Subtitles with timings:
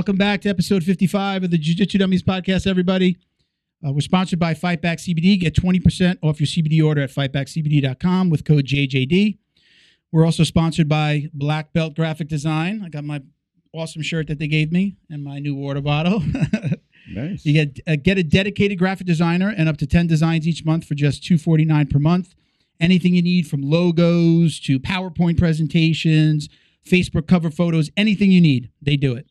[0.00, 3.18] Welcome back to episode 55 of the Jiu Jitsu Dummies podcast, everybody.
[3.86, 5.38] Uh, we're sponsored by Fightback CBD.
[5.38, 9.36] Get 20% off your CBD order at fightbackcbd.com with code JJD.
[10.10, 12.82] We're also sponsored by Black Belt Graphic Design.
[12.82, 13.20] I got my
[13.74, 16.22] awesome shirt that they gave me and my new water bottle.
[17.12, 17.44] Nice.
[17.44, 20.84] You get uh, get a dedicated graphic designer and up to 10 designs each month
[20.84, 22.34] for just 249 per month.
[22.78, 26.48] Anything you need from logos to PowerPoint presentations,
[26.86, 29.29] Facebook cover photos, anything you need, they do it.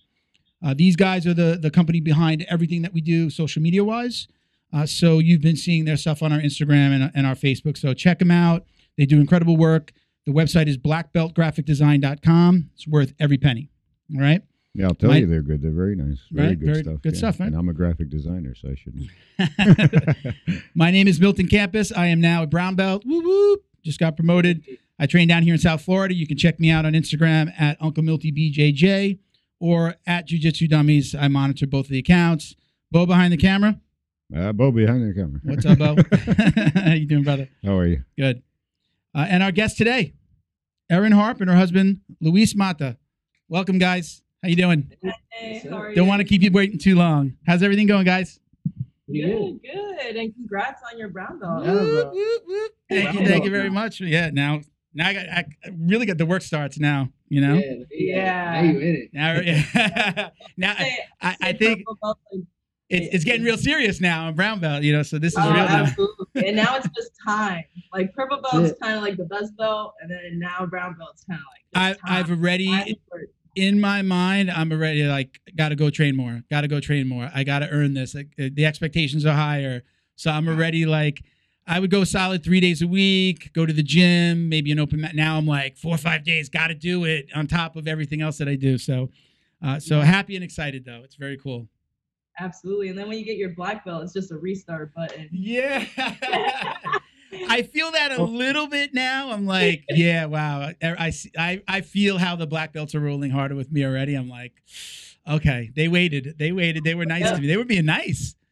[0.64, 4.28] Uh, these guys are the the company behind everything that we do social media wise.
[4.72, 7.78] Uh, so you've been seeing their stuff on our Instagram and, and our Facebook.
[7.78, 8.66] So check them out.
[8.98, 9.92] They do incredible work.
[10.26, 12.70] The website is blackbeltgraphicdesign.com.
[12.76, 13.70] It's worth every penny.
[14.16, 14.42] All right.
[14.76, 15.62] Yeah, I'll tell My- you, they're good.
[15.64, 16.20] They're very nice.
[16.32, 17.02] Very Right, good very stuff.
[17.02, 17.18] good yeah.
[17.18, 17.48] stuff, right?
[17.48, 20.36] And I'm a graphic designer, so I shouldn't.
[20.76, 21.92] My name is Milton Campos.
[21.92, 23.04] I am now a brown belt.
[23.06, 23.64] Woo whoop.
[23.84, 24.64] Just got promoted.
[25.00, 26.14] I train down here in South Florida.
[26.14, 29.18] You can check me out on Instagram at Uncle Milty BJJ
[29.60, 31.14] or at Jiu Jitsu Dummies.
[31.16, 32.56] I monitor both of the accounts.
[32.92, 33.80] Bo behind the camera.
[34.36, 35.40] uh, Bo behind the camera.
[35.44, 35.96] What's up, Bo?
[36.82, 37.50] How you doing, brother?
[37.64, 38.04] How are you?
[38.18, 38.42] Good.
[39.16, 40.14] Uh, and our guest today,
[40.90, 42.98] Erin Harpe and her husband, Luis Mata.
[43.48, 44.22] Welcome, guys.
[44.42, 44.92] How you doing?
[45.32, 46.10] Hey, how are Don't you?
[46.10, 47.34] want to keep you waiting too long.
[47.46, 48.40] How's everything going, guys?
[49.12, 51.66] Good, good, and congrats on your brown belt.
[51.66, 51.74] Yeah.
[51.74, 52.72] Whoop, whoop, whoop.
[52.90, 54.00] Thank you, thank you very much.
[54.00, 54.62] Yeah, now,
[54.94, 55.46] now I got, I
[55.78, 57.10] really got the work starts now.
[57.28, 57.84] You know, Yeah.
[57.92, 58.52] Yeah.
[58.52, 59.10] Now you in it.
[59.14, 60.30] now, yeah.
[60.58, 61.84] now I, I, I think
[62.90, 64.28] it's, it's getting real serious now.
[64.28, 65.84] I'm brown belt, you know, so this is oh, real now.
[65.84, 66.48] absolutely.
[66.48, 67.64] and now it's just time.
[67.94, 68.80] Like purple belt's it.
[68.82, 71.46] kind of like the best belt, and then now brown belt's kind of
[71.76, 71.98] like.
[72.04, 72.98] I, I've already
[73.56, 76.42] in my mind, I'm already like, got to go train more.
[76.50, 77.30] Got to go train more.
[77.34, 78.16] I got to earn this.
[78.16, 79.84] Like, uh, the expectations are higher,
[80.16, 81.22] so I'm already like,
[81.70, 85.02] I would go solid three days a week, go to the gym, maybe an open
[85.02, 85.16] mat.
[85.16, 88.22] Now I'm like four or five days, got to do it on top of everything
[88.22, 88.80] else that I do.
[88.80, 89.10] So,
[89.64, 91.02] uh, so happy and excited though.
[91.04, 91.68] It's very cool.
[92.40, 95.30] Absolutely, and then when you get your black belt, it's just a restart button.
[95.32, 95.86] Yeah.
[97.48, 99.32] I feel that a little bit now.
[99.32, 100.72] I'm like, yeah, wow.
[100.82, 103.86] I, I, see- I, I feel how the black belts are rolling harder with me
[103.86, 104.16] already.
[104.16, 104.54] I'm like,
[105.30, 106.36] okay, they waited.
[106.40, 106.84] They waited.
[106.84, 107.46] They were nice to me.
[107.48, 108.36] They were being nice.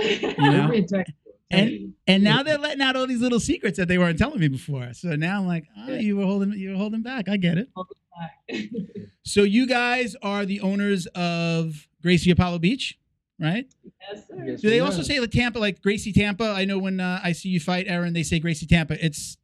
[0.00, 0.70] You know?
[1.50, 1.84] Very technical.
[1.86, 4.48] And and now they're letting out all these little secrets that they weren't telling me
[4.48, 4.92] before.
[4.94, 7.28] So now I'm like, oh, you were holding you were holding back.
[7.28, 7.68] I get it.
[9.24, 12.98] So you guys are the owners of Gracie Apollo Beach,
[13.38, 13.66] right?
[14.10, 14.42] yes, sir.
[14.46, 14.60] Yes.
[14.62, 14.84] Do they Yeah.
[14.84, 16.44] also say like Tampa, like Gracie Tampa?
[16.56, 19.02] I know when uh, I see you fight Erin, they say Gracie Tampa.
[19.04, 19.36] It's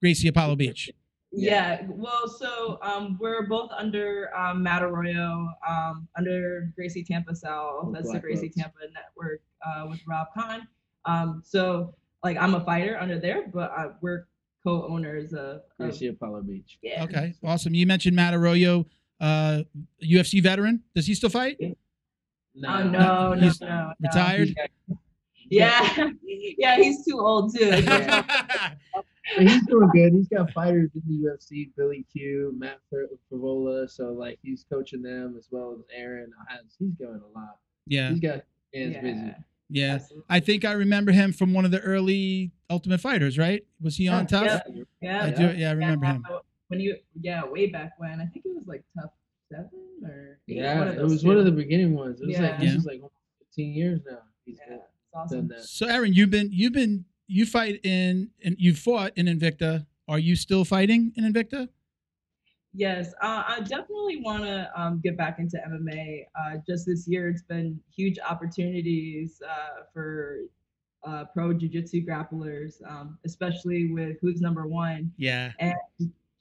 [0.00, 0.90] Gracie Apollo Beach.
[1.32, 1.82] Yeah.
[1.88, 7.92] Well, so um, we're both under um, Matt Arroyo, um, under Gracie Tampa South.
[7.92, 8.56] That's the Gracie Belts.
[8.56, 10.66] Tampa network uh, with Rob Kahn.
[11.06, 14.26] Um, so like I'm a fighter under there, but uh, we're
[14.64, 15.38] co-owners of.
[15.40, 16.78] of Gracie Apollo Beach.
[16.82, 17.04] yeah.
[17.04, 17.74] Okay, awesome.
[17.74, 18.86] You mentioned Matt Arroyo,
[19.20, 19.62] uh,
[20.02, 20.82] UFC veteran.
[20.94, 21.58] Does he still fight?
[21.60, 21.74] Oh
[22.54, 23.92] no, no, He's no, no.
[24.08, 24.54] Retired.
[25.50, 26.08] Yeah,
[26.58, 27.70] yeah, he's too old too.
[29.36, 30.12] But he's doing good.
[30.12, 33.88] He's got fighters in the UFC, Billy Q, Matt Fr- Favola.
[33.90, 36.30] So like he's coaching them as well as Erin.
[36.78, 37.56] He's going a lot.
[37.86, 38.42] yeah, He's got
[38.74, 39.34] hands yeah, busy.
[39.70, 39.94] Yeah.
[39.94, 40.24] absolutely.
[40.28, 43.38] I think I remember him from one of the early Ultimate Fighters.
[43.38, 43.64] Right?
[43.80, 44.44] Was he on TUF?
[44.44, 44.60] Yeah,
[45.00, 45.52] yeah, I do.
[45.56, 46.24] Yeah, I remember him.
[46.68, 49.10] When you, yeah, way back when, I think it was like TUF
[49.50, 49.68] Seven
[50.04, 52.20] or eight, Yeah, one of it those was one of the beginning ones.
[52.20, 52.42] It was Yeah.
[52.50, 52.76] like this Yeah.
[52.78, 54.18] is like almost 15 years now.
[54.46, 55.52] He's Yeah, done it's awesome.
[55.62, 59.86] So Erin, you've been you've been you fight in and you fought in Invicta.
[60.08, 61.68] Are you still fighting in Invicta?
[62.76, 66.24] Yes, uh, I definitely want to um, get back into MMA.
[66.34, 70.40] Uh, just this year, it's been huge opportunities uh, for
[71.06, 75.12] uh, pro jiu-jitsu grapplers, um, especially with who's number one.
[75.16, 75.52] Yeah.
[75.60, 75.74] And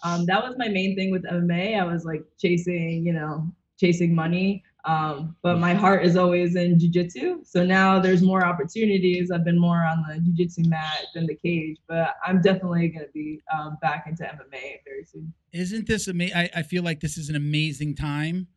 [0.03, 1.79] um, that was my main thing with MMA.
[1.79, 3.47] I was like chasing, you know,
[3.79, 4.63] chasing money.
[4.85, 7.39] Um, but my heart is always in jiu-jitsu.
[7.45, 9.31] So now there's more opportunities.
[9.31, 13.11] I've been more on the jiu-jitsu mat than the cage, but I'm definitely going to
[13.13, 15.33] be um, back into MMA very soon.
[15.53, 16.35] Isn't this amazing?
[16.35, 18.47] I, I feel like this is an amazing time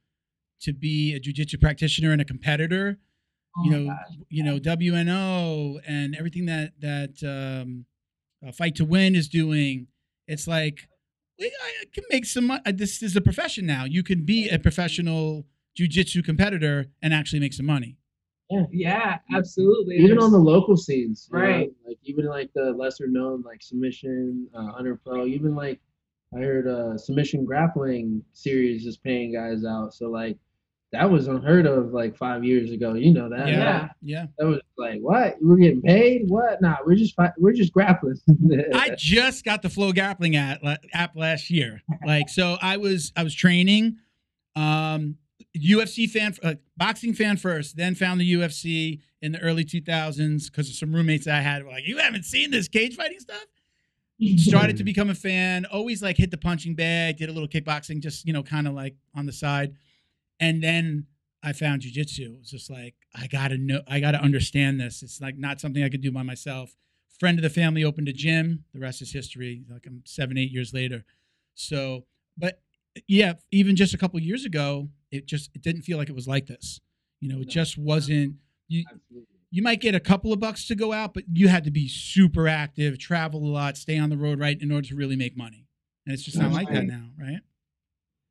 [0.62, 2.98] to be a jujitsu practitioner and a competitor.
[3.58, 4.16] Oh you know, gosh.
[4.28, 7.22] you know WNO and everything that that
[7.62, 7.84] um,
[8.46, 9.86] uh, Fight to Win is doing.
[10.26, 10.88] It's like
[11.38, 12.50] we- I can make some.
[12.50, 13.84] uh, This is a profession now.
[13.84, 15.46] You can be a professional
[15.78, 17.96] jujitsu competitor and actually make some money.
[18.50, 19.96] Yeah, yeah absolutely.
[19.96, 21.72] even There's- on the local scenes, you know, Right.
[21.86, 25.80] like even like the lesser known like submission, uh, under pro, even like
[26.36, 29.94] I heard uh submission grappling series is paying guys out.
[29.94, 30.36] So like
[30.92, 32.94] that was unheard of like five years ago.
[32.94, 33.48] You know that?
[33.48, 33.54] Yeah.
[33.58, 33.88] Yeah.
[34.02, 34.26] Yeah.
[34.38, 35.36] That was like what?
[35.40, 36.28] We're getting paid?
[36.28, 36.62] What?
[36.62, 38.16] Nah, we're just fi- we're just grappling.
[38.74, 40.60] I just got the FloGrappling app,
[40.94, 41.82] app last year.
[42.06, 43.96] Like, so I was I was training.
[44.54, 45.16] Um,
[45.58, 50.68] UFC fan, uh, boxing fan first, then found the UFC in the early 2000s because
[50.68, 53.46] of some roommates I had were like, "You haven't seen this cage fighting stuff."
[54.36, 55.66] Started to become a fan.
[55.66, 57.18] Always like hit the punching bag.
[57.18, 59.74] Did a little kickboxing, just you know, kind of like on the side,
[60.40, 61.06] and then
[61.42, 62.34] I found jujitsu.
[62.34, 65.02] It was just like I gotta know, I gotta understand this.
[65.02, 66.74] It's like not something I could do by myself.
[67.20, 68.64] Friend of the family opened a gym.
[68.74, 69.64] The rest is history.
[69.70, 71.04] Like I'm seven, eight years later.
[71.54, 72.04] So,
[72.36, 72.60] but
[73.06, 76.26] yeah, even just a couple years ago, it just it didn't feel like it was
[76.28, 76.80] like this.
[77.20, 77.50] You know, it No.
[77.50, 78.36] just wasn't.
[78.68, 79.26] You Absolutely.
[79.50, 81.88] you might get a couple of bucks to go out, but you had to be
[81.88, 85.36] super active, travel a lot, stay on the road, right, in order to really make
[85.36, 85.66] money.
[86.04, 87.40] And it's just not That's like that now, right?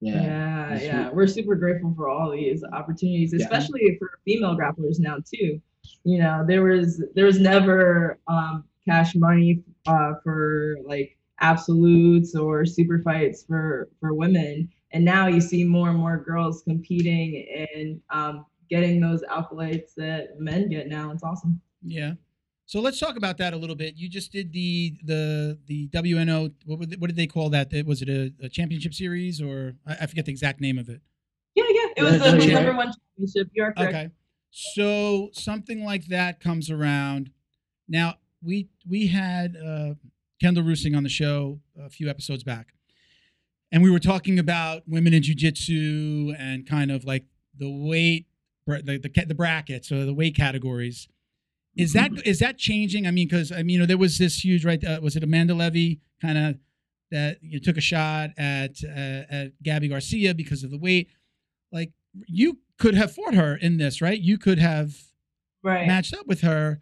[0.02, 0.22] Yeah.
[0.22, 1.10] Yeah, yeah.
[1.12, 3.44] We're super grateful for all these opportunities, Yeah.
[3.46, 5.62] especially for female grapplers now too.
[6.04, 12.66] You know, there was there was never um, cash money uh, for like absolutes or
[12.66, 17.46] super fights for for women, and now you see more and more girls competing
[17.76, 21.12] and um, getting those accolades that men get now.
[21.12, 21.60] It's awesome.
[21.84, 22.14] Yeah.
[22.66, 23.96] So let's talk about that a little bit.
[23.98, 26.54] You just did the the the WNO.
[26.66, 27.74] What would, what did they call that?
[27.86, 31.02] Was it a, a championship series or I, I forget the exact name of it?
[31.56, 31.88] Yeah, yeah.
[31.98, 32.54] It was the yeah.
[32.54, 33.50] number one championship.
[33.54, 33.94] You are correct.
[33.94, 34.10] Okay.
[34.52, 37.32] So something like that comes around.
[37.90, 39.96] Now we we had uh,
[40.40, 42.75] Kendall Reusing on the show a few episodes back,
[43.72, 47.26] and we were talking about women in jujitsu and kind of like
[47.58, 48.28] the weight,
[48.68, 51.08] the the, the brackets or the weight categories.
[51.76, 53.06] Is that is that changing?
[53.06, 54.82] I mean, because I mean, you know, there was this huge right.
[54.84, 56.58] Uh, was it Amanda Leve kind of
[57.12, 61.10] that you took a shot at uh, at Gabby Garcia because of the weight?
[61.72, 61.92] Like
[62.28, 64.20] you could have fought her in this, right?
[64.20, 64.96] You could have
[65.64, 65.88] Right.
[65.88, 66.80] matched up with her.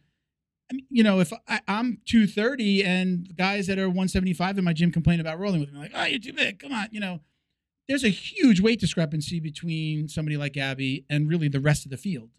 [0.72, 4.74] I mean, you know, if I, I'm 230 and guys that are 175 in my
[4.74, 6.60] gym complain about rolling with me, like, oh, you're too big.
[6.60, 7.20] Come on, you know.
[7.88, 11.98] There's a huge weight discrepancy between somebody like Abby and really the rest of the
[11.98, 12.30] field.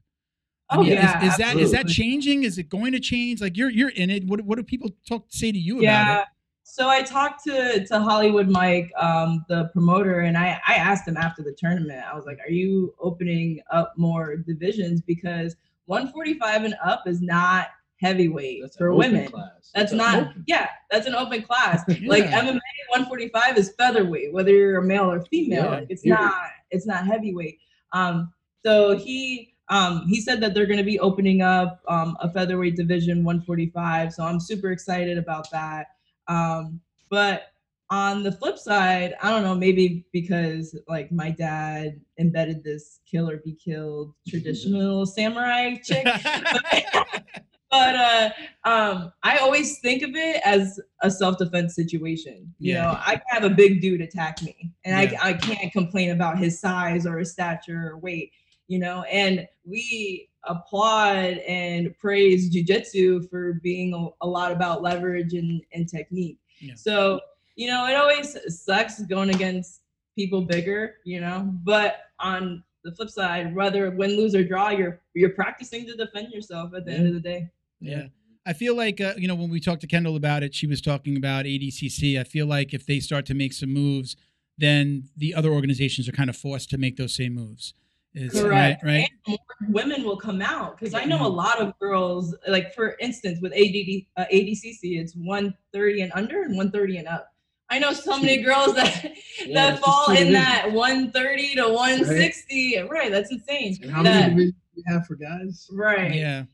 [0.70, 2.44] I Oh, mean, yeah, is, is that is that changing?
[2.44, 3.42] Is it going to change?
[3.42, 4.24] Like you're you're in it.
[4.24, 6.28] What what do people talk say to you about yeah it?
[6.62, 11.16] so i talked to to hollywood mike um the promoter and i i asked him
[11.18, 15.56] after the tournament i was like are you opening up more divisions because
[15.86, 17.68] 145 and up is not
[18.00, 19.28] heavyweight That's for women.
[19.30, 19.70] Class.
[19.74, 21.82] that's an not open- yeah that's an open class.
[22.06, 22.60] Like mma
[22.90, 26.34] 145 is featherweight whether you're a male or female Yeah, it's not
[26.70, 27.58] it's not heavyweight.
[27.92, 28.32] Um
[28.64, 32.76] so he um he said that they're going to be opening up um a featherweight
[32.76, 35.86] division 145 so i'm super excited about that.
[36.28, 36.80] Um
[37.10, 37.44] but
[37.90, 43.28] on the flip side i don't know maybe because like my dad embedded this kill
[43.30, 46.06] or be killed traditional samurai chick
[47.74, 48.30] but uh
[48.64, 52.82] um i always think of it as a self-defense situation you Yeah.
[52.82, 55.18] know i can have a big dude attack me and Yeah.
[55.22, 58.30] I, I can't complain about his size or his stature or weight
[58.68, 65.32] you know and we applaud and praise jiu-jitsu for being a, a lot about leverage
[65.34, 66.74] and, and technique Yeah.
[66.76, 67.20] so
[67.56, 69.80] you know it always sucks going against
[70.16, 75.00] people bigger you know but on the flip side whether win lose or draw you're
[75.14, 77.48] you're practicing to defend yourself at the end of the day
[77.80, 78.06] Yeah.
[78.46, 80.80] I feel like, uh, you know, when we talked to Kendall about it, she was
[80.82, 82.20] talking about ADCC.
[82.20, 84.16] I feel like if they start to make some moves,
[84.58, 87.74] then the other organizations are kind of forced to make those same moves.
[88.16, 88.84] Is, Correct.
[88.84, 88.92] Right.
[89.00, 89.08] right?
[89.26, 91.26] And more women will come out because I know Yeah.
[91.26, 96.42] a lot of girls, like for instance, with ADD, uh, ADCC, it's 130 and under
[96.42, 97.32] and 130 and up.
[97.70, 99.12] I know so many girls that
[99.44, 102.82] Yeah, that fall in that 130 to 160.
[102.88, 103.78] Right, that's insane.
[103.82, 105.66] And how That- many do we have for guys?
[105.72, 106.14] right.
[106.14, 106.44] Yeah.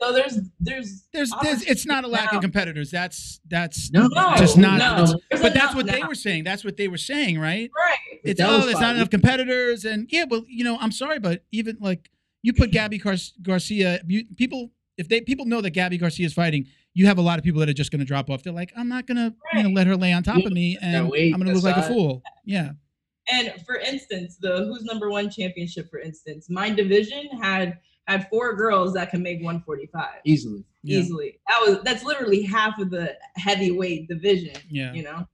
[0.00, 2.38] So there's there's There's, there's, it's not a lack now.
[2.38, 2.90] of competitors.
[2.90, 5.06] That's, that's, No, no, just not- no.
[5.30, 6.44] There's but that's enough what they were saying.
[6.44, 7.70] That's what they were saying, right?
[7.76, 8.20] right.
[8.22, 9.84] It's, that oh, there's not enough competitors.
[9.86, 12.10] And yeah, well, you know, I'm sorry, but even like
[12.42, 12.72] you put mm-hmm.
[12.72, 17.06] Gabby Gar- Garcia, you, people, if they, people know that Gabby Garcia is fighting, you
[17.06, 18.42] have a lot of people that are just going to drop off.
[18.42, 20.52] They're like, I'm not going to, you know, let her lay on top Yeah, of
[20.52, 22.22] me and weight, I'm going to look like a fool.
[22.44, 22.70] Yeah.
[23.30, 28.54] And for instance, the who's number one championship, for instance, my division had had four
[28.54, 30.64] girls that can make 145 Easily.
[30.82, 30.98] Yeah.
[30.98, 31.38] easily.
[31.48, 34.54] That was that's literally half of the heavyweight division.
[34.70, 34.92] Yeah.
[34.92, 35.26] You know,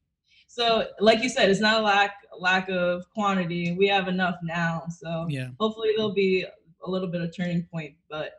[0.48, 3.72] so like you said, it's not a lack lack of quantity.
[3.78, 5.48] We have enough now, so Yeah.
[5.60, 6.46] hopefully there'll be
[6.84, 7.94] a little bit of turning point.
[8.08, 8.34] But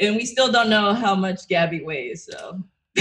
[0.00, 2.62] and we still don't know how much Gabby weighs, so.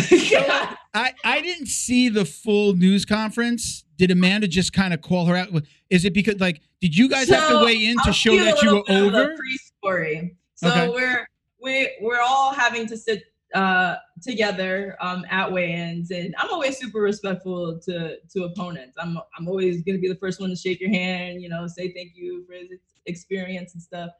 [0.96, 3.84] I, I didn't see the full news conference.
[3.98, 5.50] Did Amanda just kind of call her out?
[5.90, 8.42] Is it because like did you guys have to weigh in to I'll show give
[8.42, 9.36] a that you little were bit of over?
[9.38, 10.36] Pre-story.
[10.64, 10.90] So Okay.
[10.90, 11.28] we're
[11.62, 17.02] we we're all having to sit uh, together um, at weigh-ins, and I'm always super
[17.02, 18.96] respectful to to opponents.
[18.98, 21.94] I'm I'm always gonna be the first one to shake your hand, you know, say
[21.94, 22.70] thank you for his
[23.06, 24.12] experience and stuff.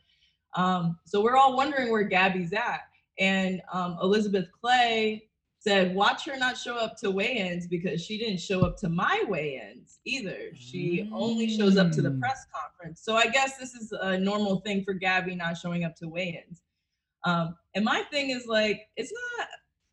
[0.56, 2.82] Um, so we're all wondering where Gabby's at,
[3.20, 5.30] and um, Elizabeth Clay
[5.64, 9.24] said, "Watch her not show up to weigh-ins because she didn't show up to my
[9.28, 10.50] weigh-ins either.
[10.56, 12.20] She only shows up to the Mm.
[12.20, 13.02] press conference.
[13.02, 16.62] So I guess this is a normal thing for Gabby not showing up to weigh-ins."
[17.26, 19.14] Um, and my thing is like, it's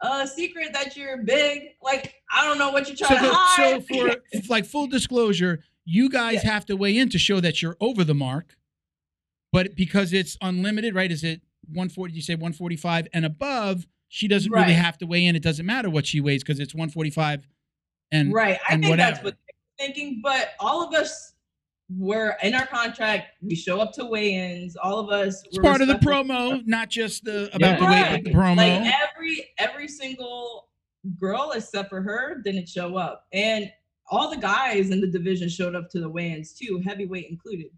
[0.02, 1.62] not a secret that you're big.
[1.80, 3.56] Like, I don't know what you're So, trying to hide.
[3.56, 4.16] so for
[4.48, 8.14] like full disclosure, you guys have to weigh in to show that you're over the
[8.14, 8.56] mark.
[9.52, 11.10] But because it's unlimited, right?
[11.12, 12.12] Is it 140?
[12.14, 13.86] You say 145 and above?
[14.12, 15.36] She doesn't really have to weigh in.
[15.36, 17.46] It doesn't matter what she weighs because it's 145
[18.10, 18.58] and right.
[18.68, 20.20] I and think that's what they're thinking.
[20.20, 21.34] But all of us
[21.96, 23.36] were in our contract.
[23.40, 24.74] We show up to weigh-ins.
[24.74, 25.44] All of us.
[25.44, 28.12] it's were part of the promo, not just the about the Yeah.
[28.12, 28.56] weight, but the promo.
[28.56, 30.70] Like every every single
[31.16, 33.72] girl except for her didn't show up, and
[34.10, 37.70] all the guys in the division showed up to the weigh-ins too, heavyweight included.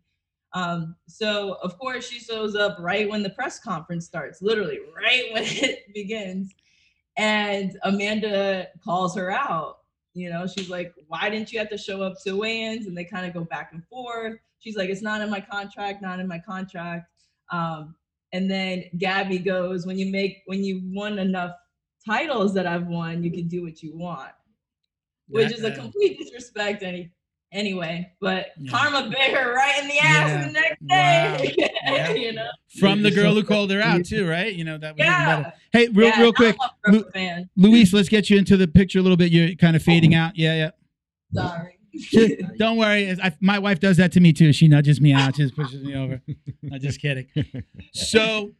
[0.55, 5.25] Um, so of course she shows up right when the press conference starts, literally right
[5.33, 6.53] when it begins,
[7.17, 9.79] and Amanda calls her out.
[10.15, 13.05] You know, she's like, "Why didn't you have to show up to weigh-ins?" And they
[13.05, 14.39] kind of go back and forth.
[14.59, 17.09] She's like, "It's not in my contract, not in my contract."
[17.51, 17.95] Um,
[18.33, 21.53] and then Gabby goes, "When you make, when you won enough
[22.05, 24.33] titles that I've won, you can do what you want,"
[25.29, 26.83] which is a complete disrespect.
[26.83, 27.11] Any,
[27.53, 28.71] anyway, but Yeah.
[28.71, 30.47] Karma bit her right in the ass Yeah.
[30.47, 31.37] the next Wow.
[31.37, 31.55] day.
[31.85, 32.13] Yeah.
[32.15, 32.49] you know,
[32.81, 34.53] From the girl who called her out too, right?
[34.55, 35.51] You know that was yeah.
[35.73, 36.57] Hey, real yeah, real quick,
[36.89, 37.05] Lu-
[37.57, 39.31] Luis, let's get you into the picture a little bit.
[39.33, 40.37] You're kind of fading out.
[40.37, 40.71] Yeah, yeah.
[41.35, 41.79] Sorry.
[41.95, 43.11] Just- don't worry.
[43.23, 44.53] I, my wife does that to me too.
[44.53, 46.23] She nudges me out, just pushes me over.
[46.73, 47.27] I'm just kidding.
[47.93, 48.53] So,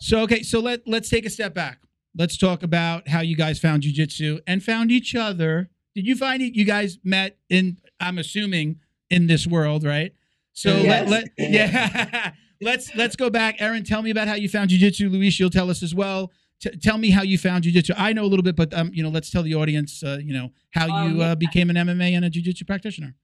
[0.00, 0.42] so okay.
[0.42, 1.78] So let let's take a step back.
[2.18, 5.68] Let's talk about how you guys found jujitsu and found each other.
[5.94, 6.54] Did you find it?
[6.54, 7.78] You guys met in?
[8.00, 10.12] I'm assuming in this world, right?
[10.52, 11.08] So Yes.
[11.08, 12.32] let, let yeah.
[12.60, 13.56] let's let's go back.
[13.60, 15.10] Erin, tell me about how you found jujitsu.
[15.10, 16.32] Luis, you'll tell us as well.
[16.60, 17.94] T- tell me how you found jujitsu.
[17.96, 20.32] I know a little bit, but um, you know, let's tell the audience, uh, you
[20.32, 23.14] know, how you Um, uh, became an MMA and a jujitsu practitioner.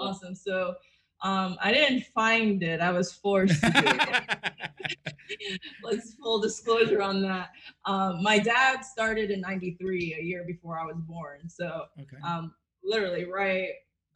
[0.00, 0.34] Awesome.
[0.34, 0.74] So,
[1.22, 2.80] um, I didn't find it.
[2.80, 3.80] I was forced to do
[5.40, 5.60] it.
[5.84, 7.50] Let's full disclosure on that.
[7.86, 11.48] Um, my dad started in '93, a year before I was born.
[11.48, 12.16] So, okay.
[12.26, 12.52] um,
[12.82, 13.68] literally, right.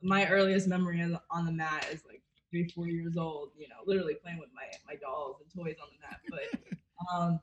[0.03, 3.51] My earliest memory on the, mat is like three, four years old.
[3.59, 6.21] You know, literally playing with my my dolls and toys on the mat.
[6.29, 7.41] But um,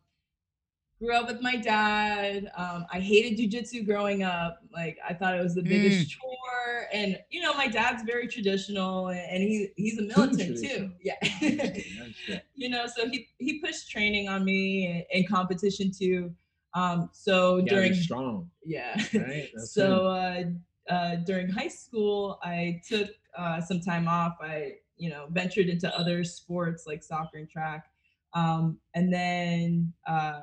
[1.00, 2.52] grew up with my dad.
[2.56, 4.60] Um, I hated jujitsu growing up.
[4.74, 6.88] Like I thought it was the biggest chore.
[6.94, 10.92] And you know, my dad's very traditional, and, and he he's a militant too.
[11.02, 11.16] Yeah.
[12.56, 16.34] you know, so he he pushed training on me and, and competition too.
[16.74, 19.02] Um, so During during strong, yeah.
[19.14, 19.50] right?
[19.58, 20.44] So uh,
[20.90, 24.38] uh, during high school, I took uh, some time off.
[24.42, 27.86] I, you know, ventured into other sports like soccer and track.
[28.34, 30.42] Um, and then uh,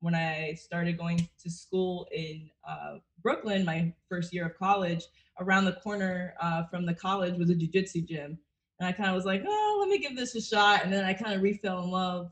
[0.00, 5.04] when I started going to school in uh, Brooklyn, my first year of college,
[5.38, 8.38] around the corner uh, from the college was a jujitsu gym.
[8.78, 10.84] And I kind of was like, oh, let me give this a shot.
[10.84, 12.30] And then I kind of refell in love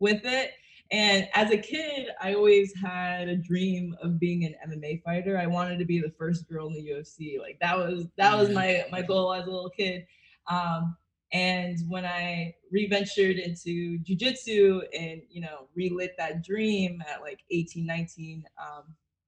[0.00, 0.52] with it.
[0.90, 5.38] And as a kid, I always had a dream of being an MMA fighter.
[5.38, 7.38] I wanted to be the first girl in the UFC.
[7.38, 10.06] Like that was that was my my goal as a little kid.
[10.46, 10.96] Um,
[11.32, 17.84] and when I re-ventured into jujitsu and you know relit that dream at like 18,
[17.84, 18.84] 19, um,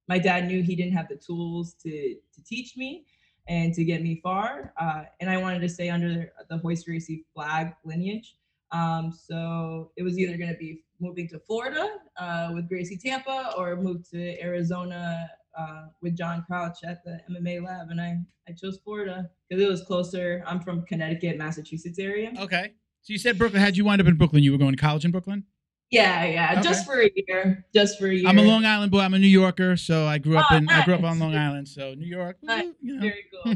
[0.08, 3.04] my dad knew he didn't have the tools to to teach me
[3.48, 4.72] and to get me far.
[4.80, 8.36] Uh, and I wanted to stay under the Royce Gracie flag lineage.
[8.72, 11.88] Um, so it was either going to be moving to Florida
[12.18, 15.28] uh, with Gracie Tampa or move to Arizona
[15.58, 17.90] uh, with John Crouch at the MMA lab.
[17.90, 18.16] And I,
[18.48, 20.42] I chose Florida because it was closer.
[20.46, 22.32] I'm from Connecticut, Massachusetts area.
[22.38, 22.72] Okay.
[23.02, 23.62] So you said Brooklyn.
[23.62, 24.42] How'd you wind up in Brooklyn?
[24.42, 25.44] You were going to college in Brooklyn?
[25.90, 27.66] Yeah, yeah, just for a year.
[27.74, 28.28] Just for a year.
[28.28, 29.00] I'm a Long Island boy.
[29.00, 31.18] I'm a New Yorker, so I grew up Oh, in I grew up on.
[31.18, 31.66] Long Island.
[31.66, 32.66] So New York, Nice.
[32.80, 33.00] you know.
[33.00, 33.50] Very cool.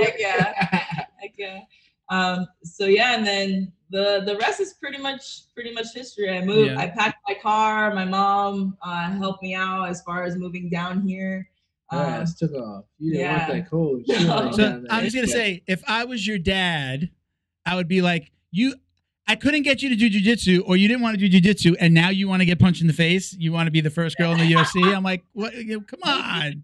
[0.00, 0.52] Heck yeah.
[1.20, 1.60] Heck yeah.
[2.08, 6.30] Um, so yeah, and then the the rest is pretty much pretty much history.
[6.30, 6.78] I moved, Yeah.
[6.80, 11.02] I packed my car, my mom uh, helped me out as far as moving down
[11.06, 11.48] here.
[11.92, 12.84] Yeah, Um, it took off.
[12.98, 13.48] You didn't yeah.
[13.48, 14.04] want that coach.
[14.26, 14.52] No.
[14.52, 14.84] So.
[14.90, 17.10] I'm just gonna say, if I was your dad,
[17.64, 18.74] I would be like, you.
[19.28, 21.92] I couldn't get you to do jujitsu, or you didn't want to do jujitsu, and
[21.92, 23.32] now you want to get punched in the face.
[23.32, 24.94] You want to be the first girl in the UFC.
[24.94, 25.52] I'm like, what?
[25.52, 26.62] you Come on.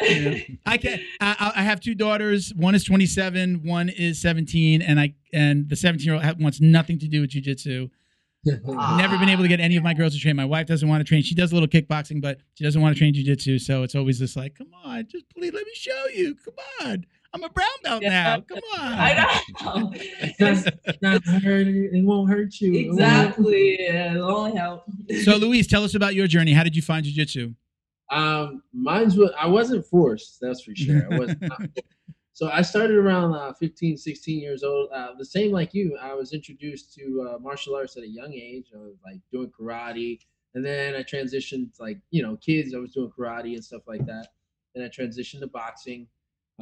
[0.00, 1.00] You I can.
[1.20, 2.52] I, I have two daughters.
[2.56, 3.62] One is 27.
[3.64, 7.30] One is 17, and I and the 17 year old wants nothing to do with
[7.30, 7.90] jujitsu.
[8.44, 10.34] Never been able to get any of my girls to train.
[10.36, 11.22] My wife doesn't want to train.
[11.22, 13.60] She does a little kickboxing, but she doesn't want to train jujitsu.
[13.60, 16.34] So it's always this like, come on, just please let me show you.
[16.44, 16.54] Come
[16.88, 17.04] on.
[17.32, 18.10] I'm a brown belt Yeah.
[18.10, 18.40] now.
[18.40, 18.92] Come on.
[18.98, 19.90] I know.
[19.94, 21.66] It's not hurt.
[21.68, 22.72] It won't hurt you.
[22.72, 23.76] It won't- exactly.
[23.78, 24.84] Yeah, it'll only help.
[25.22, 26.54] So Luis, tell us about your journey.
[26.54, 27.54] How did you find jujitsu?
[28.10, 31.06] Um, mine's was I wasn't forced, that's for sure.
[31.12, 31.34] I was.
[32.40, 34.88] So I started around uh, 15, 16 years old.
[34.94, 38.32] Uh, the same like you, I was introduced to uh, martial arts at a young
[38.32, 38.70] age.
[38.74, 40.20] I was like doing karate,
[40.54, 42.74] and then I transitioned to, like you know kids.
[42.74, 44.28] I was doing karate and stuff like that.
[44.74, 46.06] Then I transitioned to boxing,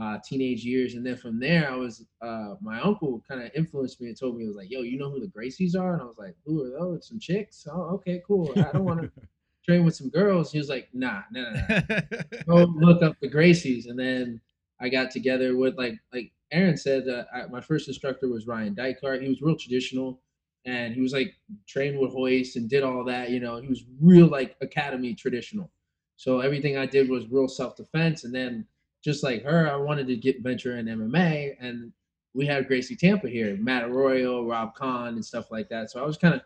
[0.00, 2.04] uh, teenage years, and then from there I was.
[2.20, 4.98] Uh, my uncle kind of influenced me and told me he was like, "Yo, you
[4.98, 7.06] know who the Gracies are?" And I was like, "Who are those?
[7.06, 7.68] Some chicks?
[7.70, 8.52] Oh, okay, cool.
[8.56, 9.12] I don't want to."
[9.68, 10.50] train with some girls.
[10.50, 12.00] He was like, nah, nah, nah, nah.
[12.46, 13.88] Go look up the Gracies.
[13.88, 14.40] And then
[14.80, 18.74] I got together with like like Erin said, uh, I, my first instructor was Ryan
[18.74, 19.22] Dykart.
[19.22, 20.20] He was real traditional,
[20.64, 21.34] and he was like
[21.66, 23.30] trained with Royce and did all that.
[23.30, 25.70] You know, he was real like academy traditional.
[26.16, 28.24] So everything I did was real self defense.
[28.24, 28.66] And then
[29.04, 31.92] just like her, I wanted to get venture in MMA, and
[32.32, 35.90] we had Gracie Tampa here, Matt Arroyo, Rob Kahn, and stuff like that.
[35.90, 36.40] So I was kind of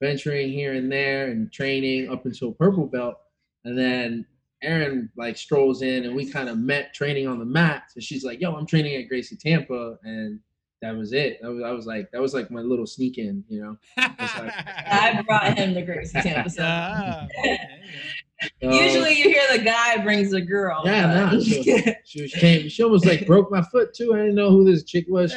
[0.00, 3.16] venturing here and there and training up until purple belt.
[3.64, 4.24] And then
[4.62, 7.84] Erin like strolls in and we kind of met training on the mat.
[7.90, 9.98] So she's like, yo, I'm training at Gracie Tampa.
[10.04, 10.40] And
[10.80, 11.38] that was it.
[11.42, 13.76] That was, I was like, that was like my little sneak in, you know?
[13.96, 16.50] I brought him to Gracie Tampa.
[16.50, 16.62] So.
[16.62, 17.26] Ah,
[18.62, 20.82] So, Usually you hear the guy brings a girl.
[20.84, 21.82] Yeah, but- no, sure.
[22.04, 24.14] she, was, came, she almost like broke my foot too.
[24.14, 25.34] I didn't know who this chick was.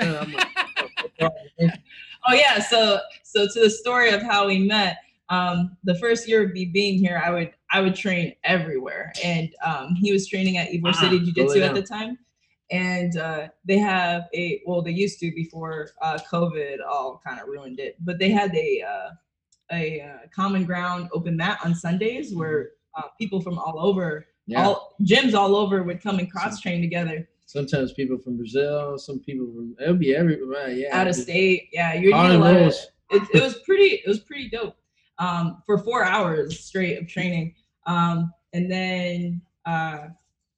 [2.27, 4.97] Oh yeah, so so to the story of how we met.
[5.29, 9.49] Um, the first year of me being here, I would I would train everywhere, and
[9.63, 12.17] um, he was training at Ybor Ah, City Jiu Jitsu at the time,
[12.69, 17.47] and uh, they have a well they used to before uh, COVID all kind of
[17.47, 19.09] ruined it, but they had a uh,
[19.71, 24.65] a uh, common ground open mat on Sundays where uh, people from all over yeah.
[24.65, 29.19] all gyms all over would come and cross train together Sometimes people from Brazil, some
[29.19, 30.69] people from it'll be everywhere.
[30.69, 31.67] Yeah, out of state.
[31.73, 32.87] Yeah, you're know, rolls.
[33.09, 34.77] it, it was pretty it was pretty dope
[35.19, 37.55] um, for four hours straight of training.
[37.87, 40.07] Um, and then uh,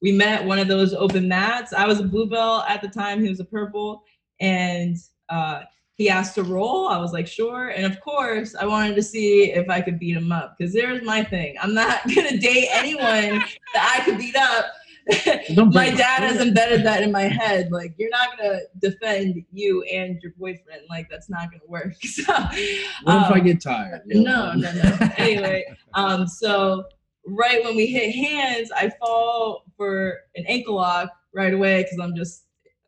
[0.03, 1.73] we met one of those open mats.
[1.73, 3.23] I was a blue belt at the time.
[3.23, 4.03] He was a purple,
[4.39, 4.95] and
[5.29, 5.62] uh,
[5.95, 6.89] he asked to roll.
[6.89, 7.69] I was like, sure.
[7.69, 11.01] And of course, I wanted to see if I could beat him up because there's
[11.01, 11.56] my thing.
[11.60, 14.65] I'm not gonna date anyone that I could beat up.
[15.55, 17.71] My dad has embedded that in my head.
[17.71, 20.83] Like, you're not gonna defend you and your boyfriend.
[20.89, 21.95] Like, that's not gonna work.
[22.03, 24.01] So, What if I um, get tired?
[24.05, 24.53] You know?
[24.53, 25.09] no, no, no.
[25.17, 26.85] anyway, um, so
[27.25, 32.15] right when we hit hands, I fall for an ankle lock right away because I'm
[32.15, 32.45] just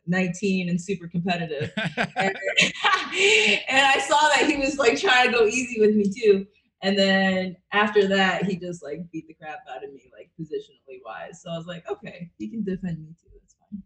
[0.08, 1.72] 19 and super competitive.
[1.76, 2.38] and,
[3.70, 6.48] and I saw that he was like trying to go easy with me too.
[6.82, 11.00] And then after that, he just like beat the crap out of me, like positionally
[11.04, 11.42] wise.
[11.42, 13.30] So I was like, okay, he can defend me too.
[13.42, 13.84] That's fine.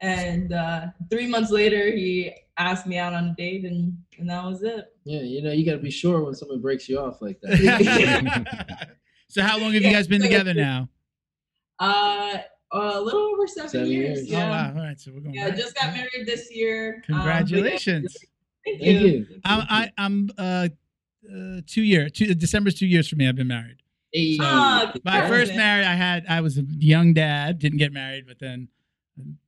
[0.00, 4.44] And uh, three months later, he asked me out on a date, and and that
[4.44, 4.86] was it.
[5.04, 8.88] Yeah, you know, you got to be sure when someone breaks you off like that.
[9.28, 10.88] so how long have you guys been together now?
[11.78, 12.38] Uh,
[12.72, 14.18] a little over seven, Seven years.
[14.18, 14.30] years.
[14.30, 14.46] Yeah.
[14.46, 14.72] Oh wow!
[14.76, 15.34] All right, so we're going.
[15.34, 15.58] Yeah, back.
[15.58, 17.02] just got married this year.
[17.08, 18.16] Um, yeah, Congratulations!
[18.64, 19.08] thank Thank you.
[19.08, 19.26] you.
[19.44, 20.68] I'm I, I'm uh,
[21.26, 23.28] uh two year two December's two years for me.
[23.28, 23.76] I've been married.
[24.12, 24.36] Hey.
[24.40, 28.38] Ah, My first marriage, I had I was a young dad, didn't get married, but
[28.38, 28.68] then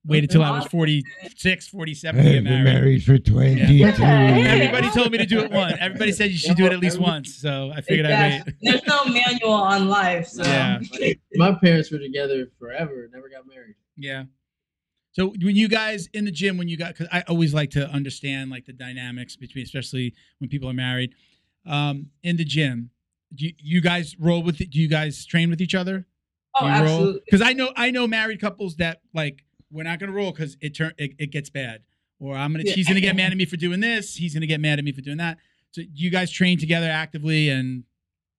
[0.06, 2.64] waited till I was 46, 47 to get been married.
[2.64, 3.88] married for 22 Yeah.
[3.98, 5.74] Everybody told me to do it once.
[5.80, 8.54] Everybody said you should do it at least once, so I figured I'd wait.
[8.62, 10.80] There's no manual on life, so Yeah.
[11.34, 13.74] My parents were together forever, never got married.
[13.96, 14.24] Yeah.
[15.12, 17.88] So when you guys in the gym, when you got, because I always like to
[17.88, 21.14] understand like the dynamics between, especially when people are married,
[21.66, 22.90] um, in the gym.
[23.34, 24.58] Do you, you guys roll with?
[24.58, 26.06] Do you guys train with each other?
[26.60, 27.20] oh, absolutely.
[27.24, 30.74] Because I know I know married couples that like we're not gonna roll because it
[30.76, 31.82] turn it, it gets bad,
[32.20, 32.74] or I'm gonna Yeah.
[32.74, 34.92] she's gonna get mad at me for doing this, he's gonna get mad at me
[34.92, 35.38] for doing that.
[35.72, 37.82] So you guys train together actively and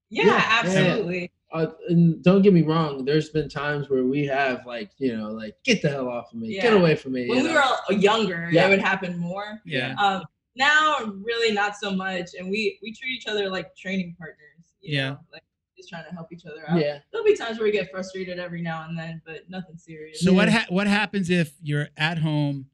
[0.10, 0.60] Yeah, Yeah, yeah, yeah.
[0.62, 1.32] absolutely.
[1.52, 5.30] Uh, and don't get me wrong, there's been times where we have like, you know,
[5.32, 7.28] like get the hell off of me, get away from me.
[7.30, 7.76] When you we know?
[7.90, 8.68] were younger, Yeah.
[8.68, 9.62] it would happen more.
[9.66, 10.24] yeah, Um,
[10.56, 14.39] now, really not so much, and we we treat each other like training partners.
[14.82, 15.10] You Yeah.
[15.12, 15.20] know?
[15.34, 15.44] like
[15.78, 16.80] just trying to help each other out.
[16.80, 20.22] yeah, There'll be times where we get frustrated every now and then, but nothing serious.
[20.22, 22.68] So what ha- what happens if you're at home?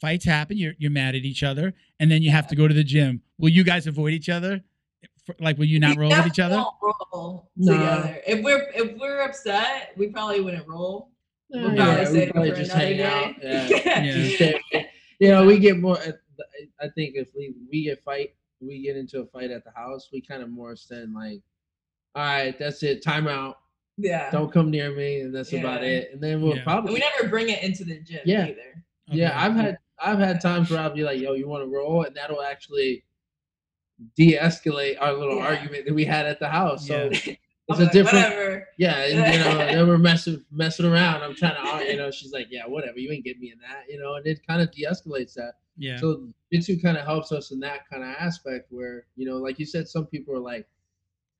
[0.00, 0.56] Fights happen.
[0.56, 3.22] You're you're mad at each other, and then you have to go to the gym.
[3.38, 4.62] Will you guys avoid each other?
[5.40, 6.70] Like, will you not We roll with each definitely other?
[6.82, 7.72] won't roll No.
[7.74, 8.22] together.
[8.26, 11.10] If we're if we're upset, we probably wouldn't roll.
[11.50, 13.04] yeah, We'll yeah, probably we save probably just hang day.
[13.04, 13.34] out.
[13.42, 14.02] Yeah.
[14.02, 14.58] Yeah.
[14.62, 14.86] Just
[15.20, 15.98] you know, we get more.
[16.80, 20.08] I think if we we get fight we get into a fight at the house,
[20.12, 21.40] we kind of more stand like,
[22.14, 23.54] all right, that's it, timeout.
[23.96, 24.30] Yeah.
[24.30, 26.10] Don't come near me, and that's about it.
[26.12, 26.56] And then we'll Yeah.
[26.56, 28.46] And probably we never bring it into the gym Yeah.
[28.46, 28.84] either.
[29.10, 32.04] Yeah, I've had I've had times where I'll be like, "Yo, you want to roll?"
[32.04, 33.04] and that'll actually
[34.16, 35.46] de-escalate our little Yeah.
[35.46, 36.86] argument that we had at the house.
[36.86, 37.34] So Yeah.
[37.68, 38.68] it's a different, Whatever.
[38.78, 38.96] yeah.
[39.04, 41.22] And, you know, we're messing messing around.
[41.22, 42.98] I'm trying to, uh, you know, she's like, "Yeah, whatever.
[42.98, 45.54] You ain't get me in that," you know, and it kind of de-escalates that.
[45.76, 45.98] Yeah.
[45.98, 49.58] So jitsu kind of helps us in that kind of aspect where, you know, like
[49.58, 50.66] you said, some people are like,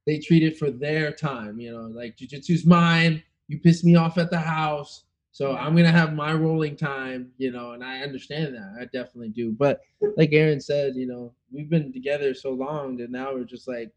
[0.07, 3.23] they treat it for their time, you know, like jujitsu's mine.
[3.49, 5.05] You piss me off at the house.
[5.33, 8.77] So I'm gonna have my rolling time, you know, and I understand that.
[8.81, 9.53] I definitely do.
[9.53, 9.81] But
[10.17, 13.91] like Erin said, you know, we've been together so long that now we're just like,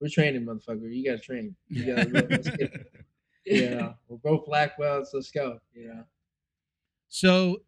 [0.00, 0.94] we're training, motherfucker.
[0.94, 1.56] You gotta train.
[1.68, 2.48] You gotta, let's
[3.44, 5.10] you know, we're both black belts.
[5.14, 5.58] Let's go.
[5.74, 6.04] You know.
[7.08, 7.62] So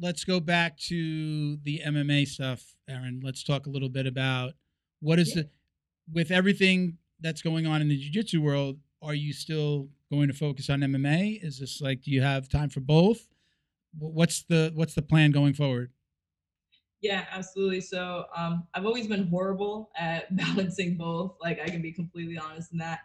[0.00, 3.20] let's go back to the MMA stuff, Erin.
[3.22, 4.54] Let's talk a little bit about
[5.00, 5.42] what is Yeah.
[5.42, 5.50] the
[6.12, 10.68] with everything that's going on in the jiu-jitsu world, are you still going to focus
[10.68, 11.42] on MMA?
[11.42, 13.28] Is this like do you have time for both?
[13.98, 15.92] What's the what's the plan going forward?
[17.04, 17.82] Yeah, absolutely.
[17.82, 21.36] So um, I've always been horrible at balancing both.
[21.42, 23.00] Like I can be completely honest in that,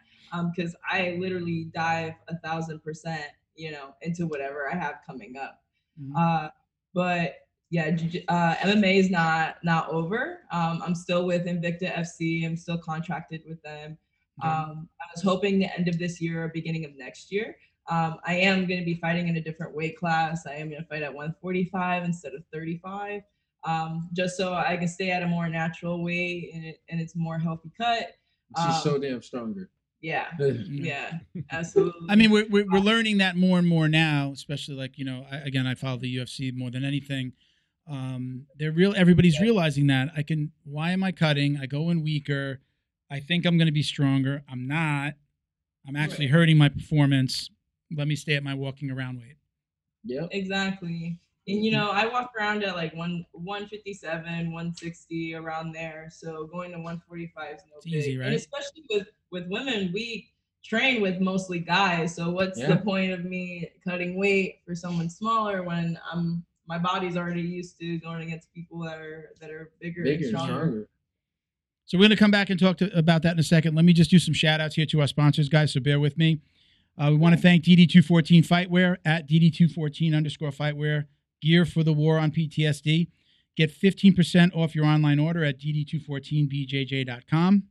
[0.56, 5.62] because I literally dive a thousand percent, you know, into whatever I have coming up.
[6.02, 6.14] Mhm.
[6.16, 6.50] Uh,
[6.94, 7.36] but
[7.72, 7.98] yeah,
[8.30, 10.44] uh, MMA is not not over.
[10.50, 12.46] Um, I'm still with Invicta FC.
[12.46, 13.98] I'm still contracted with them.
[14.42, 14.48] Okay.
[14.50, 17.58] Um, I was hoping the end of this year or beginning of next year.
[17.90, 20.48] Um, I am going to be fighting in a different weight class.
[20.48, 23.24] I am going to fight at 145 instead of 35,
[23.64, 27.16] um, just so I can stay at a more natural weight and, it, and it's
[27.16, 28.16] more healthy cut.
[28.58, 29.70] She's Um, so damn stronger.
[30.02, 31.20] Yeah, yeah,
[31.52, 32.08] absolutely.
[32.10, 35.26] I mean, we're, we're, we're learning that more and more now, especially like, you know,
[35.30, 37.34] I, again, I follow the UFC more than anything.
[37.86, 38.94] Um, they're real.
[38.96, 41.58] Everybody's realizing that I can, why am I cutting?
[41.62, 42.62] I go in weaker.
[43.12, 44.44] I think I'm going to be stronger.
[44.50, 45.16] I'm not.
[45.88, 46.34] I'm actually Right.
[46.34, 47.50] hurting my performance.
[47.92, 49.36] Let me stay at my walking around weight.
[50.06, 50.30] Yep.
[50.32, 51.20] Exactly.
[51.48, 56.10] And you know, I walk around at like one 157, 160 around there.
[56.12, 57.94] So going to 145 is no It's big.
[57.96, 58.28] easy, right?
[58.28, 60.30] And especially with with women, we
[60.64, 62.16] train with mostly guys.
[62.16, 62.68] So what's Yeah.
[62.68, 67.80] the point of me cutting weight for someone smaller when I'm my body's already used
[67.80, 70.54] to going against people that are that are bigger, Bigger and and stronger.
[70.68, 70.88] stronger.
[71.86, 73.74] So we're going to come back and talk to, about that in a second.
[73.74, 75.74] Let me just do some shout outs here to our sponsors, guys.
[75.74, 76.40] So bear with me.
[76.96, 81.06] Uh, we want to thank DD214 Fightwear at DD214 underscore Fightwear.
[81.42, 83.08] Gear for the war on PTSD.
[83.56, 87.64] Get 15% off your online order at DD214BJJ.com.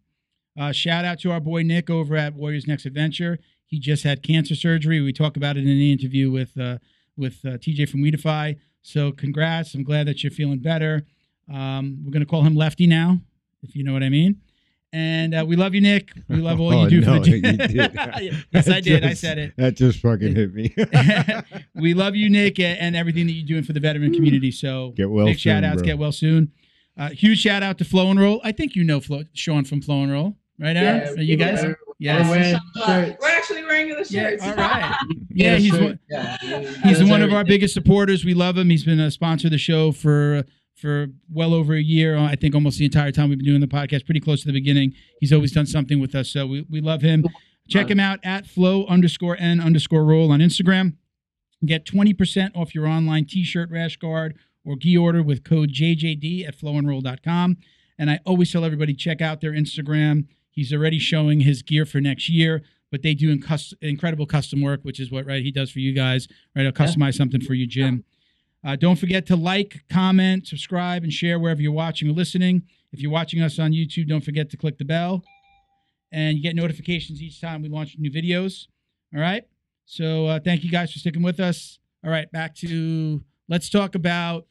[0.58, 3.38] Uh, shout out to our boy Nick over at Warriors Next Adventure.
[3.64, 5.00] He just had cancer surgery.
[5.00, 6.78] We talk about it in the interview with uh,
[7.16, 8.58] with uh, TJ from Weedify.
[8.82, 9.74] So congrats.
[9.74, 11.04] I'm glad that you're feeling better.
[11.52, 13.20] Um, we're going to call him Lefty now,
[13.62, 14.40] if you know what I mean.
[14.92, 16.10] And uh, we love you, Nick.
[16.28, 17.70] We love all Oh, you do no, for the you did.
[18.52, 19.04] yes, I That did.
[19.04, 19.52] I said it.
[19.58, 20.74] That just fucking hit me.
[21.74, 24.50] we love you, Nick, and everything that you're doing for the veteran community.
[24.50, 25.76] So Get well big shout outs.
[25.82, 25.84] bro.
[25.86, 26.52] Get well soon.
[26.96, 28.40] Uh, huge shout out to Flow and Roll.
[28.42, 31.00] I think you know Flo, Sean from Flow and Roll, right, Erin?
[31.02, 31.62] Yes, Are you guys?
[31.62, 32.28] We're Yes.
[32.30, 34.42] wearing we're actually wearing the Yeah, shirts.
[34.44, 34.96] all right.
[35.30, 36.36] Yeah, Yeah, he's one, Yeah,
[36.84, 38.24] he's one of our biggest supporters.
[38.24, 38.70] We love him.
[38.70, 40.44] He's been a sponsor of the show for
[40.78, 42.16] for well over a year.
[42.16, 44.52] I think almost the entire time we've been doing the podcast, pretty close to the
[44.52, 44.94] beginning.
[45.20, 47.24] He's always done something with us, so we, we love him.
[47.68, 50.94] Check him out at flow underscore n underscore roll on Instagram.
[51.66, 56.56] Get 20% off your online t-shirt, rash guard, or gi order with code JJD at
[56.56, 57.56] flowandroll.com.
[57.98, 60.26] And I always tell everybody, check out their Instagram.
[60.50, 64.80] He's already showing his gear for next year, but they do incus- incredible custom work,
[64.82, 66.28] which is what right he does for you guys.
[66.56, 68.04] Right, I'll customize something for you, Jim.
[68.64, 72.62] Uh, don't forget to like, comment, subscribe, and share wherever you're watching or listening.
[72.92, 75.22] If you're watching us on YouTube, don't forget to click the bell,
[76.10, 78.66] and you get notifications each time we launch new videos.
[79.14, 79.44] All right.
[79.86, 81.78] So uh, thank you guys for sticking with us.
[82.04, 84.46] All right, back to let's talk about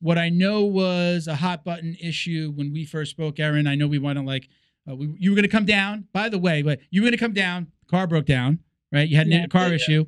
[0.00, 3.66] what I know was a hot button issue when we first spoke, Erin.
[3.66, 4.48] I know we want to like
[4.88, 6.06] uh, we, you were going to come down.
[6.12, 7.68] By the way, but you were going to come down.
[7.90, 8.58] Car broke down.
[8.92, 9.74] Right, you had Yeah, a car yeah.
[9.74, 10.06] issue.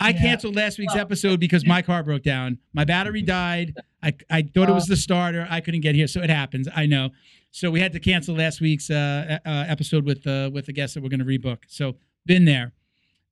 [0.00, 0.20] I Yeah.
[0.20, 2.58] canceled last week's Well- episode because my car broke down.
[2.72, 3.74] My battery died.
[4.02, 5.46] I, I thought it was the starter.
[5.50, 6.66] I couldn't get here, so it happens.
[6.74, 7.10] I know.
[7.50, 10.94] So we had to cancel last week's uh, uh, episode with uh, with the guest
[10.94, 11.58] that we're going to rebook.
[11.68, 12.72] So been there.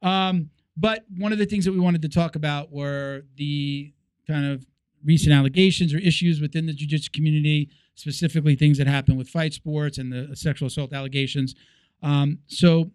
[0.02, 3.92] Um, but one of the things that we wanted to talk about were the
[4.26, 4.66] kind of
[5.04, 9.98] recent allegations or issues within the jiu-jitsu community, specifically things that happen with fight sports
[9.98, 11.54] and the sexual assault allegations.
[12.02, 12.92] Um, so,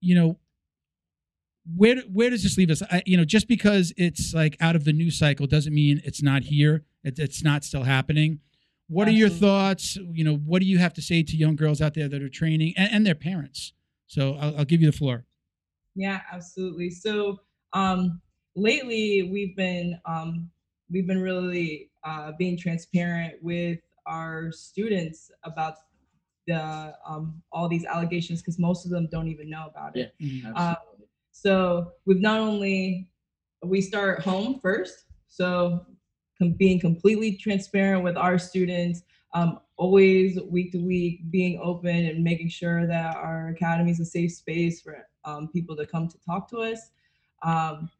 [0.00, 0.38] you know,
[1.74, 2.82] where where does this leave us?
[2.90, 6.22] I, you know, just because it's like out of the news cycle doesn't mean it's
[6.22, 6.84] not here.
[7.02, 8.40] It, it's not still happening.
[8.88, 9.96] What are your thoughts?
[9.96, 12.28] You know, what do you have to say to young girls out there that are
[12.28, 13.72] training and, and their parents?
[14.06, 15.24] So I'll, I'll give you the floor.
[15.96, 16.90] Yeah, absolutely.
[16.90, 17.40] So
[17.72, 18.20] um,
[18.54, 20.50] lately, we've been um,
[20.88, 25.78] we've been really uh, being transparent with our students about
[26.46, 30.14] the um, all these allegations because most of them don't even know about it.
[30.22, 30.54] Mhm.
[31.42, 33.10] So we've not only
[33.62, 35.84] we start home first, so
[36.56, 39.02] being completely transparent with our students,
[39.34, 44.04] um, always week to week being open and making sure that our academy is a
[44.04, 46.90] safe space for um, people to come to talk to us.
[47.42, 47.90] Um,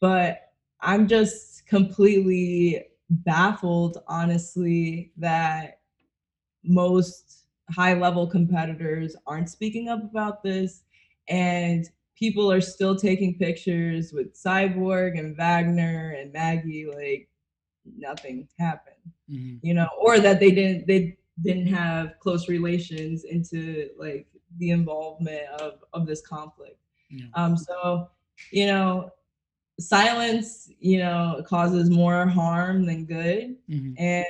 [0.00, 5.80] but I'm just completely baffled, honestly, that
[6.64, 10.84] most high level competitors aren't speaking up about this
[11.28, 17.28] and people are still taking pictures with cyborg and wagner and maggie like
[17.96, 18.96] nothing happened
[19.30, 19.58] Mhm.
[19.62, 24.26] you know or that they didn't they didn't have close relations into like
[24.58, 26.78] the involvement of of this conflict
[27.10, 27.26] Yeah.
[27.34, 28.10] um so
[28.50, 29.10] you know
[29.80, 33.94] silence you know causes more harm than good Mhm.
[33.98, 34.26] and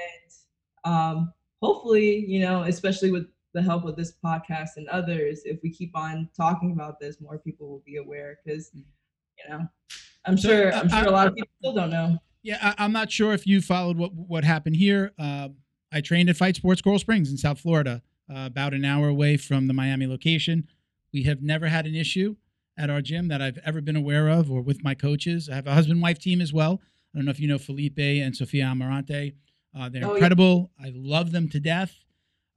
[0.84, 3.26] um, hopefully you know especially with
[3.58, 7.38] the help of this podcast and others if we keep on talking about this more
[7.38, 8.84] people will be aware because you
[9.48, 9.60] know
[10.26, 12.92] i'm sure uh, i'm sure a lot of people still don't know Yeah, I, I'm
[12.92, 15.12] not sure if you followed what what happened here.
[15.18, 15.48] Uh,
[15.92, 17.94] I trained at Fight Sports Coral Springs in South Florida,
[18.32, 20.68] uh, about an hour away from the Miami location.
[21.12, 22.36] We have never had an issue
[22.82, 25.48] at our gym that I've ever been aware of, or with my coaches.
[25.50, 26.74] I have a husband-wife team as well.
[27.12, 29.34] I don't know if you know Felipe and Sofia Amarante.
[29.76, 30.14] Uh, they're Oh, yeah.
[30.14, 30.70] incredible.
[30.80, 31.92] I love them to death.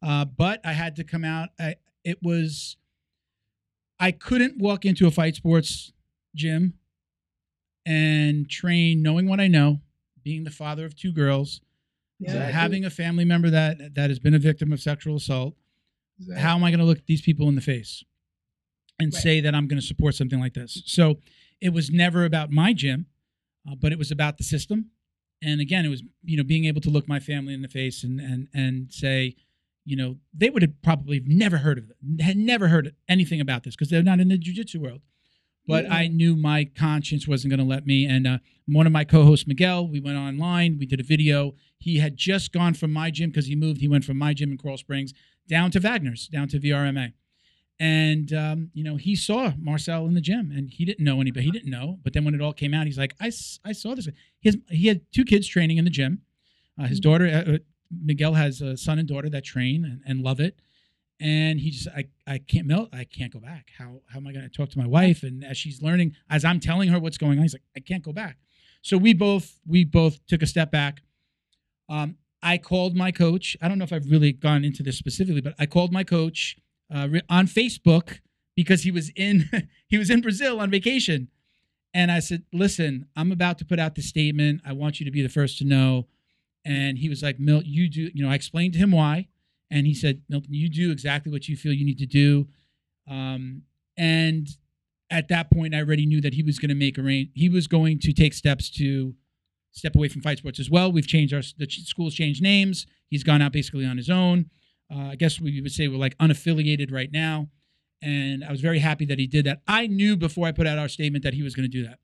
[0.01, 1.49] Uh, but I had to come out.
[1.59, 2.77] I, it was.
[3.99, 5.91] I couldn't walk into a Fight Sports
[6.35, 6.73] gym
[7.85, 9.79] and train knowing what I know,
[10.23, 11.61] being the father of two girls,
[12.27, 15.55] uh, having a family member that that has been a victim of sexual assault.
[16.19, 16.41] Exactly.
[16.41, 18.03] How am I going to look these people in the face
[18.99, 19.21] and Right.
[19.21, 20.81] say that I'm going to support something like this?
[20.85, 21.17] So
[21.59, 23.05] it was never about my gym,
[23.69, 24.91] uh, but it was about the system.
[25.43, 28.03] And again, it was you know being able to look my family in the face
[28.03, 29.35] and and and say,
[29.85, 33.63] you know, they would have probably never heard of it, had never heard anything about
[33.63, 35.01] this because they're not in the jujitsu world.
[35.67, 35.93] But Yeah.
[35.93, 38.05] I knew my conscience wasn't going to let me.
[38.05, 40.77] And uh, one of my co-hosts, Miguel, we went online.
[40.79, 41.53] We did a video.
[41.77, 43.79] He had just gone from my gym because he moved.
[43.79, 45.13] He went from my gym in Coral Springs
[45.47, 47.13] down to Wagner's, down to VRMA.
[47.79, 51.45] And um, you know, he saw Marcel in the gym, and he didn't know anybody.
[51.45, 51.97] He didn't know.
[52.03, 53.31] But then when it all came out, he's like, "I,
[53.65, 54.07] I saw this."
[54.39, 56.21] He has, he had two kids training in the gym.
[56.79, 57.57] Uh, his daughter, uh, uh,
[58.03, 60.59] Miguel, has a son and daughter that train and, and love it.
[61.19, 62.89] And he just, I, I can't melt.
[62.91, 63.69] I can't go back.
[63.77, 65.21] How, how am I going to talk to my wife?
[65.21, 68.03] And as she's learning, as I'm telling her what's going on, he's like, I can't
[68.03, 68.37] go back.
[68.81, 71.01] So we both, we both took a step back.
[71.89, 73.55] Um, I called my coach.
[73.61, 76.57] I don't know if I've really gone into this specifically, but I called my coach
[76.93, 78.19] uh, on Facebook
[78.55, 79.49] because he was in
[79.87, 81.29] he was in Brazil on vacation,
[81.93, 84.61] and I said, "Listen, I'm about to put out the statement.
[84.65, 86.07] I want you to be the first to know."
[86.63, 89.27] And he was like, "Milt, you do." You know, I explained to him why,
[89.69, 92.47] and he said, "Milton, you do exactly what you feel you need to do."
[93.09, 93.63] Um,
[93.97, 94.47] and
[95.09, 97.29] at that point, I already knew that he was going to make a rain.
[97.33, 99.15] He was going to take steps to
[99.71, 100.91] step away from fight sports as well.
[100.91, 102.85] We've changed our the school's changed names.
[103.09, 104.49] He's gone out basically on his own.
[104.93, 107.47] Uh, I guess we would say we're like unaffiliated right now.
[108.01, 109.61] And I was very happy that he did that.
[109.67, 111.99] I knew before I put out our statement that he was going to do that.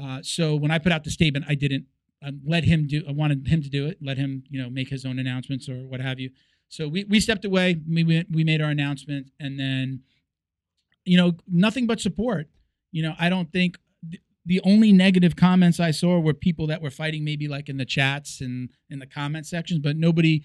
[0.00, 1.86] Uh, so when I put out the statement, I didn't
[2.24, 3.02] uh, let him do.
[3.08, 3.98] I wanted him to do it.
[4.02, 6.30] Let him, you know, make his own announcements or what have you.
[6.68, 7.80] So we we stepped away.
[7.88, 10.02] We went, we made our announcement, and then,
[11.04, 12.48] you know, nothing but support.
[12.92, 13.78] You know, I don't think
[14.08, 17.76] th- the only negative comments I saw were people that were fighting, maybe like in
[17.76, 20.44] the chats and in the comment sections, but nobody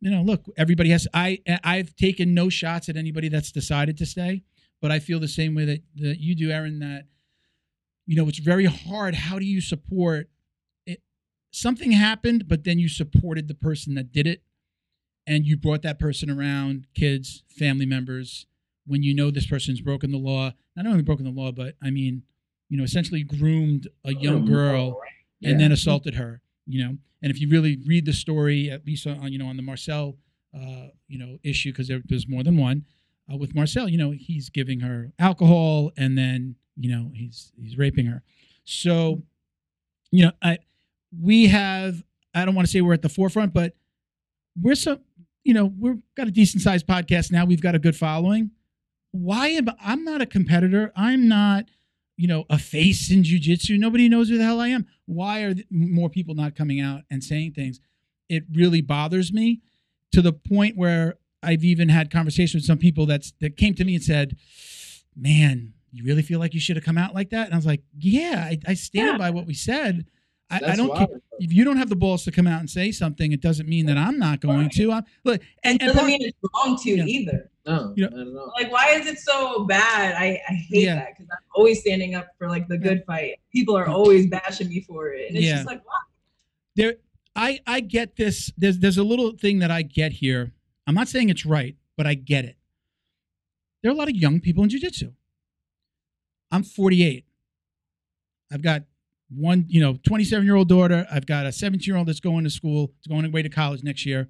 [0.00, 1.06] you know, look, everybody has.
[1.12, 4.42] I I've taken no shots at anybody that's decided to stay,
[4.80, 6.78] but I feel the same way that that you do, Erin.
[6.78, 7.04] That
[8.06, 9.14] you know, it's very hard.
[9.14, 10.28] How do you support?
[11.50, 14.42] Something happened, but then you supported the person that did it,
[15.26, 18.46] and you brought that person around, kids, family members.
[18.86, 21.90] When you know this person's broken the law, not only broken the law, but I
[21.90, 22.22] mean,
[22.68, 25.00] you know, essentially groomed a young girl
[25.42, 26.40] and then assaulted her.
[26.66, 29.56] You know, and if you really read the story, at least on you know on
[29.56, 30.16] the Marcel,
[30.54, 32.84] uh, you know, issue because there, there's more than one
[33.32, 33.88] uh, with Marcel.
[33.88, 38.22] You know, he's giving her alcohol and then you know he's he's raping her.
[38.64, 39.22] So,
[40.10, 40.58] you know, I
[41.18, 42.02] we have
[42.34, 43.74] I don't want to say we're at the forefront, but
[44.60, 45.00] we're so
[45.44, 47.44] you know we've got a decent sized podcast now.
[47.44, 48.50] We've got a good following.
[49.12, 50.92] Why am I'm not a competitor?
[50.96, 51.66] I'm not
[52.16, 53.78] you know, a face in jujitsu.
[53.78, 54.86] Nobody knows who the hell I am.
[55.06, 57.80] Why are more people not coming out and saying things?
[58.28, 59.62] It really bothers me.
[60.12, 63.84] to the point where I've even had conversations with some people that's that came to
[63.86, 64.36] me and said,
[65.16, 67.64] "Man, you really feel like you should have come out like that?" And I was
[67.64, 69.16] like, "Yeah, I, I stand Yeah.
[69.18, 70.04] by what we said.
[70.50, 71.06] I, I don't care."
[71.38, 73.86] If you don't have the balls to come out and say something, it doesn't mean
[73.86, 74.72] that I'm not going Right.
[74.72, 74.92] to.
[74.92, 77.04] I'm, look, and, It doesn't part- mean it's wrong to Yeah.
[77.04, 77.50] either.
[77.66, 78.52] No, You I don't know.
[78.58, 80.14] Like, why is it so bad?
[80.16, 80.96] I, I hate Yeah.
[80.96, 82.80] that because I'm always standing up for like the Yeah.
[82.82, 83.34] good fight.
[83.52, 83.92] People are Yeah.
[83.94, 85.54] always bashing me for it, and it's Yeah.
[85.56, 85.92] just like, wow.
[86.76, 86.96] there
[87.36, 88.50] I I get this.
[88.58, 90.52] There's there's a little thing that I get here.
[90.86, 92.56] I'm not saying it's right, but I get it.
[93.82, 95.12] There are a lot of young people in jiu-jitsu.
[96.50, 97.24] I'm 48.
[98.50, 98.82] I've got
[99.34, 101.06] one, you know, 27 year old daughter.
[101.10, 103.82] I've got a 17 year old that's going to school, it's going away to college
[103.82, 104.28] next year.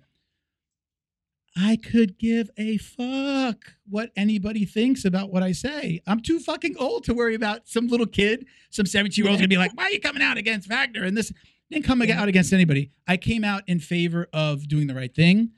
[1.56, 3.56] I could give a fuck
[3.88, 6.00] what anybody thinks about what I say.
[6.06, 9.48] I'm too fucking old to worry about some little kid, some 17 year old's gonna
[9.48, 11.02] be like, why are you coming out against Wagner?
[11.04, 11.32] And this
[11.70, 12.20] didn't come Yeah.
[12.20, 12.92] out against anybody.
[13.08, 15.50] I came out in favor of doing the right thing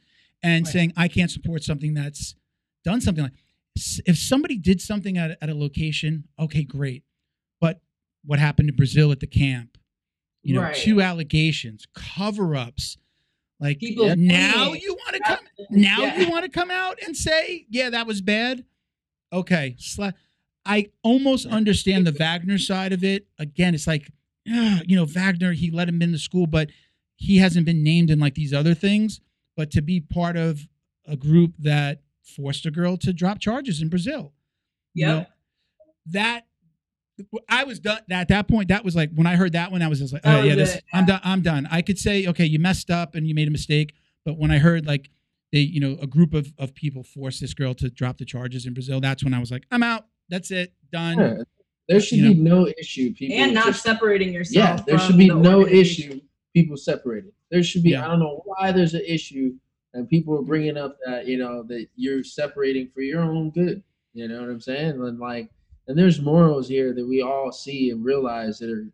[0.42, 0.72] and Right.
[0.72, 2.36] saying I can't support something that's
[2.84, 3.34] done something like
[4.06, 7.04] if somebody did something at, at a location, okay, great.
[7.60, 7.80] But
[8.24, 9.78] what happened in Brazil at the camp?
[10.42, 10.74] You know, Right.
[10.76, 12.96] two allegations, cover ups.
[13.60, 15.38] Like People now you want to come
[15.70, 16.20] now Yeah.
[16.20, 18.64] you want to come out and say, yeah, that was bad.
[19.32, 20.14] Okay, sla-
[20.66, 23.26] I almost understand the Wagner side of it.
[23.38, 24.10] Again, it's like,
[24.44, 26.70] you know, Wagner, he let him in the school, but
[27.16, 29.20] he hasn't been named in like these other things.
[29.56, 30.66] But to be part of
[31.06, 34.32] a group that forced a girl to drop charges in Brazil,
[34.94, 35.26] you know,
[36.06, 36.46] that
[37.48, 38.68] I was done at that point.
[38.68, 40.44] That was like when I heard that one, I was just like, oh, That oh
[40.44, 41.20] yeah, this I'm done.
[41.24, 41.68] I'm done.
[41.70, 43.94] I could say, okay, you messed up and you made a mistake.
[44.24, 45.10] But when I heard like
[45.52, 48.66] they, you know, a group of, of people forced this girl to drop the charges
[48.66, 50.06] in Brazil, that's when I was like, I'm out.
[50.28, 50.72] That's it.
[50.92, 51.18] Done.
[51.18, 51.34] Yeah.
[51.88, 53.12] There should You be no issue.
[53.12, 54.78] People and not just- separating yourself.
[54.78, 56.20] yeah, there from should be the no issue.
[56.54, 57.32] People separated.
[57.50, 57.90] There should be.
[57.90, 58.04] Yeah.
[58.04, 59.52] I don't know why there's an issue,
[59.94, 63.82] and people are bringing up that you know that you're separating for your own good.
[64.14, 64.90] You know what I'm saying?
[65.02, 65.50] And like,
[65.88, 68.86] and there's morals here that we all see and realize that are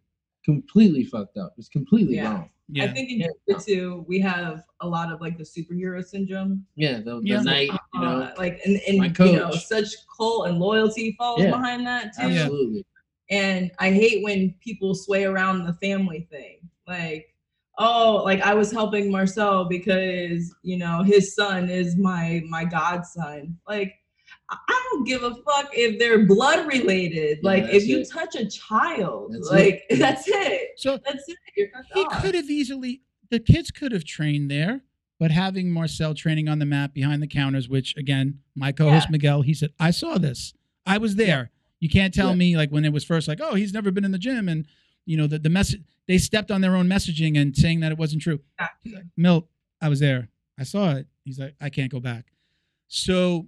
[0.45, 1.55] completely fucked up.
[1.59, 2.33] It's completely Yeah.
[2.33, 2.51] wrong.
[2.71, 2.85] Yeah.
[2.85, 3.27] I think in Yeah.
[3.47, 6.67] jiu-jitsu we have a lot of like the superhero syndrome.
[6.75, 7.43] Yeah, the, the Yeah.
[7.43, 11.51] knight, you know, Uh, like and, and you know, such cult and loyalty falls Yeah.
[11.51, 12.27] behind that too.
[12.27, 12.85] Absolutely.
[13.31, 16.61] And I hate when people sway around the family thing.
[16.87, 17.35] Like,
[17.79, 23.59] oh, like I was helping Marcel because, you know, his son is my my godson.
[23.69, 23.98] Like I
[24.51, 27.39] I don't give a fuck if they're blood related.
[27.43, 28.11] Yeah, like that's if you it.
[28.11, 29.97] touch a child, That's like it.
[29.99, 30.71] that's it.
[30.79, 31.37] So That's it.
[31.57, 32.23] You're he off.
[32.23, 34.81] could have easily the kids could have trained there,
[35.21, 39.43] but having Marcel training on the mat behind the counters, which again, my co-host Miguel,
[39.43, 40.55] he said, I saw this.
[40.87, 41.51] I was there.
[41.81, 42.35] You can't tell Yeah.
[42.37, 44.67] me like when it was first like, oh, he's never been in the gym and
[45.05, 47.99] you know the, the message they stepped on their own messaging and saying that it
[47.99, 48.41] wasn't true.
[48.59, 48.69] Yeah.
[48.83, 49.47] He's like, Milt,
[49.83, 50.31] I was there.
[50.59, 51.07] I saw it.
[51.27, 52.25] He's like, I can't go back.
[52.87, 53.47] So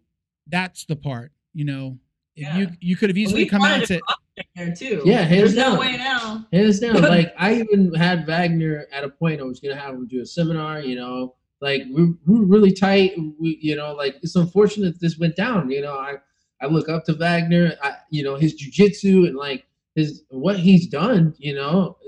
[0.50, 1.98] that's the part, you know.
[2.36, 2.70] If you Yeah.
[2.80, 4.00] you could have easily we come out wanted and said,
[4.38, 5.02] to there too.
[5.04, 5.78] Yeah, hands there's no down.
[5.78, 6.46] way now.
[6.52, 7.02] Hands down.
[7.02, 10.26] like I even had Wagner at a point I was gonna have him do a
[10.26, 11.34] seminar, you know.
[11.60, 13.12] Like we we were really tight.
[13.38, 15.70] We you know, like it's unfortunate this went down.
[15.70, 16.14] You know, I
[16.62, 20.86] I look up to Wagner, I you know, his jujitsu and like his what he's
[20.86, 21.98] done, you know,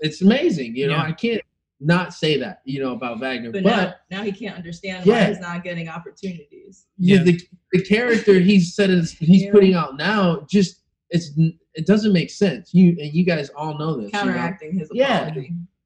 [0.00, 0.76] it's amazing.
[0.76, 1.02] You know, Yeah.
[1.04, 1.40] I can't
[1.80, 3.52] not say that, you know, about Wagner.
[3.52, 3.76] But, But,
[4.10, 5.24] now, now he can't understand Yeah.
[5.24, 6.86] why he's not getting opportunities.
[6.98, 7.22] yeah, Yeah.
[7.24, 7.40] the
[7.72, 9.52] the character he's said is he's Yeah.
[9.52, 11.30] putting out now just it's
[11.74, 12.72] it doesn't make sense.
[12.74, 14.06] You and you guys all know this.
[14.06, 14.18] you know?
[14.24, 15.32] Counteracting his Yeah.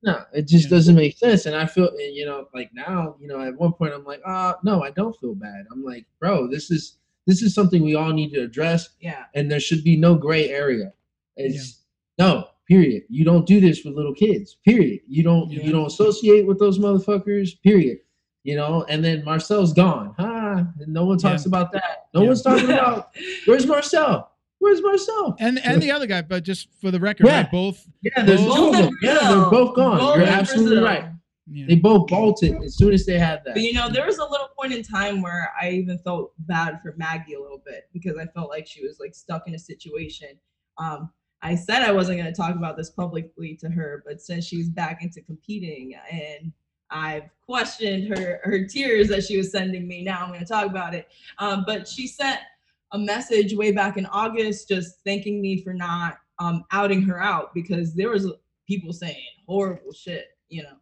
[0.03, 0.71] No, it just Yeah.
[0.71, 1.45] doesn't make sense.
[1.45, 4.23] And I feel, and, you know, like now, you know, at one point I'm like,
[4.25, 5.67] uh, no, I don't feel bad.
[5.71, 9.25] I'm like, bro, this is this is something we all need to address, Yeah.
[9.35, 10.93] and there should be no gray area.
[11.37, 11.85] It's
[12.19, 13.03] no period.
[13.11, 14.57] You don't do this with little kids.
[14.65, 15.01] Period.
[15.09, 15.65] You don't Yeah.
[15.65, 17.61] you don't associate with those motherfuckers.
[17.63, 17.99] Period.
[18.45, 20.15] You know, and then Marcel's gone.
[20.19, 20.65] Huh?
[20.81, 21.49] And no one talks Yeah.
[21.49, 22.07] about that.
[22.15, 22.29] No Yeah.
[22.29, 23.11] one's talking about
[23.47, 24.31] where's Marcel?
[24.61, 25.37] Where's Marcel?
[25.41, 27.39] and and the other guy, but just for the record, Yeah.
[27.43, 27.51] right?
[27.51, 28.99] Both Yeah, there's Both two of them.
[29.03, 29.99] Yeah, they're both gone.
[29.99, 30.85] Both You're absolutely Brazil.
[30.85, 31.05] right.
[31.53, 31.67] yeah.
[31.67, 33.55] They both bolted as soon as they had that.
[33.55, 36.81] But you know, there was a little point in time where I even felt bad
[36.83, 39.59] for Maggie a little bit because I felt like she was like stuck in a
[39.59, 40.29] situation.
[40.79, 41.11] Um,
[41.43, 44.69] I said I wasn't going to talk about this publicly to her, but since she's
[44.69, 46.53] back into competing and
[46.91, 50.67] I've questioned her her tears that she was sending me, now I'm going to talk
[50.67, 51.09] about it.
[51.39, 52.41] Um, but she sent
[52.93, 57.55] a message way back in August, just thanking me for not um, outing her out
[57.55, 58.31] because there was
[58.67, 60.77] people saying horrible shit, you know,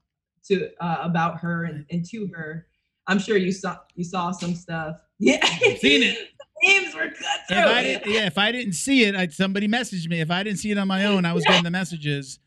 [0.44, 2.66] to uh, about her and, and to her.
[3.06, 5.00] I'm sure you saw you saw some stuff.
[5.20, 5.44] Yeah,
[5.78, 6.16] Seen it.
[6.62, 7.56] Names were cut through.
[7.58, 10.20] if I didn't, yeah, if I didn't see it, I, somebody messaged me.
[10.20, 12.38] If I didn't see it on my own, I was getting the messages.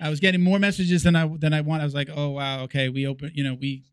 [0.00, 1.82] I was getting more messages than I than I want.
[1.82, 3.84] I was like, oh wow, okay, we open, you know, we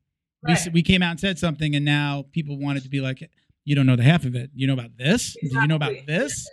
[0.44, 0.74] we Right.
[0.74, 3.30] we came out and said something, and now people wanted to be like,
[3.66, 4.52] "You don't know the half of it.
[4.54, 5.36] You know about this?
[5.42, 6.48] Do you know about this?"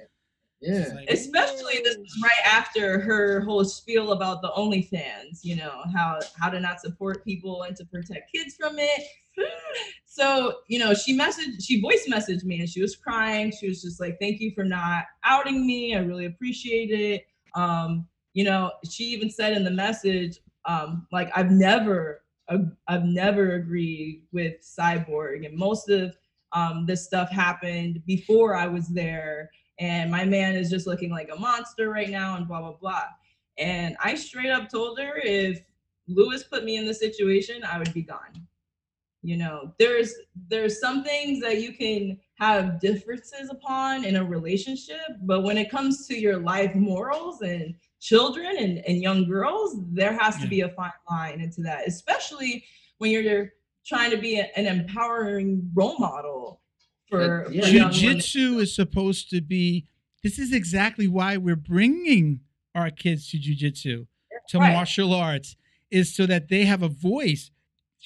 [0.60, 0.88] Yeah.
[0.94, 6.18] Like, especially this is right after her whole spiel about the OnlyFans, you know, how
[6.40, 9.02] how to not support people and to protect kids from it.
[10.06, 13.50] So, you know, she messaged, she voice messaged me and she was crying.
[13.50, 15.96] She was just like, thank you for not outing me.
[15.96, 17.26] I really appreciate it.
[17.56, 22.22] Um, you know, she even said in the message, um, like I've never
[22.86, 26.14] I've never agreed with Cyborg and most of
[26.52, 31.30] um, this stuff happened before I was there and my man is just looking like
[31.34, 33.04] a monster right now and blah blah blah
[33.58, 35.62] and i straight up told her if
[36.06, 38.46] lewis put me in the situation i would be gone
[39.24, 40.12] you know there's
[40.48, 45.70] there's some things that you can have differences upon in a relationship but when it
[45.70, 50.60] comes to your life morals and children and, and young girls there has to be
[50.60, 52.62] a fine line into that especially
[52.98, 53.50] when you're
[53.86, 56.60] trying to be a- an empowering role model
[57.08, 57.62] for, Yeah.
[57.62, 57.68] for.
[57.70, 59.86] Jiu-jitsu is supposed to be.
[60.22, 62.40] This is exactly why we're bringing
[62.74, 64.06] our kids to jiu-jitsu,
[64.48, 64.72] to Right.
[64.72, 65.54] martial arts,
[65.90, 67.50] is so that they have a voice.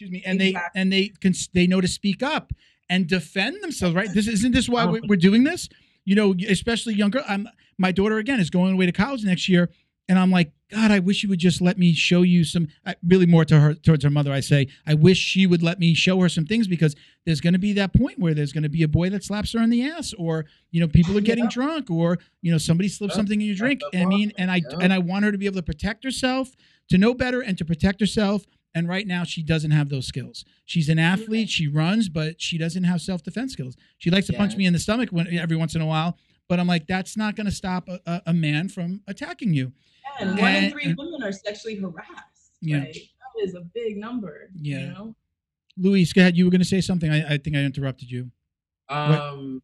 [0.01, 0.71] Excuse me, and Exactly.
[0.75, 2.53] they and they can they know to speak up
[2.89, 3.97] and defend themselves.
[3.97, 4.09] Right?
[4.15, 5.69] This isn't this why we're, doing this.
[6.05, 7.25] You know, especially younger.
[7.29, 9.71] I'm my daughter again is going away to college next year,
[10.09, 12.69] and I'm like, God, I wish you would just let me show you some.
[12.87, 15.81] I, really, more to her towards her mother, I say, I wish she would let
[15.81, 16.95] me show her some things because
[17.27, 19.53] there's going to be that point where there's going to be a boy that slaps
[19.53, 21.51] her in the ass, or you know, people are getting Yeah.
[21.51, 23.17] drunk, or you know, somebody slips Yeah.
[23.17, 23.81] something in your drink.
[23.93, 24.79] And I mean, and I Yeah.
[24.81, 26.55] and I want her to be able to protect herself,
[26.91, 28.47] to know better, and to protect herself.
[28.79, 30.45] And right now, she doesn't have those skills.
[30.65, 31.49] She's an athlete.
[31.49, 33.77] She runs, but she doesn't have self defense skills.
[33.99, 36.17] She likes to punch me in the stomach when, every once in a while.
[36.49, 39.73] But I'm like, that's not going to stop a, a, a man from attacking you.
[40.21, 42.53] and one in And- three women are sexually harassed.
[42.61, 42.79] Yeah.
[42.79, 44.49] Like, that is a big number.
[44.55, 44.79] Yeah.
[44.79, 45.17] You know?
[45.77, 46.37] Luis, go ahead.
[46.37, 47.11] You were going to say something.
[47.11, 48.31] I, I think I interrupted you.
[48.89, 49.61] Um,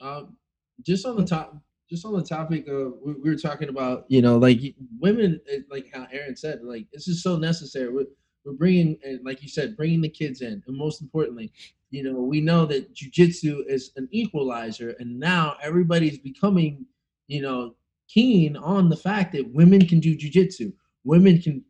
[0.00, 0.36] um,
[0.82, 1.56] just on the top,
[1.88, 4.58] just on the topic of we, we were talking about, you know, like
[4.98, 7.88] women, like how Erin said, like this is so necessary.
[7.92, 8.06] We're
[8.44, 11.52] we're bringing, like you said, bringing the kids in, and most importantly,
[11.90, 16.86] you know, we know that jujitsu is an equalizer, and now everybody's becoming,
[17.28, 17.74] you know,
[18.08, 20.72] keen on the fact that women can do jujitsu,
[21.04, 21.64] women can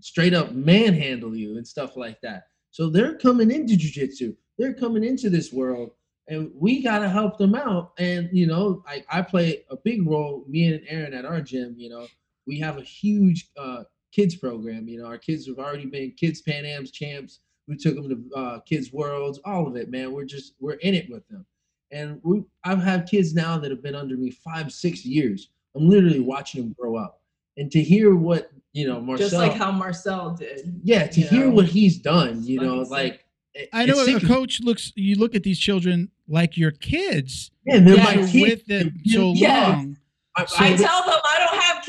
[0.00, 2.44] straight up manhandle you and stuff like that.
[2.70, 5.92] So they're coming into jujitsu, they're coming into this world
[6.28, 7.92] and we gotta help them out.
[7.98, 10.44] And you know, like I play a big role.
[10.46, 12.06] Me and Erin at our gym, you know,
[12.46, 14.88] we have a huge uh, kids program.
[14.88, 17.40] You know, our kids have already been kids Pan Am's champs.
[17.66, 20.12] We took them to uh, kids worlds, all of it, man.
[20.12, 21.44] We're just we're in it with them.
[21.90, 25.50] And we, I've had kids now that have been under me five, six years.
[25.74, 27.20] I'm literally watching them grow up,
[27.56, 30.80] and to hear what you know, Marcel, Just like how Marcel did.
[30.82, 34.20] yeah, to hear know, what he's done, you know, like it- I know a, a
[34.20, 34.92] coach looks.
[34.96, 37.50] You look at these children like your kids.
[37.66, 38.32] Yeah, they're Yeah, my kids.
[38.34, 39.68] with them so Yes.
[39.68, 39.96] long.
[40.36, 40.84] I, So I tell them
[41.24, 41.37] I don't have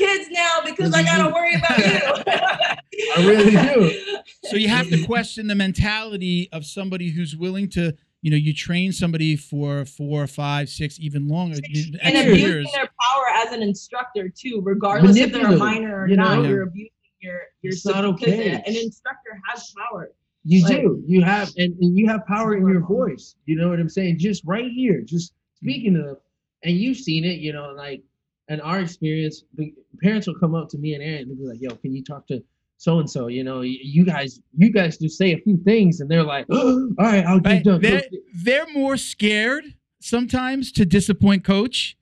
[0.00, 2.24] kids now because I gotta worry about you.
[3.16, 4.20] I really do.
[4.44, 7.92] So you have to question the mentality of somebody who's willing to,
[8.22, 12.72] you know, you train somebody for four, five, six, even longer you- and abusing years.
[12.74, 16.42] their power as an instructor too, regardless if they're a minor or you not.
[16.42, 16.48] know?
[16.48, 16.90] You're abusing
[17.20, 18.50] your your It's not okay.
[18.52, 20.10] An instructor has power.
[20.44, 21.02] You Like- do.
[21.06, 23.36] You have, and, and you have power in your voice.
[23.44, 24.18] You know what I'm saying?
[24.18, 26.16] Just right here, just speaking to them,
[26.64, 27.38] and you've seen it.
[27.40, 28.02] You know, like
[28.50, 29.44] in our experience,
[30.02, 32.26] parents will come up to me and Erin and be like, "Yo, can you talk
[32.28, 32.42] to
[32.76, 33.28] so and so?
[33.28, 36.90] You know, you guys, you guys just say a few things, and they're like, "All
[36.98, 37.62] right, I'll Right?
[37.62, 38.02] get done." They're,
[38.44, 39.64] they're more scared
[40.00, 41.96] sometimes to disappoint coach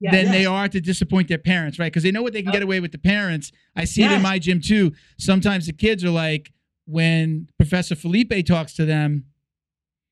[0.00, 0.32] Yeah, than yeah.
[0.32, 1.92] they are to disappoint their parents, right?
[1.92, 3.52] Because they know what they can get away with the parents.
[3.76, 4.92] I see it in my gym too.
[5.18, 6.52] Sometimes the kids are like,
[6.86, 9.24] when Professor Felipe talks to them,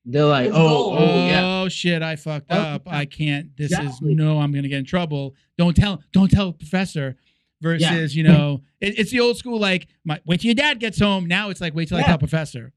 [0.05, 0.97] They're like, It's "Oh, gold.
[0.99, 2.81] oh, yeah." oh shit, I fucked Oh, up.
[2.87, 3.55] I can't.
[3.55, 4.11] This exactly.
[4.11, 4.39] is no.
[4.39, 5.35] I'm gonna get in trouble.
[5.57, 6.01] Don't tell.
[6.11, 7.15] Don't tell professor.
[7.61, 10.99] Versus, you know, it, it's the old school like, my, wait till your dad gets
[10.99, 11.27] home.
[11.27, 12.73] Now it's like, wait till I tell professor.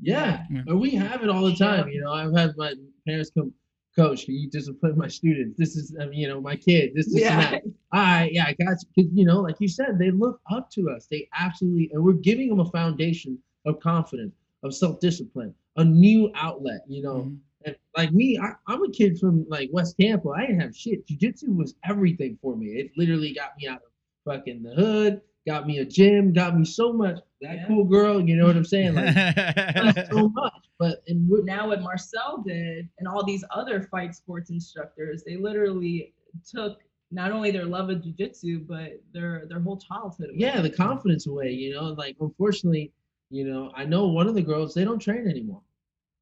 [0.00, 0.62] Yeah, Yeah.
[0.66, 1.88] and we have it all the time.
[1.90, 2.72] You know, I've had my
[3.06, 3.52] parents come,
[3.94, 5.58] Coach, can you discipline my students?
[5.58, 6.92] This is, I mean, you know, my kid.
[6.94, 7.50] This, is, and Yeah.
[7.50, 7.62] that.
[7.92, 9.04] All right, yeah, I got you.
[9.04, 11.06] 'Cause, you know, like you said, they look up to us.
[11.10, 16.80] They absolutely, and we're giving them a foundation of confidence, of self-discipline, a new outlet.
[16.88, 17.38] You know, Mhm.
[17.66, 20.30] and like me, I, I'm a kid from like West Tampa.
[20.30, 21.06] I didn't have shit.
[21.06, 22.66] Jiu-jitsu was everything for me.
[22.68, 23.90] It literally got me out of
[24.24, 27.18] fucking the hood, got me a gym, got me so much.
[27.40, 27.66] That Yeah.
[27.68, 28.94] cool girl, you know what I'm saying?
[28.94, 29.14] Like
[30.10, 30.52] so much.
[30.78, 36.14] But and now what Marcel did and all these other fight sports instructors, they literally
[36.46, 36.78] took
[37.10, 40.28] not only their love of jujitsu, but their their whole childhood.
[40.30, 40.38] away.
[40.38, 42.92] yeah, the confidence away, you know, like unfortunately,
[43.30, 45.62] You know, I know one of the girls they don't train anymore,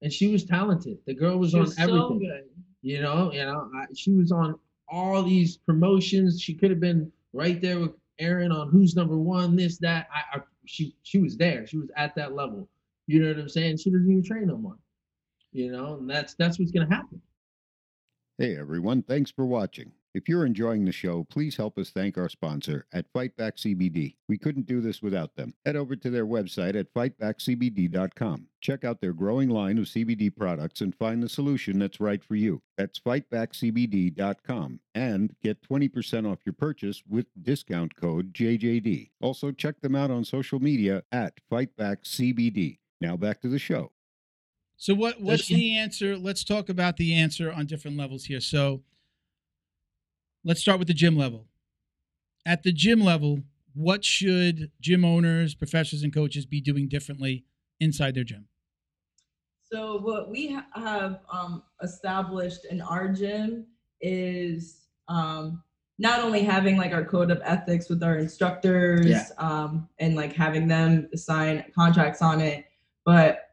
[0.02, 0.98] and she was talented.
[1.06, 2.18] The girl was She on was so everything.
[2.18, 2.44] good.
[2.82, 6.40] You know, you know, I, she was on all these promotions.
[6.40, 10.08] She could have been right there with Erin on who's number one, this, that.
[10.14, 11.66] I, I she she was there.
[11.66, 12.68] She was at that level.
[13.06, 13.78] You know what I'm saying?
[13.78, 14.76] She doesn't even train no more.
[15.52, 17.20] You know, and that's that's what's gonna happen.
[18.36, 19.92] Hey everyone, thanks for watching.
[20.14, 24.16] If you're enjoying the show, please help us thank our sponsor at Fightback CBD.
[24.28, 25.54] We couldn't do this without them.
[25.66, 28.46] Head over to their website at fightbackcbd.com.
[28.60, 32.36] Check out their growing line of CBD products and find the solution that's right for
[32.36, 32.62] you.
[32.78, 39.10] That's fightbackcbd.com and get 20% off your purchase with discount code JJD.
[39.20, 42.78] Also check them out on social media at FightbackCBD.
[43.00, 43.92] Now back to the show.
[44.78, 46.16] So what what's the answer?
[46.16, 48.40] Let's talk about the answer on different levels here.
[48.40, 48.82] So
[50.44, 51.46] let's start with the gym level.
[52.46, 53.42] At the gym level,
[53.74, 57.44] what should gym owners, professors, and coaches be doing differently
[57.80, 58.46] inside their gym?
[59.70, 63.66] So what we ha- have um, established in our gym
[64.00, 65.62] is um,
[65.98, 69.24] not only having like our code of ethics with our instructors Yeah.
[69.36, 72.64] um, and like having them sign contracts on it,
[73.04, 73.50] but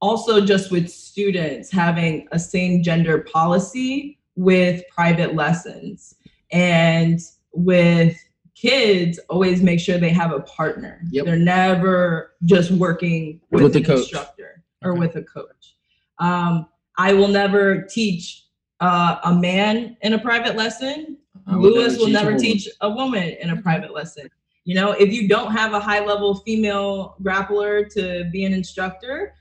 [0.00, 6.14] also just with students having a same gender policy with private lessons
[6.52, 7.20] and
[7.52, 8.16] with
[8.54, 11.24] kids always make sure they have a partner Yep.
[11.26, 13.98] they're never just working with, With the an coach.
[13.98, 15.00] instructor or Okay.
[15.00, 15.76] with a coach
[16.18, 18.44] um, i will never teach
[18.80, 21.16] uh, a man in a private lesson
[21.50, 24.28] Lewis will never teach a woman in a private lesson.
[24.64, 29.32] You know, if you don't have a high level female grappler to be an instructor,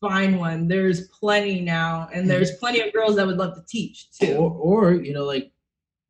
[0.00, 0.68] find one.
[0.68, 4.36] There's plenty now, and there's plenty of girls that would love to teach or, too.
[4.38, 5.52] or you know like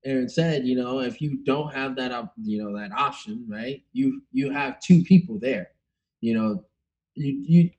[0.05, 3.82] erin said you know if you don't have that op- you know that option right
[3.92, 5.70] you you have two people there.
[6.20, 6.64] You know
[7.14, 7.70] you you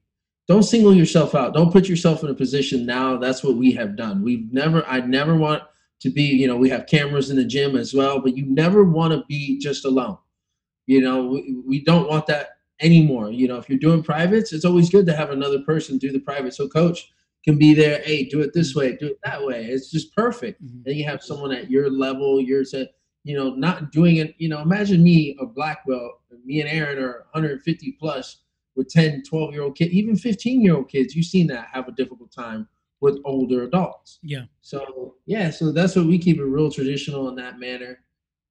[0.47, 1.53] don't single yourself out.
[1.53, 4.21] Don't put yourself in a position now that's what we have done.
[4.21, 5.63] We've never i never want
[6.01, 8.83] to be you know we have cameras in the gym as well but you never
[8.83, 10.17] want to be just alone.
[10.87, 13.31] You know we, we don't want that anymore.
[13.31, 16.19] You know if you're doing privates it's always good to have another person do the
[16.19, 16.53] private.
[16.53, 17.11] So coach
[17.43, 19.47] can be there hey do it this way do it that mm-hmm.
[19.47, 19.65] way.
[19.65, 20.63] It's just perfect.
[20.63, 20.81] Mm-hmm.
[20.85, 22.85] And you have someone at your level you're sa-
[23.23, 26.97] you know not doing it you know imagine me a black belt me and erin
[26.97, 28.37] are 150 plus
[28.75, 31.87] with 10 12 year old kids even 15 year old kids you've seen that have
[31.87, 32.67] a difficult time
[32.99, 34.19] with older adults.
[34.21, 34.43] Yeah.
[34.61, 37.99] so yeah so that's what we keep it real traditional in that manner.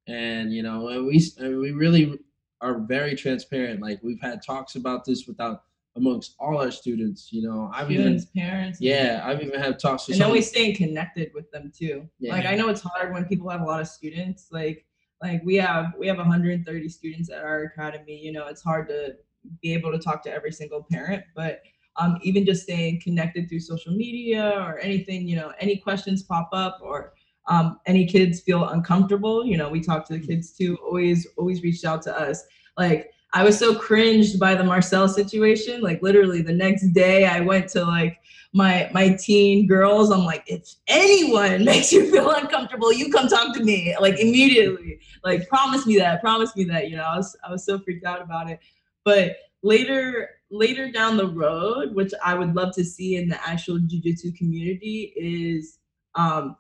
[0.07, 2.19] And you know and we and we really
[2.61, 3.81] are very transparent.
[3.81, 5.65] Like we've had talks about this without
[6.01, 8.81] amongst all our students you know i've even Students, parents.
[8.81, 12.09] yeah i've even had talks with And we staying connected with them too.
[12.19, 12.33] Yeah.
[12.33, 14.49] Like I know it's hard when people have a lot of students.
[14.51, 14.85] Like
[15.23, 18.17] like we have we have 130 students at our academy.
[18.19, 19.17] You know, it's hard to
[19.63, 21.63] be able to talk to every single parent, but
[21.97, 26.49] um, even just staying connected through social media or anything, you know, any questions pop
[26.53, 27.13] up or
[27.49, 30.77] um, any kids feel uncomfortable, you know, we talk to the kids too.
[30.85, 32.45] Always always reached out to us.
[32.79, 35.81] Like I was so cringed by the Marcel situation.
[35.81, 38.19] Like literally the next day, I went to like
[38.53, 40.11] my my teen girls.
[40.11, 45.01] I'm like if anyone makes you feel uncomfortable you come talk to me like immediately.
[45.23, 48.05] Like promise me that promise me that you know i was i was so freaked
[48.05, 48.59] out about it.
[49.05, 53.79] But later later down the road which i would love to see in the actual
[53.79, 55.79] jiu-jitsu community is
[56.17, 56.57] um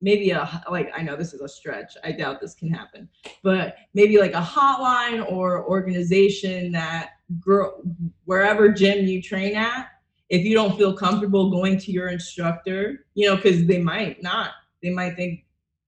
[0.00, 3.08] maybe a like i know this is a stretch i doubt this can happen
[3.42, 7.82] but maybe like a hotline or organization that girl
[8.24, 9.88] wherever gym you train at
[10.30, 14.52] if you don't feel comfortable going to your instructor, you know, because they might not,
[14.80, 15.44] they might think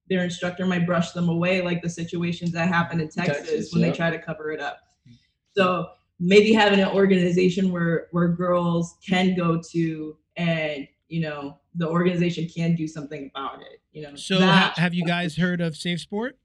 [0.08, 3.80] their instructor might brush them away, like the situations that happen in Texas, Texas, when
[3.80, 3.90] yeah.
[3.90, 4.80] they try to cover it up.
[5.08, 5.14] Mm-hmm.
[5.56, 11.88] So maybe having an organization where where girls can go to and you know the
[11.88, 13.80] organization can do something about it.
[13.92, 14.14] You know.
[14.16, 16.38] So that- have you guys heard of Safe Sport?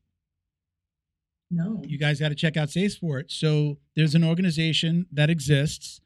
[1.49, 1.81] No.
[1.87, 3.31] You guys got to check out Safe Sport.
[3.31, 6.01] So there's an organization that exists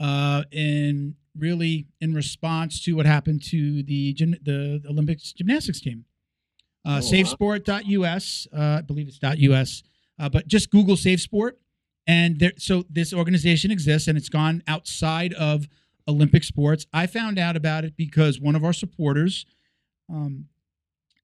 [0.00, 6.04] uh, in really in response to what happened to the gym, the Olympics gymnastics team.
[6.86, 7.12] Uh, Oh.
[7.12, 9.82] SafeSport.us, uh, I believe it's .us,
[10.18, 11.58] uh, but just Google Safe Sport,
[12.06, 12.52] and there.
[12.58, 15.66] So this organization exists, and it's gone outside of
[16.06, 16.86] Olympic sports.
[16.92, 19.46] I found out about it because one of our supporters
[20.08, 20.46] um,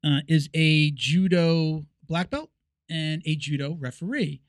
[0.05, 2.51] uh, is a judo black belt
[2.89, 4.41] and a judo referee,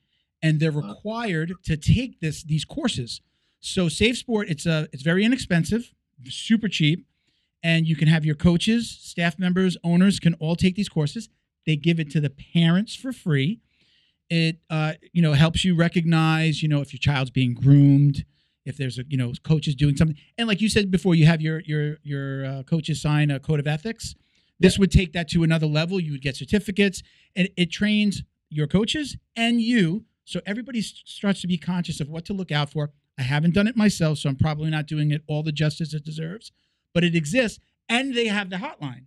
[0.42, 3.20] and they're required to take this these courses.
[3.60, 5.92] So Safe Sport, it's a it's very inexpensive,
[6.28, 7.06] super cheap,
[7.62, 11.28] and you can have your coaches, staff members, owners can all take these courses.
[11.66, 13.60] They give it to the parents for free.
[14.28, 18.24] It uh, you know helps you recognize you know if your child's being groomed,
[18.64, 21.40] if there's a you know coaches doing something, and like you said before, you have
[21.40, 24.14] your your your uh, coaches sign a code of ethics.
[24.60, 25.98] This would take that to another level.
[25.98, 27.02] You would get certificates,
[27.34, 30.04] and it trains your coaches and you.
[30.24, 32.90] So everybody starts to be conscious of what to look out for.
[33.18, 36.04] I haven't done it myself, so I'm probably not doing it all the justice it
[36.04, 36.52] deserves,
[36.94, 37.58] but it exists,
[37.88, 39.06] and they have the hotline.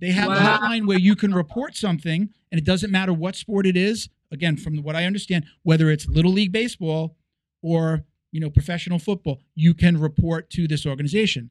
[0.00, 0.58] They have the Wow.
[0.58, 4.08] hotline where you can report something, and it doesn't matter what sport it is.
[4.30, 7.16] Again, from what I understand, whether it's little league baseball
[7.62, 8.04] or
[8.36, 11.50] you know professional football, you can report to this organization.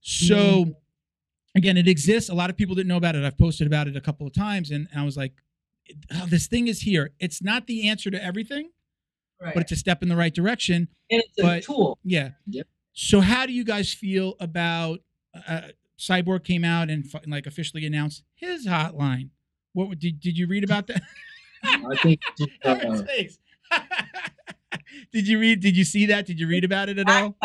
[0.00, 0.76] So
[1.54, 2.30] again, it exists.
[2.30, 3.24] A lot of people didn't know about it.
[3.24, 5.32] I've posted about it a couple of times, and I was like,
[6.14, 7.10] oh, "This thing is here.
[7.20, 8.70] It's not the answer to everything,
[9.40, 9.52] Right.
[9.54, 11.98] but it's a step in the right direction." and it's a tool.
[12.04, 12.30] Yeah.
[12.46, 12.66] Yep.
[12.94, 15.00] So how do you guys feel about
[15.48, 15.68] uh,
[15.98, 19.28] Cyborg came out and fu- like officially announced his hotline?
[19.74, 21.02] What did did you read about that?
[21.62, 22.20] I think
[22.64, 23.38] uh, face.
[25.12, 25.60] did you read?
[25.60, 26.26] Did you see that?
[26.26, 27.36] Did you read about it at all?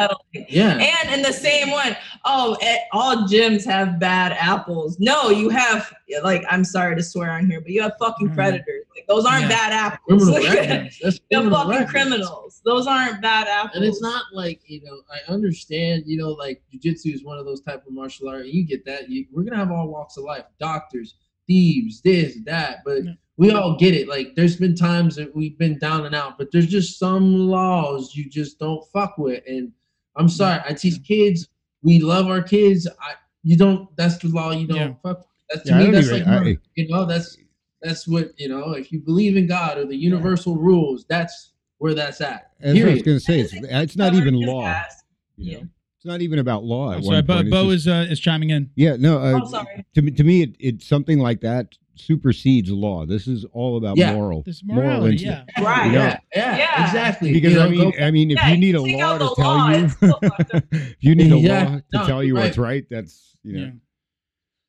[0.49, 0.77] Yeah.
[1.03, 4.97] And in the same one, oh, eh, all gyms have bad apples.
[4.99, 8.36] No, you have like I'm sorry to swear on here, but you have fucking Mhm.
[8.36, 8.86] predators.
[8.95, 9.49] Like those aren't Yeah.
[9.49, 9.99] bad apples.
[10.07, 10.99] Criminal Like, records.
[11.01, 11.91] That's They're fucking records.
[11.91, 12.61] criminals.
[12.65, 13.75] Those aren't bad apples.
[13.75, 15.01] And it's not like you know.
[15.11, 16.03] I understand.
[16.05, 18.45] You know, like jujitsu is one of those type of martial art.
[18.47, 19.09] You get that.
[19.09, 20.45] You, we're gonna have all walks of life.
[20.59, 21.15] Doctors,
[21.47, 22.80] thieves, this, that.
[22.86, 23.11] But Yeah.
[23.39, 24.07] We all get it.
[24.09, 26.37] Like there's been times that we've been down and out.
[26.37, 29.41] But there's just some laws you just don't fuck with.
[29.47, 29.71] And
[30.17, 30.61] I'm sorry.
[30.67, 31.47] I teach kids.
[31.81, 32.85] We love our kids.
[32.87, 33.13] I.
[33.43, 33.87] You don't.
[33.95, 34.51] That's the law.
[34.51, 34.93] You don't Yeah.
[35.01, 35.25] fuck.
[35.49, 35.91] That's to Yeah, me.
[35.91, 37.05] That's like I- you know.
[37.05, 37.37] That's
[37.81, 38.73] that's what you know.
[38.73, 42.51] If you believe in God or the universal rules, that's where that's at.
[42.59, 43.39] That's what I was going to say.
[43.39, 44.65] It's, it's not even law.
[44.65, 45.01] ass.
[45.37, 45.57] You know?
[45.59, 45.65] Yeah.
[45.95, 46.91] It's not even about law.
[46.91, 47.47] At I'm one sorry, Bo, point.
[47.47, 48.69] It's Bo just- is uh, is chiming in.
[48.75, 49.19] yeah, no.
[49.19, 49.85] Uh, Oh, sorry.
[49.95, 53.06] To me, to me, it, it's something like that supersedes law.
[53.06, 54.14] This is all about Yeah.
[54.14, 55.43] moral, This moral morality, yeah.
[55.60, 55.86] Right.
[55.88, 56.86] You know, Yeah, yeah, Yeah.
[56.88, 57.34] exactly.
[57.34, 59.56] Because You I mean, go- I mean, if Yeah, you need a law to tell
[59.56, 60.64] law, you, it's still fucked up.
[60.72, 62.45] if you need a Yeah, law to no, tell you right.
[62.45, 63.66] what's right, that's you know.
[63.66, 63.72] Yeah.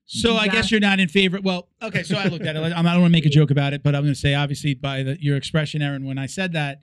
[0.07, 1.39] So I guess you're not in favor.
[1.41, 2.03] Well, okay.
[2.03, 2.59] So I looked at it.
[2.61, 4.35] I'm- I don't want to make a joke about it, but I'm going to say,
[4.35, 6.83] obviously, by the, your expression, Erin, when I said that,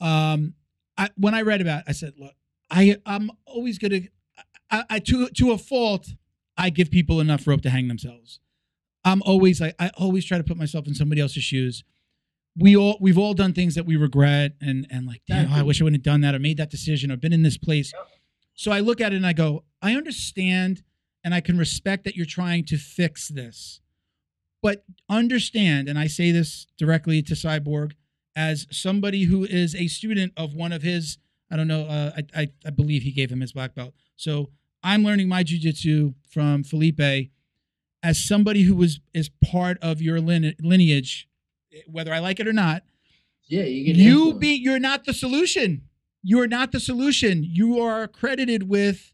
[0.00, 0.54] um,
[0.96, 2.34] I, when I read about, it, I said, look,
[2.70, 4.08] I I'm always going to,
[4.70, 6.10] I, I to to a fault,
[6.56, 8.38] I give people enough rope to hang themselves.
[9.04, 11.84] I'm always like, I always try to put myself in somebody else's shoes.
[12.56, 15.80] We all we've all done things that we regret and and like, damn, I wish
[15.80, 17.92] I wouldn't have done that or made that decision or been in this place.
[18.54, 20.82] So I look at it and I go, I understand
[21.24, 23.80] and I can respect that you're trying to fix this.
[24.62, 27.92] But understand, and I say this directly to Cyborg,
[28.36, 31.18] as somebody who is a student of one of his,
[31.50, 33.94] I don't know, uh, I, I, I believe he gave him his black belt.
[34.16, 34.50] So
[34.82, 37.30] I'm learning my jujitsu from Felipe
[38.04, 41.26] as somebody who was is part of your lineage,
[41.90, 42.82] whether I like it or not.
[43.48, 45.88] yeah, you you be you're not the solution.
[46.22, 47.42] You are not the solution.
[47.42, 49.12] You are credited with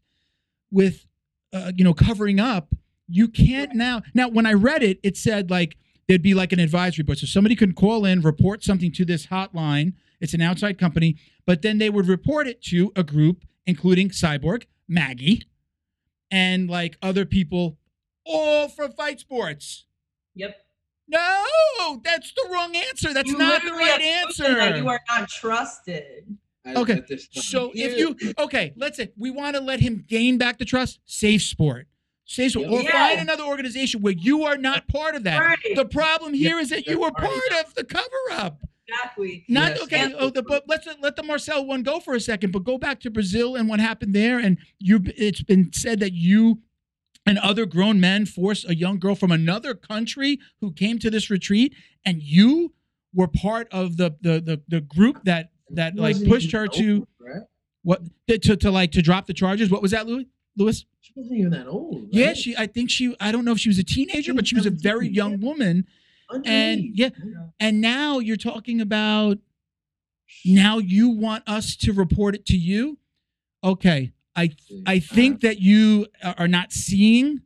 [0.69, 1.05] with
[1.53, 2.75] uh, you know covering up.
[3.07, 4.03] You can't now.
[4.13, 5.77] Now, when I read it, it said like
[6.07, 9.27] there'd be like an advisory board, so somebody can call in, report something to this
[9.27, 9.93] hotline.
[10.19, 11.15] It's an outside company,
[11.47, 15.43] but then they would report it to a group, including Cyborg, Maggie,
[16.29, 17.77] and like other people,
[18.25, 19.85] all from Fight Sports.
[20.35, 20.55] Yep.
[21.07, 23.13] No, that's the wrong answer.
[23.13, 24.55] That's You not the right answer.
[24.55, 26.37] that You are not trusted.
[26.65, 27.27] Okay, at this.
[27.31, 30.99] So if you okay, let's say we want to let him gain back the trust,
[31.05, 31.87] safe sport.
[32.25, 32.67] Safe sport.
[32.69, 32.91] Or Yes.
[32.91, 35.39] find another organization where you are not part of that.
[35.39, 35.75] Right.
[35.75, 37.33] The problem here is that you were part
[37.65, 38.61] of the cover up.
[38.87, 39.43] exactly.
[39.49, 39.81] Not Yes.
[39.83, 40.13] okay.
[40.17, 42.51] Oh, the, but let's let the Marcel one go for a second.
[42.51, 44.37] But go back to Brazil and what happened there.
[44.39, 46.59] And you, it's been said that you
[47.25, 51.29] and other grown men forced a young girl from another country who came to this
[51.29, 51.73] retreat,
[52.05, 52.73] and you
[53.13, 57.43] were part of the the the, the group that that like pushed her to right?
[57.83, 59.69] what to, to like to drop the charges.
[59.69, 60.27] What was that, Louis?
[60.57, 60.85] Lewis?
[60.99, 62.07] She wasn't even that old.
[62.11, 62.55] Yeah, she.
[62.57, 63.15] I think she.
[63.19, 65.85] I don't know if she was a teenager, but she was a very young woman.
[66.45, 67.09] And yeah,
[67.59, 69.37] and now you're talking about
[70.45, 72.97] now you want us to report it to you.
[73.63, 74.83] Okay, I mm.
[74.85, 75.15] I uh-huh.
[75.15, 76.07] think that you
[76.37, 77.41] are not seeing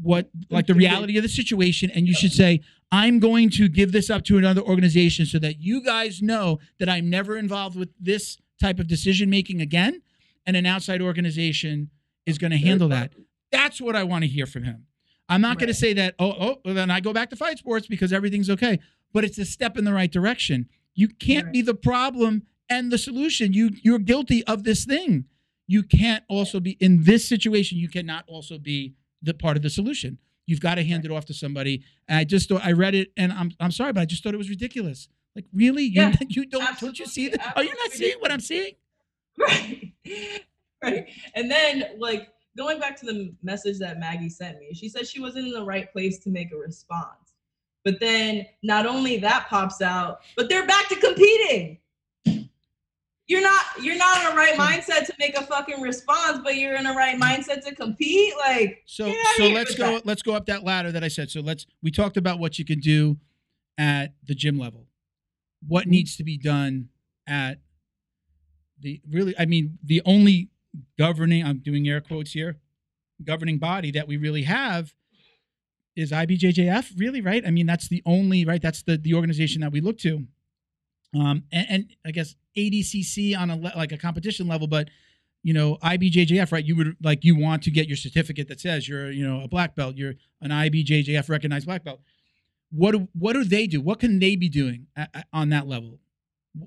[0.00, 2.60] what like the reality of the situation, and you should say,
[2.90, 6.88] I'm going to give this up to another organization so that you guys know that
[6.88, 10.02] I'm never involved with this type of decision making again,
[10.46, 11.90] and an outside organization
[12.26, 13.12] is going to handle that.
[13.52, 14.86] That's what I want to hear from him.
[15.28, 17.58] I'm not going to say that, oh, oh, well, then I go back to fight
[17.58, 18.80] sports because everything's okay.
[19.12, 20.68] But it's a step in the right direction.
[20.94, 21.52] You can't Right.
[21.52, 23.52] be the problem and the solution.
[23.52, 25.26] You you're guilty of this thing.
[25.70, 27.78] You can't also be in this situation.
[27.78, 30.18] You cannot also be the part of the solution.
[30.46, 31.84] You've got to hand it off to somebody.
[32.08, 34.34] And I just thought I read it, and I'm I'm sorry, but I just thought
[34.34, 35.08] it was ridiculous.
[35.36, 37.52] Like really, you Yeah, you don't don't you see that?
[37.56, 38.72] Are you not seeing what I'm seeing?
[39.38, 39.92] right
[40.82, 45.06] right and then like going back to the message that maggie sent me she said
[45.06, 47.34] she wasn't in the right place to make a response
[47.84, 51.78] but then not only that pops out but they're back to competing
[53.30, 56.74] you're not you're not in the right mindset to make a fucking response but you're
[56.74, 60.04] in the right mindset to compete like So so let's go that.
[60.06, 61.30] let's go up that ladder that I said.
[61.30, 63.18] So let's we talked about what you can do
[63.78, 64.86] at the gym level.
[65.66, 65.90] What Mm-hmm.
[65.92, 66.88] needs to be done
[67.26, 67.60] at
[68.80, 70.50] the really I mean the only
[70.98, 72.58] governing I'm doing air quotes here
[73.22, 74.92] governing body that we really have
[75.94, 77.44] is IBJJF really right?
[77.46, 80.26] I mean that's the only right that's the the organization that we look to.
[81.14, 84.88] Um and, and I guess ADCC on a le- like a competition level but
[85.42, 88.88] you know IBJJF right you would like you want to get your certificate that says
[88.88, 92.00] you're you know a black belt you're an IBJJF recognized black belt
[92.70, 95.66] what do, what do they do what can they be doing at, at- on that
[95.66, 95.98] level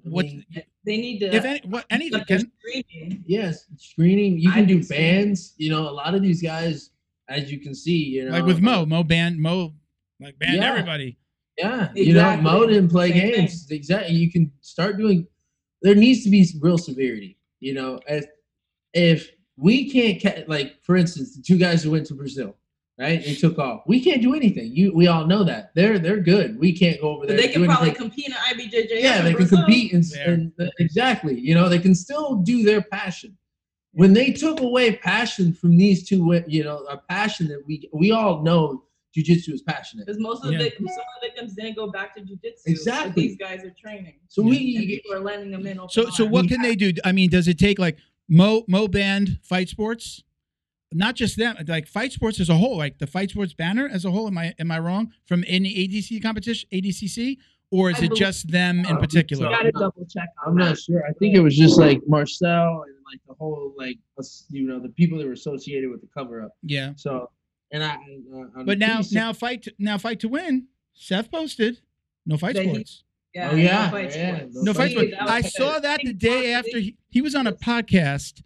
[0.03, 0.45] what mean,
[0.85, 3.23] they need to if any what anything like can screaming.
[3.27, 4.39] Yes, screening.
[4.39, 5.53] You I can do can bands.
[5.57, 6.91] You know, a lot of these guys,
[7.27, 9.73] as you can see, you know, like with Mo Mo band Mo
[10.21, 10.69] like banned Yeah.
[10.69, 11.17] everybody
[11.57, 12.43] Yeah, you know, Exactly.
[12.43, 13.31] Mo didn't play Same thing.
[13.41, 13.67] games.
[13.71, 14.15] Exactly.
[14.15, 15.27] You can start doing.
[15.81, 17.37] There needs to be real severity.
[17.59, 18.25] You know, as
[18.93, 22.55] if we can't ca- like, for instance, the two guys who went to Brazil,
[22.97, 23.23] right?
[23.23, 23.83] They took off.
[23.85, 24.75] We can't do anything.
[24.75, 25.71] You, we all know that.
[25.75, 26.59] They're they're good.
[26.59, 27.37] We can't go over But there.
[27.37, 28.09] they can probably anything.
[28.09, 29.01] compete in IBJJF.
[29.01, 30.33] yeah, in they can compete and, There.
[30.33, 31.39] and exactly.
[31.39, 33.37] You know, they can still do their passion.
[33.95, 38.11] When they took away passion from these two, you know, a passion that we we
[38.11, 38.85] all know
[39.15, 40.05] jujitsu is passionate.
[40.07, 40.63] Because most of the Yeah.
[40.63, 42.61] victims, some of the victims didn't go back to jujitsu.
[42.67, 43.27] Exactly.
[43.27, 44.15] These guys are training.
[44.27, 45.79] So And we people are letting them in.
[45.89, 47.97] so so what can they do I mean does it take like
[48.29, 50.23] Mo Mo band fight sports
[50.95, 54.05] not just them like fight sports as a whole like the fight sports banner as
[54.05, 57.37] a whole am I am I wrong from any ADC competition ADCC
[57.71, 60.29] or is I it believe- just them in Uh, particular You so- gotta double check.
[60.45, 61.03] I'm not sure.
[61.07, 64.79] I think it was just like Marcel and like the whole like us- you know
[64.79, 66.51] the people that were associated with the cover up.
[66.63, 67.29] yeah So
[67.73, 67.95] and I.
[67.95, 70.67] Uh, But now, pretty now fight, to, now fight to win.
[70.93, 71.81] Seth posted
[72.25, 73.03] no fight That he- sports.
[73.35, 74.55] Yeah, Oh, yeah, no fight yeah, sports.
[74.55, 75.13] no No fight sports.
[75.19, 78.43] I saw that the day after he, he was on a podcast,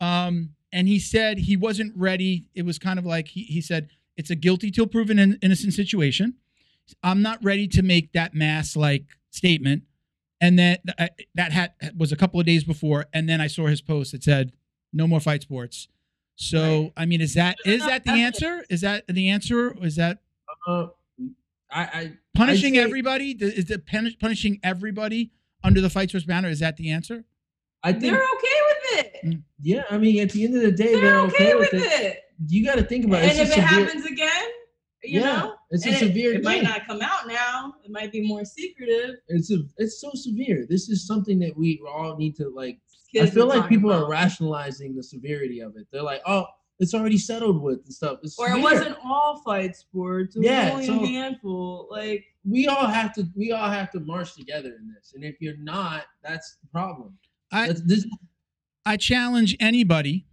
[0.00, 2.46] um, and he said he wasn't ready.
[2.54, 5.74] It was kind of like he, he said it's a guilty till proven in, innocent
[5.74, 6.34] situation.
[7.02, 9.82] I'm not ready to make that mass like statement.
[10.40, 13.66] And then uh, that had was a couple of days before, and then I saw
[13.66, 14.52] his post that said
[14.92, 15.88] no more fight sports.
[16.40, 16.92] So Right.
[16.96, 18.64] I mean, is that is that the answer?
[18.70, 19.76] Is that the answer?
[19.84, 20.18] Is that
[20.66, 20.86] Uh,
[21.70, 25.32] I, I punishing say- everybody is the punish, punishing everybody
[25.64, 27.24] under the fight sports banner is that the answer
[27.82, 29.14] I think They're okay with it.
[29.24, 29.42] Mm.
[29.60, 29.82] yeah.
[29.90, 31.82] I mean, at the end of the day, They're, they're, okay, with it.
[31.82, 32.18] it.
[32.48, 33.30] You got to think about it.
[33.30, 34.44] And It's if it severe- happens again,
[35.04, 37.74] you yeah, know, it's a and it- severe it, might not come out now.
[37.84, 39.16] It might be more secretive.
[39.28, 40.66] It's a, it's so severe.
[40.68, 42.78] This is something that we all need to like.
[43.14, 45.86] Kids I feel like talking people are rationalizing the severity of it.
[45.90, 46.46] They're like, oh,
[46.78, 48.18] it's already settled with and stuff.
[48.22, 50.36] It's Or it wasn't all fight sports.
[50.36, 51.88] It was Yeah, only so- a handful.
[51.90, 55.12] Like we all have to we all have to march together in this.
[55.14, 57.18] And if you're not, that's the problem.
[57.50, 58.06] I- That's, this
[58.86, 60.26] i challenge anybody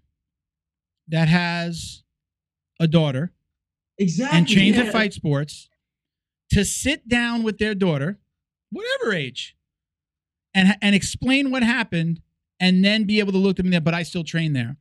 [1.07, 2.03] that has
[2.80, 3.34] a daughter
[3.97, 4.84] exactly and trains yeah.
[4.84, 5.69] at fight sports
[6.51, 8.19] to sit down with their daughter
[8.71, 9.55] whatever age
[10.53, 12.21] and and explain what happened
[12.59, 14.75] and then be able to look them in there but i still train there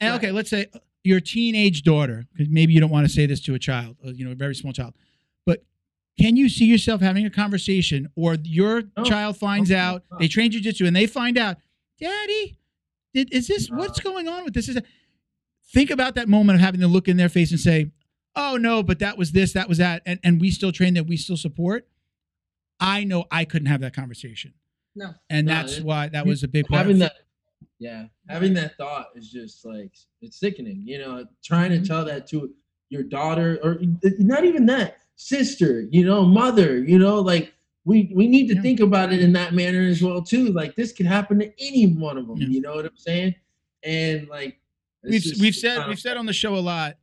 [0.00, 0.16] and Right.
[0.16, 0.66] okay let's say
[1.04, 4.10] your teenage daughter because maybe you don't want to say this to a child uh,
[4.10, 4.94] you know a very small child
[5.46, 5.64] but
[6.18, 9.04] can you see yourself having a conversation or your No.
[9.04, 10.18] child finds No, out no.
[10.18, 11.56] they train jujitsu and they find out
[12.00, 12.58] daddy
[13.14, 14.78] did, is this what's going on with this is
[15.72, 17.90] think about that moment of having to look in their face and say
[18.36, 21.04] oh no but that was this that was that and, and we still train that
[21.06, 21.88] we still support
[22.78, 24.52] i know i couldn't have that conversation
[24.96, 25.10] no.
[25.28, 27.12] and No, that's it- why that was a big part having that
[27.78, 31.82] yeah having that thought is just like it's sickening you know trying Mm-hmm.
[31.82, 32.50] to tell that to
[32.90, 33.80] your daughter or
[34.18, 37.52] not even that sister you know mother you know like
[37.84, 38.62] we we need to Yeah.
[38.62, 41.86] think about it in that manner as well too like this could happen to any
[41.86, 42.48] one of them Yeah.
[42.48, 43.34] you know what i'm saying
[43.82, 44.58] and like
[45.02, 46.96] we've just- we've said uh, we've said on the show a lot.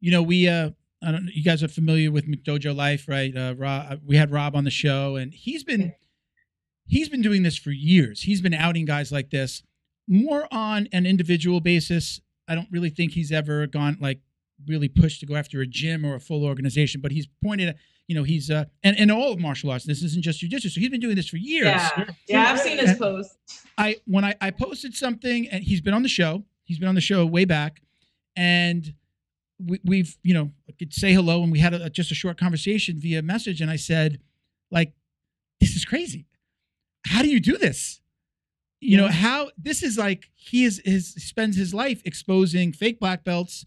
[0.00, 0.70] You know, we uh
[1.04, 3.36] I don't you guys are familiar with McDojo Life, right?
[3.36, 5.92] Uh Rob, we had Rob on the show and he's been
[6.92, 8.22] he's been doing this for years.
[8.22, 9.62] He's been outing guys like this
[10.08, 12.20] more on an individual basis.
[12.48, 14.20] I don't really think he's ever gone like
[14.66, 17.76] really pushed to go after a gym or a full organization, but he's pointed at,
[18.08, 19.84] you know, he's uh and, and all of martial arts.
[19.86, 20.70] This isn't just jujitsu.
[20.70, 21.66] So he's been doing this for years.
[21.66, 22.04] Yeah.
[22.28, 23.38] Yeah, I've seen his And- post.
[23.78, 26.44] I when I, I posted something and he's been on the show.
[26.64, 27.80] He's been on the show way back,
[28.36, 28.94] and
[29.58, 32.38] we, we've you know I could say hello and we had a, just a short
[32.38, 33.60] conversation via message.
[33.62, 34.20] And I said,
[34.70, 34.92] like,
[35.60, 36.26] this is crazy.
[37.06, 37.98] How do you do this?
[38.84, 43.22] you know how this is like he is his spends his life exposing fake black
[43.22, 43.64] belts,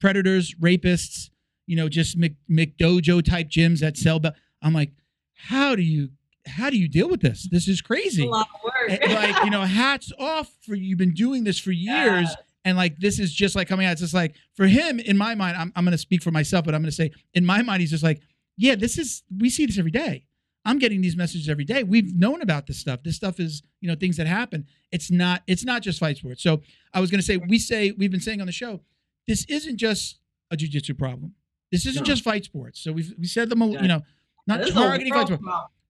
[0.00, 1.30] predators, rapists,
[1.68, 4.34] you know, just Mc, McDojo type gyms that sell belt.
[4.60, 4.90] I'm like,
[5.34, 6.08] how do you
[6.48, 7.48] how do you deal with this?
[7.48, 8.26] This is crazy.
[8.26, 9.00] lot of work.
[9.08, 12.34] Like you know, hats off for you've been doing this for years, Yeah.
[12.64, 13.92] and like this is just like coming out.
[13.92, 16.74] It's just like for him, in my mind, I'm I'm gonna speak for myself, but
[16.74, 18.20] I'm gonna say in my mind, he's just like,
[18.56, 20.26] yeah, this is we see this every day.
[20.66, 21.82] I'm getting these messages every day.
[21.84, 23.02] We've known about this stuff.
[23.04, 24.66] This stuff is, you know, things that happen.
[24.92, 26.42] It's not, it's not just fight sports.
[26.42, 26.60] So
[26.92, 28.80] I was gonna say, we say, we've been saying on the show,
[29.26, 30.18] this isn't just
[30.50, 31.34] a jujitsu problem.
[31.72, 32.06] This isn't No.
[32.06, 32.80] just fight sports.
[32.80, 33.82] So we've we said them, Yeah.
[33.82, 34.02] you know,
[34.46, 35.44] not This is targeting fight sports.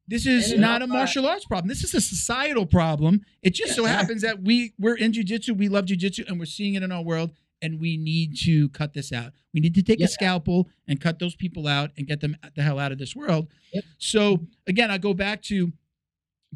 [0.09, 1.69] This is not a martial arts problem.
[1.69, 3.23] This is a societal problem.
[3.43, 6.75] It just so happens that we we're in jujitsu, we love jujitsu, and we're seeing
[6.75, 9.33] it in our world, and we need to cut this out.
[9.55, 10.07] We need to take Yeah.
[10.07, 13.17] a scalpel and cut those people out and get them the hell out of this
[13.17, 13.49] world.
[13.73, 13.85] Yep.
[13.99, 15.73] So again, I go back to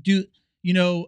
[0.00, 0.24] do
[0.62, 1.06] you know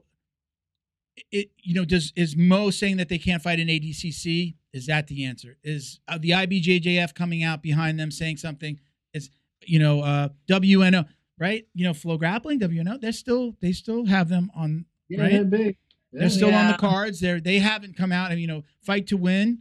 [1.30, 4.54] it you know does is Mo saying that they can't fight in ADCC?
[4.72, 5.58] Is that the answer?
[5.62, 8.78] Is uh, the IBJJF coming out behind them saying something?
[9.12, 9.28] Is
[9.66, 11.06] you know uh WNO
[11.38, 11.66] right?
[11.74, 13.00] You know FloGrappling WNO.
[13.00, 14.86] They're still they still have them on.
[15.08, 15.32] Yeah, Right?
[15.32, 15.76] they're big.
[16.14, 17.20] They're still on the cards.
[17.20, 19.58] They're they haven't come out and you know fight to win.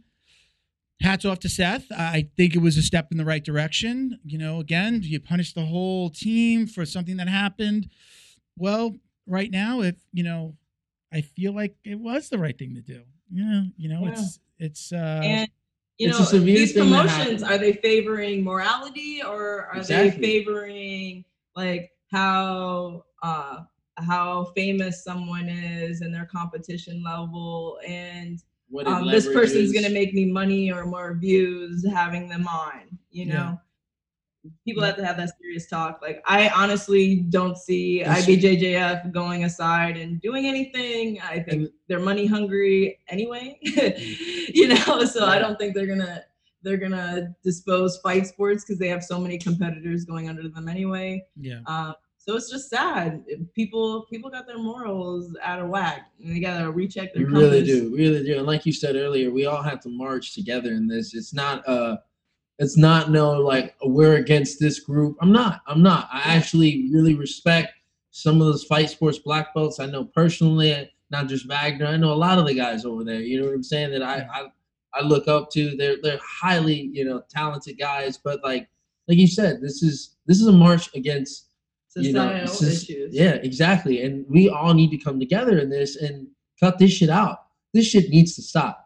[1.02, 1.90] Hats off to Seth.
[1.90, 4.18] I think it was a step in the right direction.
[4.24, 7.88] You know, again, do you punish the whole team for something that happened.
[8.56, 8.96] Well,
[9.26, 10.56] right now, if you know,
[11.12, 13.02] I feel like it was the right thing to do.
[13.30, 14.12] Yeah, you know, Yeah.
[14.12, 15.48] it's it's uh and
[15.98, 20.20] you It's a know severe these promotions are they favoring morality or are Exactly.
[20.20, 21.24] they favoring
[21.56, 23.62] like how uh
[23.98, 28.42] how famous someone is and their competition level and
[28.86, 33.34] um, this person's gonna make me money or more views having them on you Yeah.
[33.34, 33.60] know?
[34.64, 36.00] People have to have that serious talk.
[36.02, 41.20] Like i honestly don't see ibjjf going aside and doing anything.
[41.20, 45.04] I think And- they're money hungry anyway you know?
[45.04, 46.24] So i don't think they're gonna
[46.64, 51.24] they're gonna dispose fight sports because they have so many competitors going under them anyway.
[51.36, 51.60] Yeah.
[51.66, 51.94] um,
[52.24, 56.70] so it's just sad people people got their morals out of whack and they gotta
[56.70, 58.38] recheck We their really do, really do.
[58.38, 61.14] And like you said earlier, we all have to march together in this.
[61.14, 61.96] It's not uh
[62.60, 65.16] it's not no like we're against this group.
[65.20, 65.62] I'm not.
[65.66, 66.08] I'm not.
[66.12, 67.72] I actually really respect
[68.12, 69.80] some of those fight sports black belts.
[69.80, 71.86] I know personally, not just Wagner.
[71.86, 73.20] I know a lot of the guys over there.
[73.20, 73.90] You know what I'm saying?
[73.90, 74.46] That I I,
[74.94, 75.76] I look up to.
[75.76, 78.16] They're they're highly you know talented guys.
[78.16, 78.68] But like
[79.08, 81.48] like you said, this is this is a march against
[81.96, 84.02] you know, societal is- issues Yeah, exactly.
[84.02, 86.26] And we all need to come together in this and
[86.60, 87.38] cut this shit out.
[87.74, 88.78] This shit needs to stop.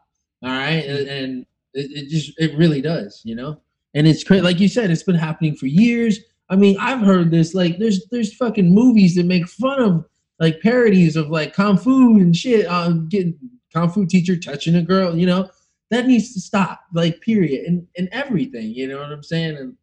[0.43, 3.61] All right, and, and it, it just it really does, you know.
[3.95, 6.19] And it's crazy, like you said, it's been happening for years.
[6.51, 7.55] I mean, I've heard this.
[7.55, 10.05] Like, there's there's fucking movies that make fun of
[10.39, 12.67] like parodies of like kung fu and shit.
[12.67, 13.37] Um, getting
[13.73, 15.49] kung fu teacher touching a girl, you know.
[15.91, 16.81] That needs to stop.
[16.93, 17.65] Like, period.
[17.67, 19.57] And and everything, you know what I'm saying?
[19.57, 19.77] And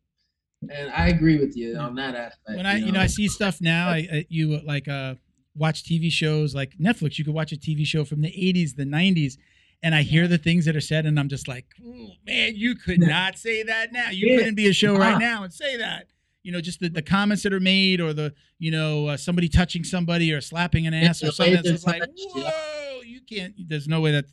[0.71, 2.55] and I agree with you on that aspect.
[2.57, 5.15] when I you know I see stuff now, I, I you like uh
[5.55, 7.17] watch TV shows like Netflix.
[7.17, 9.37] You could watch a TV show from the '80s, the '90s,
[9.81, 12.75] and I hear the things that are said, and I'm just like, "Ooh, man, you
[12.75, 14.09] could not say that now.
[14.09, 14.37] You Yeah.
[14.39, 16.07] couldn't be a show right now and say that.
[16.43, 19.47] You know, just the, the comments that are made, or the you know uh, somebody
[19.47, 23.53] touching somebody or slapping an ass the or something that's just like, whoa, you can't.
[23.69, 24.25] There's no way that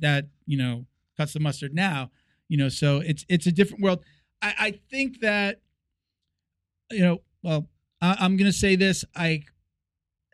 [0.00, 2.10] that you know cuts the mustard now.
[2.48, 4.04] You know, so it's it's a different world.
[4.42, 5.60] I, I think that
[6.90, 7.68] you know, well,
[8.00, 9.04] I, I'm going to say this.
[9.14, 9.42] I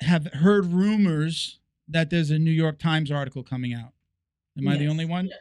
[0.01, 3.93] have heard rumors that there's a New York Times article coming out.
[4.59, 5.27] Am I the only one?
[5.27, 5.35] Yeah.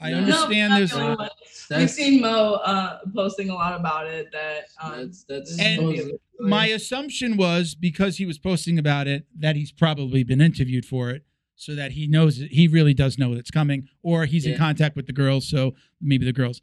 [0.00, 0.18] I No.
[0.18, 0.90] understand not there's.
[0.92, 1.28] the only one.
[1.70, 4.28] We've seen Mo uh, posting a lot about it.
[4.32, 6.50] That um, That's that's this is gonna be a supposedly- big story.
[6.50, 11.10] My assumption was because he was posting about it that he's probably been interviewed for
[11.10, 11.24] it,
[11.56, 14.94] so that he knows it, he really does know it's coming, or he's in contact
[14.94, 16.60] with the girls, so maybe the girls.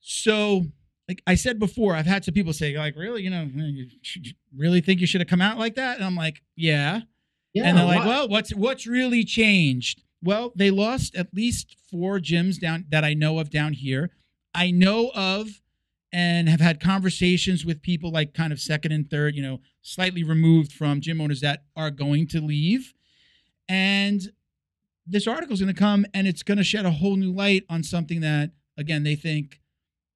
[0.00, 0.66] So,
[1.08, 3.86] like I said before, I've had some people say, like, really, you know, you
[4.54, 5.96] really think you should have come out like that?
[5.96, 7.00] And I'm like, yeah.
[7.54, 10.02] yeah, and they're like, well, what's what's really changed?
[10.22, 14.10] Well, they lost at least four gyms down that I know of down here.
[14.54, 15.62] I know of
[16.12, 20.24] and have had conversations with people like kind of second and third, you know, slightly
[20.24, 22.94] removed from gym owners that are going to leave.
[23.68, 24.22] And
[25.06, 27.64] this article is going to come and it's going to shed a whole new light
[27.68, 29.60] on something that, again, they think,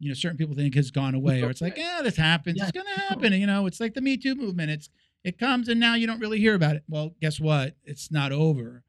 [0.02, 2.60] you know, certain people think has gone away, or it's like, yeah, this happens.
[2.60, 3.32] It's going to happen.
[3.32, 4.70] You know, it's like the Me Too movement.
[4.72, 4.90] It's
[5.22, 6.82] it comes and now you don't really hear about it.
[6.88, 7.76] Well, guess what?
[7.84, 8.82] It's not over.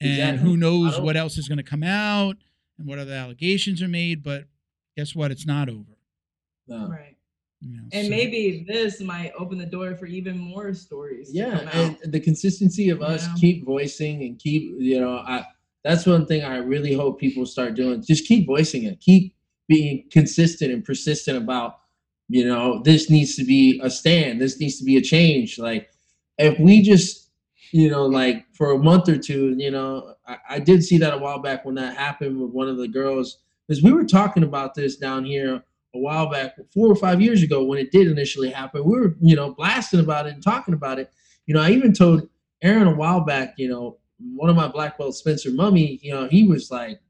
[0.00, 0.48] And Exactly.
[0.48, 2.36] who knows what else is going to come out
[2.78, 4.44] and what other allegations are made, but
[4.96, 5.32] guess what?
[5.32, 5.98] It's not over.
[6.68, 6.86] No.
[6.88, 7.16] right.
[7.60, 11.30] You know, And so- maybe this might open the door for even more stories.
[11.32, 12.02] to yeah come out.
[12.04, 13.34] and the consistency of us Yeah.
[13.40, 15.44] keep voicing and keep you know i
[15.82, 19.34] that's one thing i really hope people start doing just keep voicing it keep
[19.68, 21.80] being consistent and persistent about
[22.28, 25.90] you know this needs to be a stand this needs to be a change like
[26.38, 27.30] if we just
[27.72, 31.14] you know like for a month or two you know i, I did see that
[31.14, 34.42] a while back when that happened with one of the girls because we were talking
[34.42, 35.62] about this down here
[35.94, 39.16] a while back, four or five years ago, when it did initially happen, we were,
[39.20, 41.10] you know, blasting about it and talking about it.
[41.46, 42.28] You know, I even told
[42.62, 43.98] Erin a while back, you know,
[44.34, 47.00] one of my black belts, Spencer Mummy, you know, he was like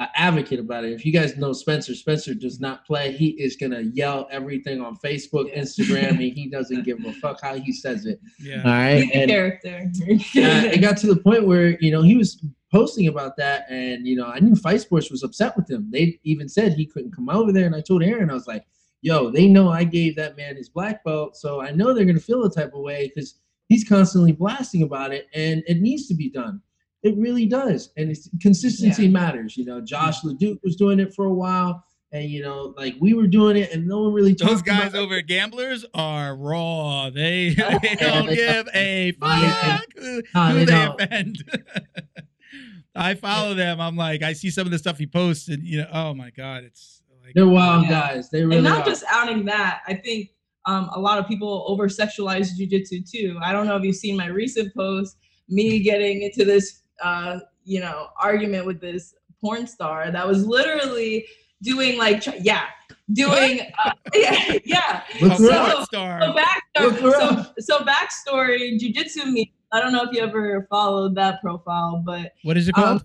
[0.00, 0.92] an advocate about it.
[0.92, 3.12] If you guys know Spencer, Spencer does not play.
[3.12, 5.60] He is gonna yell everything on Facebook, Yeah.
[5.62, 8.20] Instagram, and he doesn't give a fuck how he says it.
[8.40, 8.62] Yeah.
[8.68, 9.02] right.
[9.04, 9.90] He's a And- character.
[9.90, 14.04] uh, it got to the point where you know he was posting about that, and
[14.06, 15.88] you know I knew Fight Sports was upset with him.
[15.92, 18.64] They even said he couldn't come over there, and I told Erin, I was like,
[19.02, 22.18] "Yo, they know I gave that man his black belt, so I know they're gonna
[22.18, 23.38] feel a type of way because
[23.68, 26.60] he's constantly blasting about it, and it needs to be done.
[27.04, 29.10] It really does, and it's consistency Yeah.
[29.10, 29.56] matters.
[29.56, 33.12] You know, Josh Leduc was doing it for a while." And you know, like we
[33.12, 36.34] were doing it, and no one really talked Those guys about over at Gamblers are
[36.36, 37.10] raw.
[37.10, 41.44] They, they don't give a fuck who, who they they offend.
[42.94, 43.80] I follow them.
[43.80, 46.30] I'm like, I see some of the stuff he posts, and you know, oh my
[46.30, 48.14] god, it's like They're wild Yeah.
[48.14, 48.30] guys.
[48.30, 48.90] They really and not are.
[48.90, 49.80] just outing that.
[49.88, 50.30] I think
[50.66, 53.36] um, a lot of people over sexualize jujitsu too.
[53.42, 55.16] I don't know if you've seen my recent post,
[55.48, 61.26] me getting into this, uh, you know, argument with this porn star that was literally
[61.62, 62.64] doing like, tr- yeah,
[63.12, 65.02] doing, uh, yeah, yeah.
[65.20, 66.20] Look so- porn star.
[66.22, 67.54] So backstory, so, up.
[67.58, 69.52] so backstory, jujitsu me.
[69.72, 73.02] I don't know if you ever followed that profile, but What is it um, called?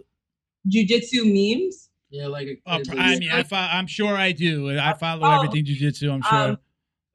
[0.72, 1.90] jujitsu memes.
[2.12, 4.78] Yeah, like a, Oh, it's pr- a- I mean, I fo- I'm sure I do.
[4.78, 5.36] I follow Oh.
[5.44, 6.12] everything jujitsu.
[6.12, 6.40] I'm sure.
[6.52, 6.58] Um,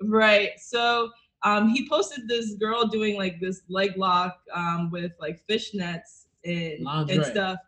[0.02, 0.50] right.
[0.58, 1.10] So
[1.42, 6.86] um, he posted this girl doing like this leg lock um, with like fishnets and,
[7.10, 7.58] and stuff,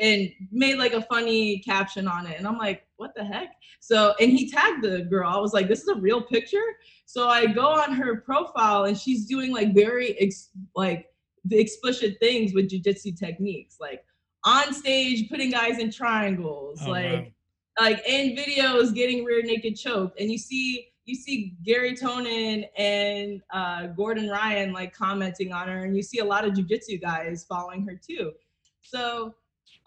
[0.00, 2.38] and made like a funny caption on it.
[2.38, 3.54] And I'm like, what the heck?
[3.80, 5.28] So and he tagged the girl.
[5.28, 6.64] I was like, this is a real picture.
[7.06, 11.06] So I go on her profile and she's doing like very ex- like
[11.44, 14.02] the explicit things with jujitsu techniques, like
[14.44, 17.24] on stage putting guys in triangles, Oh, like wow.
[17.80, 23.42] like in videos getting rear naked choked and you see you see Gary Tonon and
[23.52, 27.44] uh, Gordon Ryan like commenting on her and you see a lot of jujitsu guys
[27.48, 28.32] following her too
[28.82, 29.34] so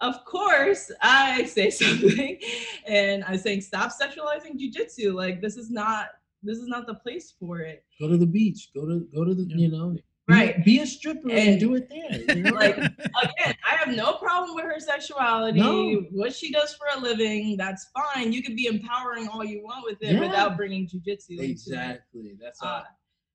[0.00, 2.38] of course I say something
[2.86, 6.08] and I'm saying stop sexualizing jujitsu like this is not
[6.42, 8.70] this is not the place for it go to the beach.
[8.74, 9.56] Go to go to the Yeah.
[9.56, 10.62] you know be- Right.
[10.64, 12.36] Be, a stripper and, And- do it there.
[12.36, 12.50] You know?
[12.52, 15.60] like again, I have no problem with her sexuality.
[15.60, 16.04] No.
[16.12, 18.32] What she does for a living, that's fine.
[18.32, 20.20] You could be empowering all you want with it Yeah.
[20.20, 21.50] without bringing jujitsu into it.
[21.50, 22.36] exactly.
[22.40, 22.84] That's Uh, all.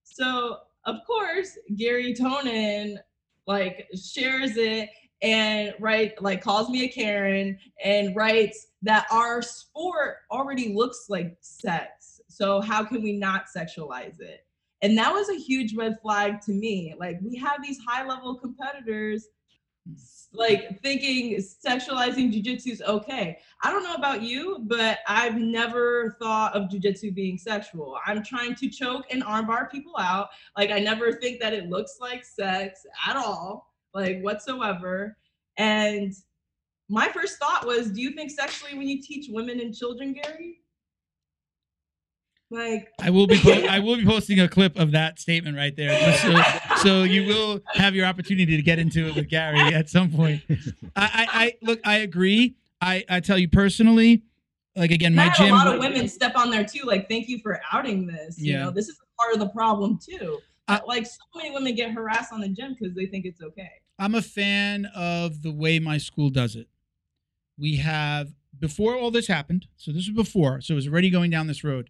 [0.03, 2.97] so of course, Gary Tonon
[3.47, 4.89] like shares it
[5.21, 11.37] and write like calls me a Karen and writes that our sport already looks like
[11.41, 12.19] sex.
[12.27, 14.42] So how can we not sexualize it?
[14.84, 16.93] And that was a huge red flag to me.
[16.99, 19.29] Like we have these high level competitors
[19.88, 19.95] hmm.
[20.34, 23.39] like thinking sexualizing jujitsu is okay.
[23.63, 27.97] I don't know about you, but I've never thought of jujitsu being sexual.
[28.05, 30.27] I'm trying to choke and armbar people out.
[30.57, 35.17] Like I never think that it looks like sex at all, like whatsoever.
[35.55, 36.13] And
[36.89, 40.62] my first thought was, do you think sexually when you teach women and children, Gary?
[42.53, 45.75] Like I will be po- I will be posting a clip of that statement right
[45.75, 46.41] there, so,
[46.83, 50.41] so you will have your opportunity to get into it with Gary at some point.
[50.49, 50.55] I,
[50.95, 52.55] I, I look, I agree.
[52.79, 54.21] I, I tell you personally,
[54.75, 55.47] like again, my gym.
[55.53, 56.85] a lot of women step on there too.
[56.85, 58.37] Like, thank you for outing this.
[58.37, 58.63] You Yeah.
[58.65, 60.39] know, this is part of the problem too.
[60.67, 63.69] I- like, so many women get harassed on the gym because they think it's okay.
[63.99, 66.67] I'm a fan of the way my school does it.
[67.57, 71.29] We have before all this happened, so this was before, so it was already going
[71.31, 71.89] down this road.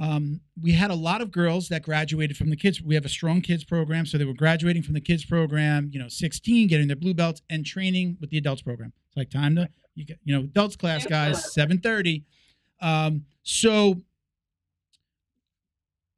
[0.00, 2.80] Um, we had a lot of girls that graduated from the kids.
[2.80, 6.00] We have a strong kids program, so they were graduating from the kids program, you
[6.00, 8.94] know, 16, getting their blue belts, and training with the adults program.
[9.08, 12.24] It's like time to you get, you know, adults class, guys, 7:30.
[12.80, 14.00] Um, so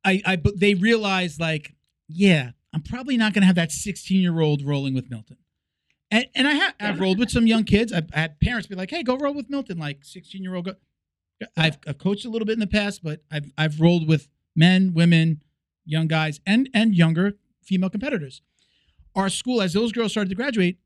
[0.05, 1.74] I, I, but they realized like,
[2.09, 5.39] yeah, I'm probably not going to have that 16 year old rolling with Milton.
[6.11, 7.93] And, and I have I've rolled with some young kids.
[7.93, 10.66] I've had parents be like, hey, go roll with Milton, like 16 year old.
[10.66, 10.74] Go.
[11.57, 14.93] I've, I've coached a little bit in the past, but I've I've rolled with men,
[14.95, 15.43] women,
[15.84, 18.43] young guys, and and younger female competitors.
[19.14, 20.78] Our school, as those girls started to graduate,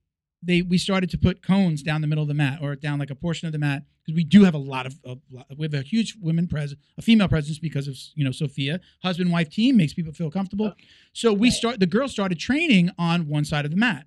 [0.42, 3.10] they we started to put cones down the middle of the mat or down like
[3.10, 5.20] a portion of the mat because we do have a lot of, of
[5.56, 9.32] we have a huge women presence, a female presence because of you know Sophia, husband
[9.32, 10.66] wife team makes people feel comfortable.
[10.66, 10.82] Oh,
[11.12, 14.06] so we start the girls started training on one side of the mat,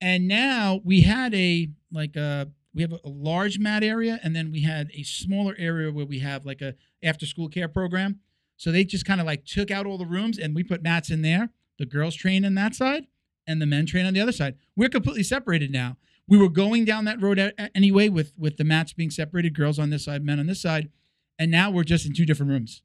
[0.00, 4.36] and now we had a like a we have a, a large mat area and
[4.36, 8.20] then we had a smaller area where we have like a after school care program.
[8.58, 11.10] So they just kind of like took out all the rooms and we put mats
[11.10, 11.50] in there.
[11.78, 13.06] The girls train on that side
[13.46, 14.56] and the men train on the other side.
[14.76, 15.96] We're completely separated now.
[16.28, 19.90] We were going down that road anyway with with the mats being separated, girls on
[19.90, 20.90] this side, men on this side,
[21.38, 22.82] and now we're just in two different rooms.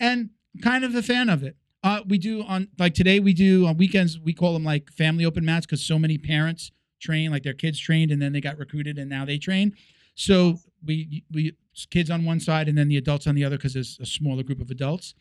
[0.00, 0.30] And
[0.62, 1.56] kind of a fan of it.
[1.84, 5.24] Uh, we do on like today we do on weekends we call them like family
[5.24, 8.58] open mats because so many parents train like their kids trained and then they got
[8.58, 9.74] recruited and now they train.
[10.14, 11.52] So we we
[11.90, 14.42] kids on one side and then the adults on the other because there's a smaller
[14.42, 15.14] group of adults.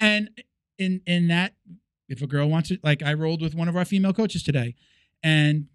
[0.00, 0.30] And
[0.78, 1.54] in in that,
[2.08, 4.74] if a girl wants to, like I rolled with one of our female coaches today,
[5.22, 5.66] and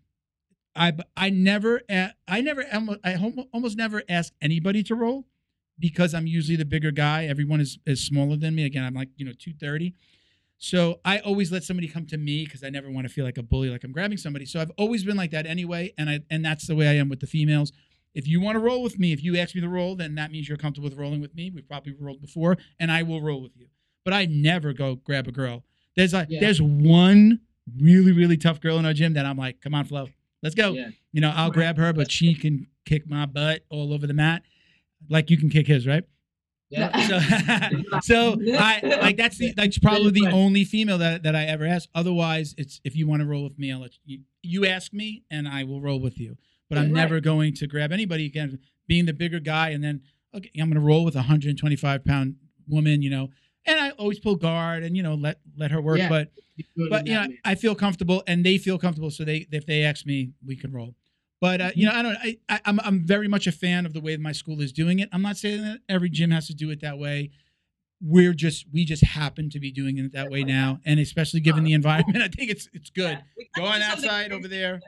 [0.76, 1.82] I I never
[2.28, 2.66] I never
[3.03, 3.16] I
[3.53, 5.26] almost never ask anybody to roll
[5.78, 7.26] because I'm usually the bigger guy.
[7.26, 8.66] Everyone is is smaller than me.
[8.66, 9.93] Again, I'm like you know two thirty.
[10.62, 13.38] So I always let somebody come to me because I never want to feel like
[13.38, 14.45] a bully, like I'm grabbing somebody.
[14.45, 17.07] So I've always been like that anyway, and I and that's the way I am
[17.07, 17.72] with the females.
[18.14, 20.32] If you want to roll with me, if you ask me to roll, then that
[20.32, 21.49] means you're comfortable with rolling with me.
[21.49, 23.68] We've probably rolled before, and I will roll with you.
[24.03, 25.64] But I never go grab a girl.
[25.95, 26.41] There's like Yeah.
[26.41, 27.39] there's one
[27.80, 30.10] really really tough girl in our gym that I'm like, come on, Flo,
[30.43, 30.74] let's go.
[30.74, 30.89] Yeah.
[31.14, 34.41] You know, I'll grab her, but she can kick my butt all over the mat,
[35.10, 36.03] like you can kick his, right?
[36.70, 37.70] Yeah.
[38.01, 41.65] So, so I like that's the that's probably the only female that, that I ever
[41.65, 41.89] ask.
[41.95, 44.20] Otherwise, it's if you want to roll with me, I'll let you.
[44.43, 46.38] You ask me, and I will roll with you.
[46.70, 47.01] But I'm Right.
[47.01, 48.59] never going to grab anybody again.
[48.88, 50.01] Being the bigger guy, and then
[50.36, 52.36] okay, I'm going to roll with a 125 pound
[52.67, 53.30] woman, you know.
[53.65, 55.97] And I always pull guard, and you know, let let her work.
[55.97, 56.09] Yeah.
[56.09, 56.32] But
[56.89, 57.28] but you know.
[57.43, 59.09] I feel comfortable, and they feel comfortable.
[59.11, 60.95] So they, if they ask me, we can roll.
[61.42, 62.18] But uh, you know, I don't.
[62.18, 65.00] I, I, I'm I'm very much a fan of the way my school is doing
[65.00, 65.08] it.
[65.14, 67.32] I'm not saying that every gym has to do it that way.
[68.02, 71.64] We're just we just happen to be doing it that way now, and especially given
[71.64, 73.12] the environment, I think it's it's good.
[73.12, 74.82] Yeah, we Go kinda on do that something side crazy over there.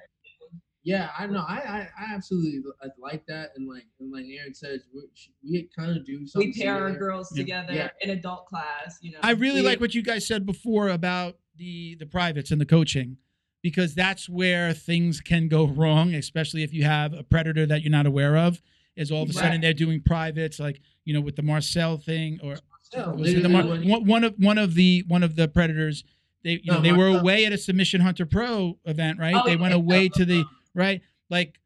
[0.83, 1.45] Yeah, I know.
[1.47, 5.03] I I, I absolutely I like that, and like and like Erin says, we,
[5.49, 6.51] we kind of do something.
[6.55, 6.99] We pair our similar.
[6.99, 7.43] girls Yeah.
[7.43, 7.89] together Yeah.
[8.01, 8.97] in adult class.
[9.01, 12.49] You know, I really We- like what you guys said before about the the privates
[12.51, 13.17] and the coaching
[13.61, 17.91] because that's where things can go wrong, especially if you have a predator that you're
[17.91, 18.61] not aware of.
[18.95, 22.39] Is all of a sudden they're doing privates, like you know, with the Marcel thing,
[22.43, 22.57] or
[22.93, 26.03] Yeah, was the Mar- one, one of one of the one of the predators.
[26.43, 29.35] They you know No, they were away at a Submission Hunter Pro event, right?
[29.35, 30.43] Oh, they went away to the
[30.75, 31.01] right.
[31.29, 31.59] Like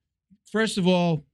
[0.52, 1.26] first of all,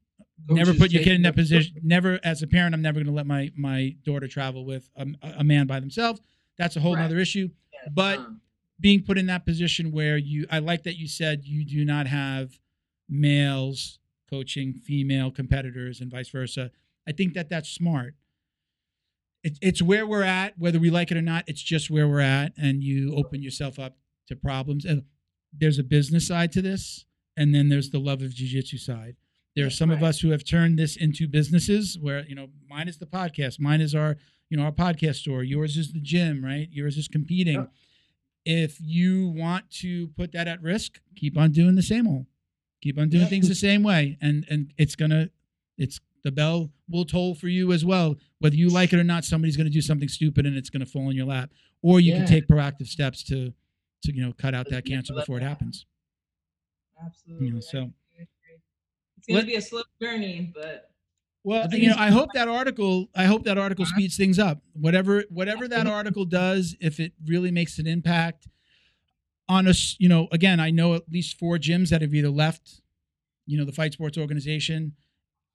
[0.47, 1.76] never put your kid in that position.
[1.84, 5.05] Never, as a parent, I'm never going to let my my daughter travel with a,
[5.39, 6.22] a man by themselves.
[6.57, 7.03] That's a whole Right.
[7.05, 7.49] other issue.
[7.91, 8.41] But Um,
[8.82, 12.07] being put in that position where you, I like that you said you do not
[12.07, 12.59] have
[13.07, 16.71] males coaching female competitors and vice versa.
[17.07, 18.15] I think that that's smart.
[19.43, 21.43] It, it's where we're at, whether we like it or not.
[21.47, 24.86] It's just where we're at, and you open yourself up to problems.
[24.86, 25.03] And
[25.51, 27.05] there's a business side to this,
[27.36, 29.15] and then there's the love of jujitsu side.
[29.55, 32.88] There are some of us who have turned this into businesses where you know mine
[32.88, 34.15] is the podcast, mine is our
[34.49, 36.69] you know our podcast store, yours is the gym, right?
[36.71, 37.55] Yours is competing.
[37.55, 37.71] Yep.
[38.46, 42.26] If you want to put that at risk, keep on doing the same old.
[42.82, 43.30] Keep on doing Yep.
[43.30, 45.30] things the same way, and and it's gonna
[45.78, 48.16] it's the bell will toll for you as well.
[48.39, 51.09] Whether you like it or not, somebody's gonna do something stupid and it's gonna fall
[51.09, 51.51] in your lap,
[51.84, 53.54] or you can take proactive steps to
[54.04, 55.86] to you know cut out that cancer before it happens.
[57.04, 57.47] Absolutely.
[57.47, 60.91] You know, so it's gonna Let- be a slow journey, but
[61.43, 63.09] Well, you know, I hope that article.
[63.16, 64.62] I hope that article speeds things up.
[64.74, 68.47] Whatever, whatever that article does, if it really makes an impact
[69.50, 72.82] on us, you know, again, I know at least four gyms that have either left,
[73.47, 74.93] you know, the fight sports organization,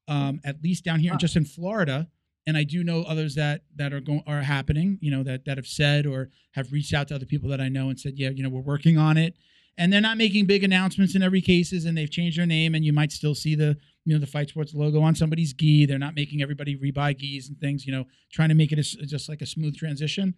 [0.08, 2.08] um, at least down here, just in Florida,
[2.48, 4.98] and I do know others that that are going are happening.
[5.00, 7.68] You know, that that have said or have reached out to other people that I
[7.68, 9.36] know and said, yeah, you know, we're working on it.
[9.78, 12.84] And they're not making big announcements in every cases, and they've changed their name, and
[12.84, 13.76] you might still see the
[14.06, 15.84] you know the fight sports logo on somebody's gi.
[15.84, 18.82] They're not making everybody rebuy gis and things you know trying to make it a
[19.06, 20.34] just like a smooth transition.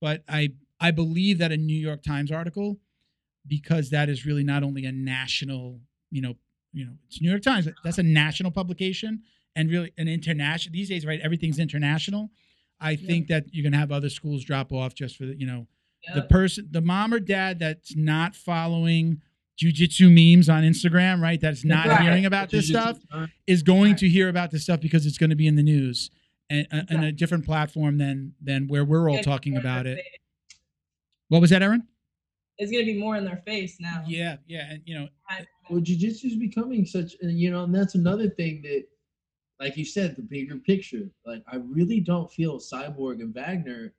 [0.00, 0.50] But i
[0.80, 2.80] i believe that a new york times article
[3.46, 5.80] because that is really not only a national
[6.10, 6.34] you know
[6.72, 9.22] you know it's new york times that's a national publication
[9.54, 12.30] and really an international these days right everything's international.
[12.80, 15.46] I think that you're going to have other schools drop off just for the you
[15.46, 15.68] know
[16.14, 19.22] the person the mom or dad that's not following
[19.62, 22.02] jujitsu memes on instagram right that's not Right.
[22.02, 23.32] hearing about this Jiu-jitsu stuff time.
[23.46, 23.98] is going Right.
[23.98, 26.10] to hear about this stuff because it's going to be in the news
[26.50, 29.96] and uh, in a different platform than than where we're all talking about it.
[29.96, 30.18] they-
[31.28, 31.84] What was that, Erin?
[32.58, 34.04] it's gonna be more in their face now.
[34.06, 35.08] Yeah, yeah, and you know,
[35.70, 38.84] Well, jujitsu is becoming such, and you know, and that's another thing that,
[39.58, 41.08] like you said, the bigger picture.
[41.24, 43.94] Like, I really don't feel Cyborg and Wagner,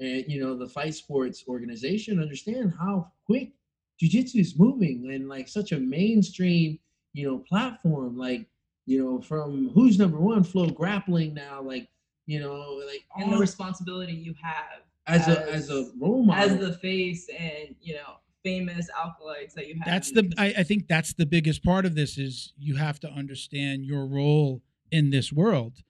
[0.00, 3.52] and you know, the fight sports organization understand how quick
[4.00, 6.78] jujitsu is moving, and like such a mainstream,
[7.12, 8.16] you know, platform.
[8.16, 8.46] Like,
[8.86, 11.88] you know, from who's number one, FloGrappling now, like,
[12.26, 16.50] you know, like and the responsibility you have as a as a role model.
[16.50, 19.86] as the face and you know famous alkalites that you have.
[19.86, 23.08] that's the I, I think that's the biggest part of this is you have to
[23.08, 25.82] understand your role in this world.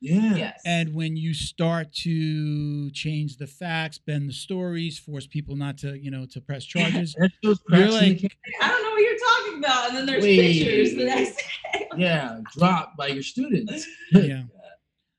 [0.00, 0.34] Yeah.
[0.34, 0.62] yes.
[0.66, 5.98] And when you start to change the facts, bend the stories, force people not to,
[5.98, 7.92] you know, to press charges, That you're cracks in the
[8.22, 10.58] like, I don't know what you're talking about, and then there's Wait.
[10.64, 11.88] pictures the next day.
[11.96, 13.86] yeah, dropped by your students.
[14.12, 14.42] yeah.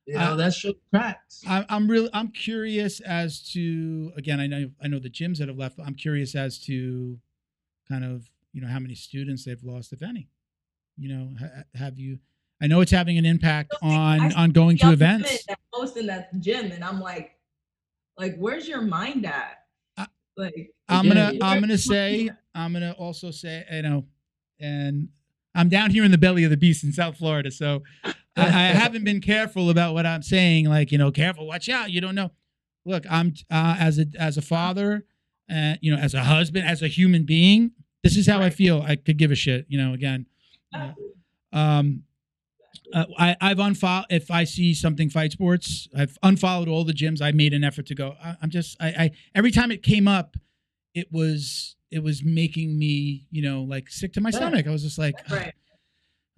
[0.06, 1.42] You know, Uh, that shows cracks.
[1.48, 5.48] I, I'm really I'm curious as to again I know I know the gyms that
[5.48, 5.78] have left.
[5.78, 7.18] But I'm curious as to
[7.90, 10.30] kind of you know how many students they've lost, if any.
[10.96, 12.20] You know, ha- have you?
[12.66, 15.30] I know it's having an impact on I on going to events.
[15.30, 17.38] women that post in that gym, and I'm like,
[18.18, 19.60] like, where's your mind at?
[19.98, 21.46] I- Like, I'm gonna yeah.
[21.46, 24.06] I'm gonna say I'm gonna also say you know,
[24.60, 25.10] and
[25.54, 28.46] I'm down here in the belly of the beast in South Florida, so I, I
[28.84, 30.66] haven't been careful about what I'm saying.
[30.66, 31.92] Like you know, careful, watch out.
[31.92, 32.32] You don't know.
[32.84, 35.06] Look, I'm uh, as a as a father,
[35.54, 37.72] uh, you know, as a husband, as a human being.
[38.04, 38.82] This is how I feel.
[38.82, 39.66] I could give a shit.
[39.70, 40.26] You know, again.
[40.74, 40.92] uh,
[41.54, 42.04] Um,
[42.94, 45.88] uh, I, I've unfollowed if I see something fight sports.
[45.96, 47.22] I've unfollowed all the gyms.
[47.22, 48.16] I made an effort to go.
[48.24, 50.36] I, I'm just I, I every time it came up,
[50.94, 54.38] it was it was making me you know like sick to my Yeah.
[54.38, 54.68] stomach.
[54.68, 55.54] I was just like, right.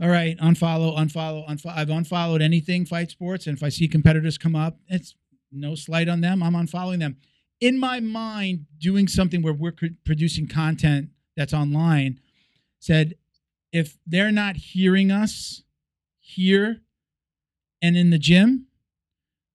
[0.02, 1.76] all right, unfollow, unfollow, unfollow.
[1.76, 5.16] I've unfollowed anything fight sports, and if I see competitors come up, it's
[5.52, 6.44] no slight on them.
[6.44, 7.18] I'm unfollowing them.
[7.60, 9.74] In my mind, doing something where we're
[10.06, 12.20] producing content that's online,
[12.80, 13.16] said
[13.74, 15.64] if they're not hearing us
[16.28, 16.82] here
[17.82, 18.68] and in the gym,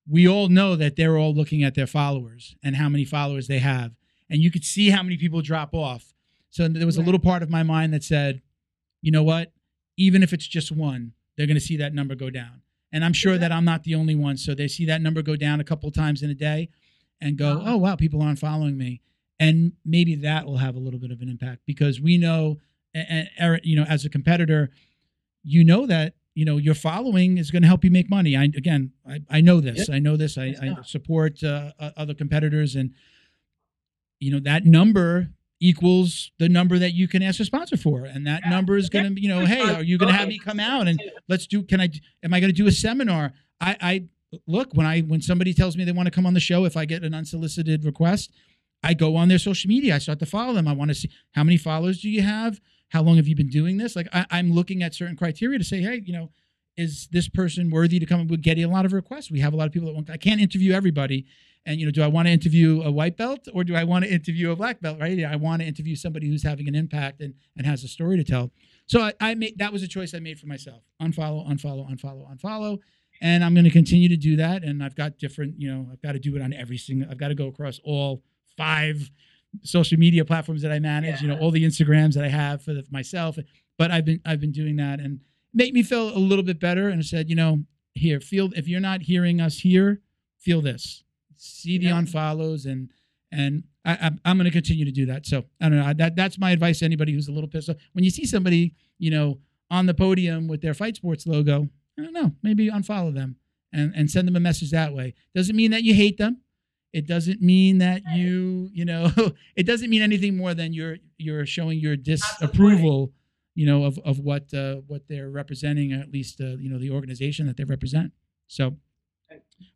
[0.09, 3.59] we all know that they're all looking at their followers and how many followers they
[3.59, 3.93] have,
[4.29, 6.13] and you could see how many people drop off.
[6.51, 8.43] So there was a little part of my mind that said,
[9.01, 9.53] you know what?
[9.97, 12.63] even if it's just one, they're going to see that number go down.
[12.93, 14.37] And I'm sure that I'm not the only one.
[14.37, 16.69] So they see that number go down a couple times in a day
[17.21, 17.65] and go, Wow.
[17.67, 19.01] oh, wow, people aren't following me.
[19.41, 22.59] And maybe that will have a little bit of an impact because we know,
[22.95, 24.71] and, and er, you know, as a competitor,
[25.43, 28.37] you know that, you know, your following is going to help you make money.
[28.37, 29.91] I, again, I, I know this.
[29.91, 30.39] I know this.
[30.39, 32.93] I, I support uh, other competitors and,
[34.21, 35.29] you know, that number
[35.61, 38.05] equals the number that you can ask a sponsor for.
[38.05, 38.51] And that Yeah.
[38.51, 40.89] number is going to, you know, hey, are you going to have me come out
[40.89, 41.89] and let's do can i
[42.25, 44.05] am i going to do a seminar i i
[44.47, 46.77] look when i when somebody tells me they want to come on the show if
[46.77, 48.33] i get an unsolicited request
[48.83, 51.09] i go on their social media i start to follow them i want to see
[51.33, 52.61] how many followers do you have
[52.93, 55.65] how long have you been doing this like I, i'm looking at certain criteria to
[55.65, 56.31] say hey you know
[56.77, 59.57] is this person worthy to come we're getting a lot of requests we have a
[59.57, 61.27] lot of people that want i can't interview everybody
[61.67, 64.05] and you know do i want to interview a white belt or do i want
[64.05, 67.21] to interview a black belt right i want to interview somebody who's having an impact
[67.21, 68.51] and and has a story to tell
[68.87, 70.83] so I, I made that was a choice I made for myself.
[71.01, 72.79] Unfollow, unfollow, unfollow, unfollow.
[73.21, 74.65] And I'm going to continue to do that.
[74.65, 77.19] And I've got different, you know, I've got to do it on every single, I've
[77.19, 78.23] got to go across all
[78.57, 79.11] five
[79.63, 82.73] social media platforms that I manage, you know, all the Instagrams that I have for
[82.75, 83.39] the, myself.
[83.79, 85.21] But I've been, I've been doing that and
[85.53, 86.89] make me feel a little bit better.
[86.89, 87.65] And I said, you know,
[87.95, 90.01] here, feel, if you're not hearing us here,
[90.39, 91.05] feel this,
[91.37, 92.01] see the Yeah.
[92.01, 92.91] unfollows and,
[93.31, 95.27] and I, I'm, I'm going to continue to do that.
[95.27, 95.93] So I don't know.
[95.95, 97.77] That that's my advice to anybody who's a little pissed off.
[97.95, 99.39] When you see somebody, you know,
[99.71, 101.69] on the podium with their Fight Sports logo,
[101.99, 102.33] I don't know.
[102.43, 103.37] Maybe unfollow them
[103.73, 105.15] and and send them a message that way.
[105.35, 106.42] Doesn't mean that you hate them.
[106.93, 109.11] It doesn't mean that you, you know,
[109.57, 113.13] it doesn't mean anything more than you're you're showing your disapproval,
[113.55, 116.79] you know, of of what uh, what they're representing, or at least uh, you know
[116.79, 118.13] the organization that they represent.
[118.49, 118.77] So.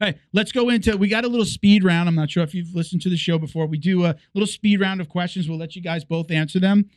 [0.01, 0.97] All right, let's go into.
[0.97, 2.09] We got a little speed round.
[2.09, 3.67] I'm not sure if you've listened to the show before.
[3.67, 5.49] We do a little speed round of questions.
[5.49, 6.91] We'll let you guys both answer them.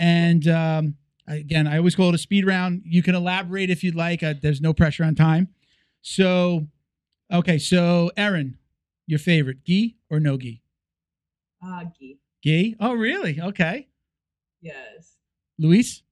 [0.00, 0.94] And um,
[1.28, 2.82] again, I always call it a speed round.
[2.84, 4.22] You can elaborate if you'd like.
[4.22, 5.48] Uh, there's no pressure on time.
[6.02, 6.66] So,
[7.32, 7.58] okay.
[7.58, 8.56] So, Erin,
[9.10, 10.62] your favorite, gi or no gi?
[11.62, 12.18] Ah, Gee.
[12.42, 12.76] Gi.
[12.80, 13.38] Oh, really?
[13.40, 13.88] Okay.
[14.62, 15.16] Yes.
[15.58, 16.02] Luis,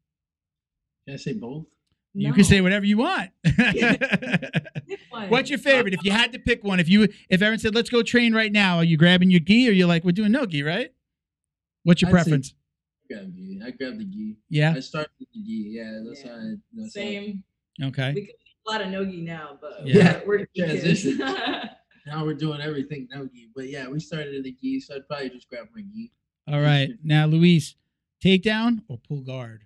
[1.07, 1.67] Can I say both?
[2.15, 3.31] you can say whatever you want.
[5.29, 5.95] What's your favorite?
[5.95, 8.51] If you had to pick one, if you if Erin said, "Let's go train right
[8.53, 10.93] now," are you grabbing your gi or you're like, "We're doing no gi, right?"
[11.85, 12.55] What's your I'd say- preference?
[13.11, 13.61] I grab gi.
[13.65, 14.37] I grab the gi.
[14.51, 14.75] Yeah.
[14.77, 15.69] I started with the gi.
[15.71, 16.31] Yeah, that's Yeah.
[16.33, 16.37] how.
[16.39, 17.45] I, that's how I- Same.
[17.83, 18.13] Okay.
[18.15, 20.21] We could do a lot of nogi now, but Yeah.
[20.27, 21.19] we're, we're Transition.
[22.09, 22.17] kids.
[22.17, 23.49] now we're doing everything no gi.
[23.55, 26.13] But yeah, we started in the gi, so I'd probably just grab my gi.
[26.51, 26.91] All right.
[27.05, 27.75] Now, Luis,
[28.25, 29.65] takedown or pull guard?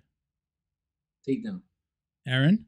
[1.27, 1.61] Takedown.
[2.27, 2.65] Erin?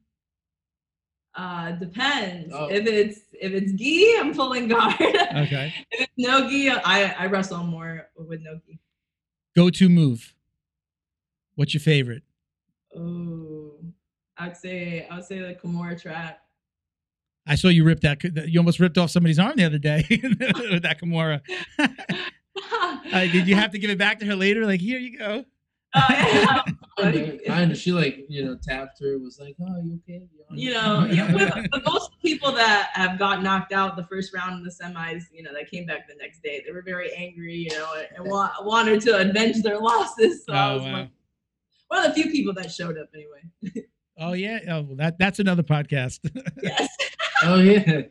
[1.36, 2.54] Uh, depends.
[2.56, 2.68] Oh.
[2.68, 4.96] If it's if it's gi, I'm pulling guard.
[5.36, 5.74] Okay.
[5.92, 8.80] if it's no gi, I I wrestle more with no gi.
[9.56, 10.34] Go to move.
[11.56, 12.24] What's your favorite?
[12.96, 13.74] Oh,
[14.38, 16.40] I'd say I would say the Kimura trap.
[17.48, 18.24] I saw you rip that.
[18.48, 21.42] You almost ripped off somebody's arm the other day with that Kimura.
[23.12, 24.66] Uh, did you have to give it back to her later?
[24.66, 25.44] Like, here you go.
[25.94, 26.62] Oh, yeah.
[26.98, 27.76] Kinda, kinda.
[27.76, 29.18] She like you know tapped her.
[29.20, 30.24] Was like, oh, you okay?
[30.54, 34.54] you know, yeah, with, with most people that have got knocked out the first round
[34.58, 37.54] in the semis, you know, that came back the next day, they were very angry,
[37.56, 40.46] you know, and, and wa- wanted to avenge their losses.
[40.46, 40.92] So I Oh, was wow.
[40.94, 41.10] one,
[41.90, 43.86] one of the few people that showed up anyway.
[44.18, 44.60] Oh, yeah.
[44.70, 46.20] Oh, well, that that's another podcast.
[46.64, 46.88] yes.
[47.46, 48.02] Oh yeah.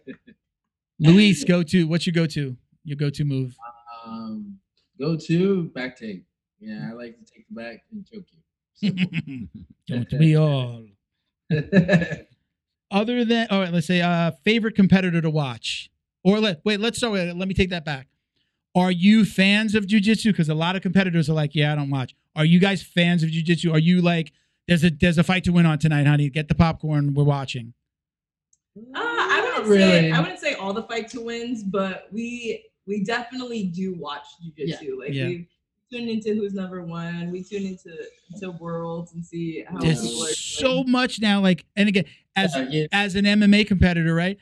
[0.98, 1.86] Luis, go to.
[1.86, 2.56] What's your go to?
[2.84, 3.56] Your go to move?
[4.04, 4.58] Um,
[4.98, 6.24] go to back take.
[6.60, 8.24] Yeah, I like to take the back and choke
[8.80, 9.48] you.
[9.88, 10.84] Don't we all?
[12.90, 15.90] Other than, all right, let's say, uh, favorite competitor to watch,
[16.22, 16.80] or let wait.
[16.80, 17.36] Let's start with.
[17.36, 18.08] Let me take that back.
[18.76, 20.26] Are you fans of jujitsu?
[20.26, 22.14] Because a lot of competitors are like, yeah, I don't watch.
[22.34, 23.72] Are you guys fans of jujitsu?
[23.72, 24.32] Are you like,
[24.66, 26.28] there's a there's a fight to win on tonight, honey?
[26.30, 27.14] Get the popcorn.
[27.14, 27.74] We're watching.
[28.94, 29.00] Uh,
[29.64, 30.10] I Not wouldn't say.
[30.12, 34.98] I wouldn't say all the fight to wins, but we we definitely do watch jujitsu.
[34.98, 35.26] Like Yeah.
[35.28, 35.48] we
[35.90, 37.30] tune into who's number one.
[37.30, 37.96] We tune into
[38.40, 40.90] to worlds and see how There's people so doing.
[40.90, 41.40] much now.
[41.40, 42.04] Like, and again,
[42.36, 42.86] as Uh, yeah.
[42.92, 44.36] as an MMA competitor, right?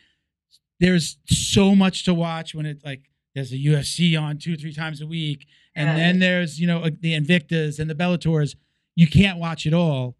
[0.80, 3.02] There's so much to watch when it's like
[3.34, 5.46] there's a UFC on two, three times a week,
[5.76, 5.96] and Yeah.
[5.96, 8.56] then there's you know the Invictas and the Bellators.
[8.96, 10.16] You can't watch it all.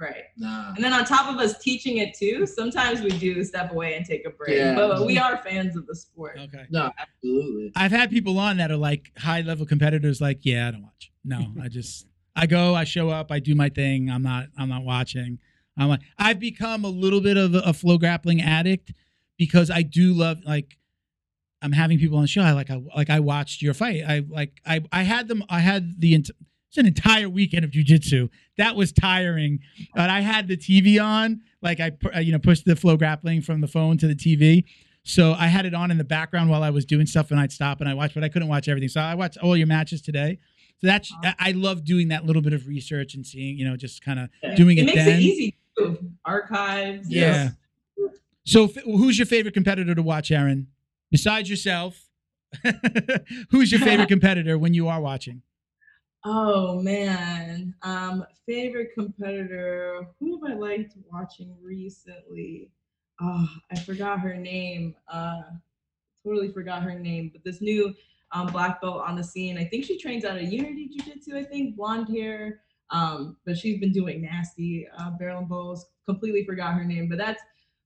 [0.00, 0.24] Right.
[0.36, 0.74] Nah.
[0.74, 4.06] And then on top of us teaching it too, sometimes we do step away and
[4.06, 4.56] take a break.
[4.56, 4.74] Yeah.
[4.74, 6.38] But we are fans of the sport.
[6.38, 6.66] Okay.
[6.70, 7.72] No, absolutely.
[7.74, 10.20] I've had people on that are like high level competitors.
[10.20, 11.12] Like, yeah, I don't watch.
[11.24, 12.06] No, I just
[12.36, 14.10] I go, I show up, I do my thing.
[14.10, 15.38] I'm not I'm not watching.
[15.76, 18.92] I'm like I've become a little bit of a, a FloGrappling addict
[19.36, 20.76] because I do love like
[21.60, 22.42] I'm having people on the show.
[22.42, 24.02] I like I like I watched your fight.
[24.06, 25.42] I like I I had them.
[25.48, 26.30] I had the ent-
[26.68, 28.28] it's an entire weekend of jujitsu.
[28.58, 29.60] That was tiring,
[29.94, 31.40] but I had the TV on.
[31.62, 34.64] Like I uh, you know pushed the FloGrappling from the phone to the TV.
[35.04, 37.50] So I had it on in the background while I was doing stuff, and I'd
[37.52, 38.90] stop and I watched, but I couldn't watch everything.
[38.90, 40.38] So I watched all your matches today.
[40.80, 44.04] So that's I love doing that little bit of research and seeing, you know, just
[44.04, 44.54] kind of Yeah.
[44.54, 45.08] doing it, it makes then.
[45.18, 45.98] it easy too.
[46.24, 47.08] Archives.
[47.10, 47.50] Yeah.
[48.44, 50.68] So f- who's your favorite competitor to watch, Erin?
[51.10, 52.04] Besides yourself,
[53.50, 55.42] who's your favorite competitor when you are watching?
[56.24, 57.74] Oh man.
[57.82, 60.08] Um, favorite competitor.
[60.18, 62.70] Who have I liked watching recently?
[63.20, 64.94] Oh, I forgot her name.
[65.12, 65.42] Uh
[66.24, 67.30] totally forgot her name.
[67.32, 67.94] But this new
[68.32, 69.58] um, black belt on the scene.
[69.58, 72.60] I think she trains out of Unity Jiu Jitsu, I think, blonde hair.
[72.90, 75.80] Um, but she's been doing nasty uh, berimbolos.
[76.06, 77.42] Completely forgot her name, but that's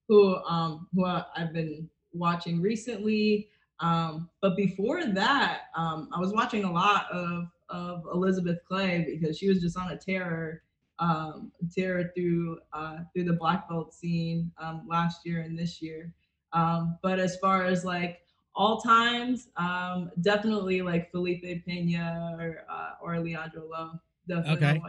[0.09, 3.49] who um, who I've been watching recently.
[3.81, 9.39] Um, but before that, um, I was watching a lot of of Elizabeth Clay because
[9.39, 10.63] she was just on a terror
[10.99, 16.13] um, terror through uh, through the black belt scene um, last year and this year.
[16.53, 18.21] Um, but as far as like
[18.55, 23.93] all times, um, definitely like Felipe Pena or uh, or Leandro Lo.
[24.29, 24.81] Definitely Okay.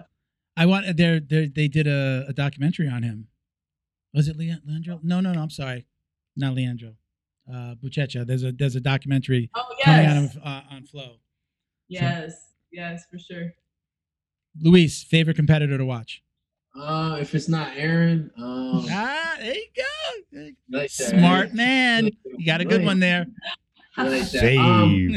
[0.58, 3.28] I want there there they did a, a documentary on him.
[4.14, 5.00] Was it Lea- Leandro?
[5.02, 5.42] No, no, no.
[5.42, 5.88] I'm sorry,
[6.36, 6.94] not Leandro.
[7.52, 8.28] Uh, Buchecha.
[8.28, 11.16] There's a there's a documentary Oh coming out of, uh, on Flo.
[11.88, 13.54] yes, yes, for sure.
[14.62, 16.22] Luis, favorite competitor to watch?
[16.76, 20.50] Uh, if it's not Erin, um, Ah, there you go.
[20.72, 21.54] like Smart right?
[21.54, 22.10] man.
[22.38, 23.26] You got a good one there.
[23.96, 24.58] Like that.
[24.58, 25.16] Um,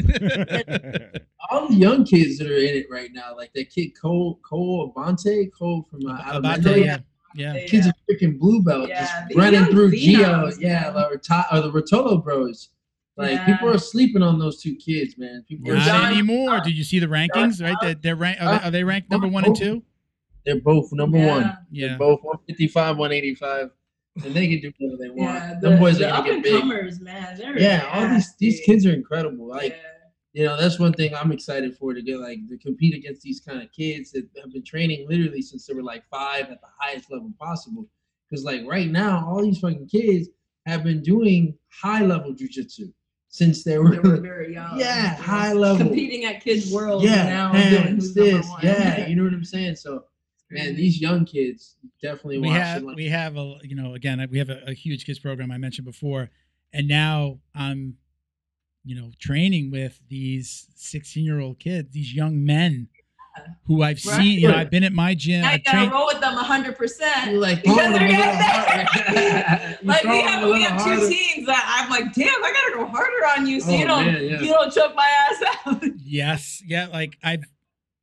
[1.49, 4.93] all the young kids that are in it right now, like that kid Cole Cole
[4.95, 6.55] Abate, Cole from uh, Alabama.
[6.59, 6.97] Abate, yeah,
[7.33, 7.53] yeah.
[7.55, 7.65] Yeah.
[7.65, 10.51] Kid's are freaking blue belt, Yeah, just these running through Geo.
[10.59, 10.93] Yeah, man.
[10.93, 12.69] like, Rota- or the Rotolo bros.
[13.17, 13.45] Like Yeah.
[13.45, 15.43] people are sleeping on those two kids, man.
[15.47, 16.59] People Not John- anymore.
[16.61, 17.61] Did you see the rankings?
[17.61, 18.41] Right, they're, they're ranked.
[18.41, 19.83] Are they, are they ranked number one and two?
[20.45, 21.27] they're both number Yeah.
[21.27, 21.57] one.
[21.71, 21.87] Yeah.
[21.89, 23.69] They're both 155, 185,
[24.23, 25.33] and they can do whatever they want.
[25.35, 26.61] Yeah, Them boys the are gonna get big.
[26.61, 27.37] comers, man.
[27.37, 29.47] They're Yeah, all these these kids are incredible.
[29.47, 29.77] Like Yeah.
[30.33, 33.39] you know, that's one thing I'm excited for to get like to compete against these
[33.41, 36.67] kind of kids that have been training literally since they were like five at the
[36.79, 37.85] highest level possible.
[38.29, 40.29] Because like right now, all these fucking kids
[40.65, 42.93] have been doing high level jujitsu
[43.37, 44.79] since they were, they were very young.
[44.79, 45.85] yeah, you know, high level.
[45.85, 48.59] Competing at Kids World yeah, now and doing hands, this, one.
[48.63, 49.75] yeah, you know what I'm saying.
[49.75, 50.05] So
[50.49, 54.25] man, these young kids definitely we watch have like, we have a you know again
[54.31, 56.29] we have a, a huge kids program I mentioned before,
[56.73, 57.97] and now I'm
[58.87, 62.87] you know, training with these 16 year old kids, these young men
[63.65, 64.15] who I've Right.
[64.17, 64.39] seen.
[64.39, 65.43] You know, I've been at my gym.
[65.43, 67.39] I've gotta trained- roll with them 100%.
[67.39, 68.07] Like Because they're a little.
[68.07, 71.09] You like throw we have, a we have two harder.
[71.09, 74.05] teams that I'm like, damn, I gotta go harder on you so Oh, you don't
[74.05, 74.41] man, yeah.
[74.41, 75.83] you don't choke my ass out.
[76.03, 76.63] Yes.
[76.65, 76.87] Yeah.
[76.87, 77.43] Like I've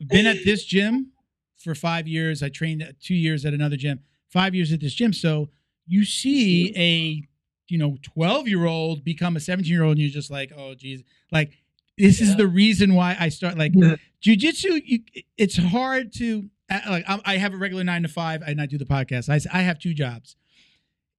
[0.07, 1.13] been at this gym
[1.57, 2.43] for five years.
[2.43, 5.13] I trained two years at another gym, five years at this gym.
[5.13, 5.49] So
[5.87, 7.27] you see a,
[7.69, 10.75] you know, 12 year old become a 17 year old and you're just like, oh,
[10.75, 11.03] geez.
[11.33, 11.53] Like,
[11.99, 13.97] this is the reason why I start like Yeah.
[14.25, 14.83] jujitsu.
[14.85, 15.01] You,
[15.37, 18.67] it's hard to, uh, like, I'm- I have a regular nine to five and I
[18.67, 19.29] do the podcast.
[19.53, 20.37] I have two jobs.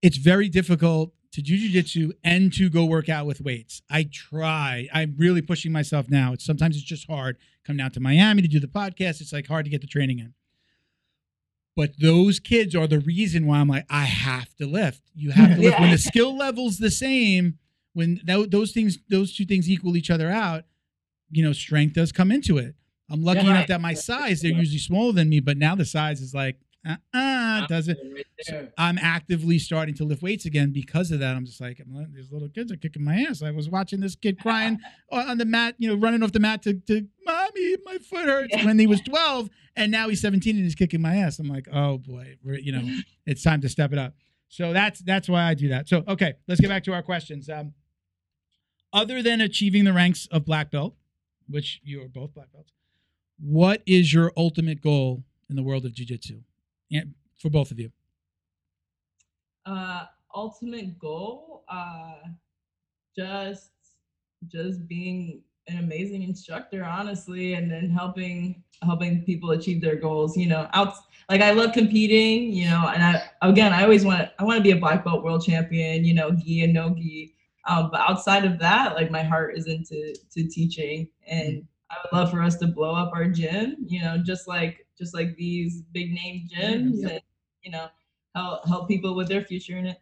[0.02, 3.82] It's very difficult to do jujitsu and to go work out with weights.
[3.90, 4.88] I try.
[4.94, 6.34] I'm really pushing myself now.
[6.34, 7.38] It's sometimes it's just hard.
[7.66, 9.22] Come down to Miami to do the podcast.
[9.22, 10.34] It's like hard to get the training in.
[11.76, 15.02] But those kids are the reason why I'm like, I have to lift.
[15.14, 15.80] You have to lift.
[15.80, 17.60] When the skill level's the same,
[17.96, 20.66] when tho- those things, those two things equal each other out,
[21.32, 22.76] you know, strength does come into it.
[23.10, 23.46] I'm lucky Yeah.
[23.46, 23.68] enough Right.
[23.70, 26.98] that my size, they're usually smaller than me, but now the size is like, uh
[27.16, 27.98] uh doesn't.
[28.14, 28.70] Right there.
[28.78, 31.36] I'm actively starting to lift weights again because of that.
[31.36, 31.82] I'm just like,
[32.14, 33.42] these little kids are kicking my ass.
[33.42, 34.78] I was watching this kid crying
[35.12, 38.50] on the mat, you know, running off the mat to, to mommy, my foot hurts
[38.56, 38.66] Yeah.
[38.66, 41.40] when he was 12, and now he's 17 and he's kicking my ass.
[41.40, 42.84] I'm like, oh boy, we're, you know,
[43.26, 44.14] it's time to step it up.
[44.48, 45.90] So that's that's why I do that.
[45.90, 47.50] So okay, let's get back to our questions.
[47.50, 47.74] Um,
[48.96, 50.96] other than achieving the ranks of black belt,
[51.48, 52.72] which you are both black belts,
[53.40, 56.40] what is your ultimate goal in the world of jiu-jitsu?
[57.38, 57.92] For both of you.
[59.66, 60.06] uh
[60.36, 62.16] ultimate goal uh
[63.18, 63.72] just
[64.48, 70.48] just being an amazing instructor honestly and then helping helping people achieve their goals you
[70.48, 70.94] know out
[71.30, 74.64] like i love competing you know and i again i always want i want to
[74.64, 77.35] be a black belt world champion you know gi and no gi
[77.68, 82.18] um, but outside of that like my heart is into to teaching and i would
[82.18, 85.82] love for us to blow up our gym you know just like just like these
[85.94, 87.12] big name gyms Yep.
[87.12, 87.22] and
[87.62, 87.88] you know
[88.36, 89.98] help help people with their future in it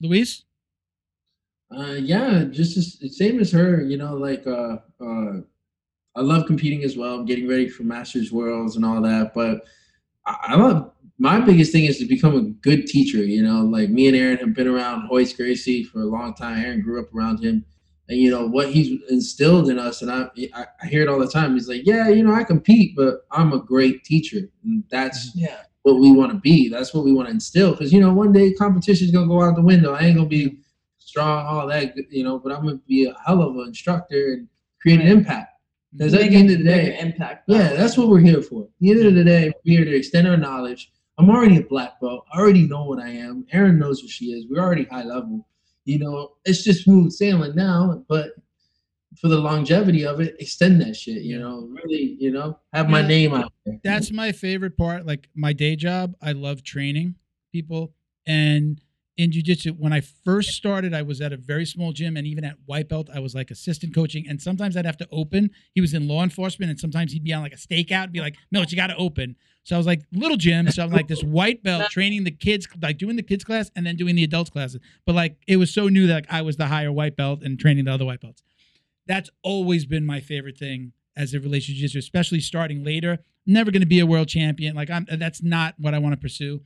[0.00, 0.44] Luis?
[1.76, 3.82] Uh, yeah, just as, same as her.
[3.82, 5.40] You know, like uh, uh,
[6.14, 7.14] I love competing as well.
[7.14, 9.34] I'm getting ready for Masters Worlds and all that.
[9.34, 9.64] But
[10.24, 13.18] I, I love my biggest thing is to become a good teacher.
[13.18, 16.64] You know, like me and Erin have been around Royce Gracie for a long time.
[16.64, 17.64] Erin grew up around him,
[18.08, 20.02] and you know what he's instilled in us.
[20.02, 21.54] And I, I, I hear it all the time.
[21.54, 25.62] He's like, yeah, you know, I compete, but I'm a great teacher, and that's yeah
[25.82, 26.68] what we want to be.
[26.68, 27.72] That's what we want to instill.
[27.72, 29.94] Because you know, one day competition's gonna go out the window.
[29.94, 30.58] I ain't gonna be
[30.98, 32.38] strong, all that, you know.
[32.38, 34.48] But I'm gonna be a hell of an instructor and
[34.80, 35.54] create an impact.
[35.92, 38.64] Because at the end of the day, impact yeah, that's what we're here for.
[38.64, 40.92] At the end of the day, we're here to extend our knowledge.
[41.18, 42.24] I'm already a black belt.
[42.32, 43.44] I already know what I am.
[43.52, 44.46] Erin knows what she is.
[44.48, 45.46] We're already high level.
[45.84, 48.32] You know, it's just smooth sailing now, but
[49.20, 51.22] for the longevity of it, extend that shit.
[51.22, 53.06] You know, really, you know, have my Yeah.
[53.08, 53.80] name out there.
[53.82, 55.06] That's my favorite part.
[55.06, 57.16] Like my day job, I love training
[57.52, 57.94] people.
[58.26, 58.80] And
[59.16, 62.44] in jujitsu, when I first started, I was at a very small gym, and even
[62.44, 64.28] at white belt, I was like assistant coaching.
[64.28, 65.50] And sometimes I'd have to open.
[65.74, 68.20] He was in law enforcement, and sometimes he'd be on like a stakeout, and be
[68.20, 69.34] like, "No, you got to open."
[69.68, 70.70] So I was like little gym.
[70.70, 73.84] So I'm like this white belt training the kids, like doing the kids class and
[73.86, 74.80] then doing the adults classes.
[75.04, 77.60] But like it was so new that like, I was the higher white belt and
[77.60, 78.42] training the other white belts.
[79.06, 83.18] That's always been my favorite thing as it relates to jiu-jitsu, especially starting later.
[83.44, 84.74] Never going to be a world champion.
[84.74, 86.62] Like I'm, that's not what I want to pursue.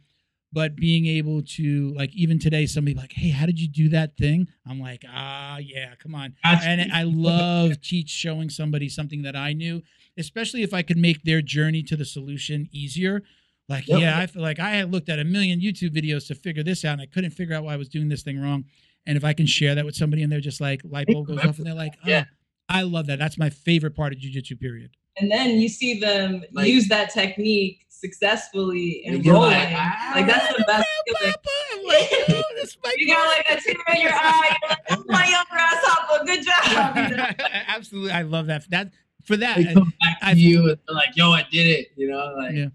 [0.52, 4.18] But being able to, like, even today, somebody like, "Hey, how did you do that
[4.18, 9.34] thing?" I'm like, "Ah, yeah, come on." and I love teach showing somebody something that
[9.34, 9.82] I knew,
[10.18, 13.22] especially if I could make their journey to the solution easier.
[13.68, 14.00] Like, Yep.
[14.00, 16.84] yeah, I feel like I had looked at a million YouTube videos to figure this
[16.84, 18.64] out, and I couldn't figure out why I was doing this thing wrong.
[19.06, 21.38] And if I can share that with somebody, and they're just like light bulb goes
[21.44, 22.24] off, and they're like, "Oh, Yeah.
[22.68, 23.18] I love that.
[23.18, 24.90] That's my favorite part of jujitsu." Period.
[25.18, 29.52] and then you see them Like- use that technique successfully and And you're rolling.
[29.52, 29.70] like,
[30.14, 31.34] Like, that's the best feeling.
[31.74, 34.56] I'm like, oh, this might You got like a tear in your eye.
[34.62, 37.36] You're like, oh my young grasshopper, good job.
[37.68, 38.68] Absolutely, I love that.
[38.70, 38.92] That
[39.24, 39.56] for that.
[39.58, 42.34] they come back to I- you and they're like, "Yo, I did it," you know,
[42.36, 42.68] like Yeah.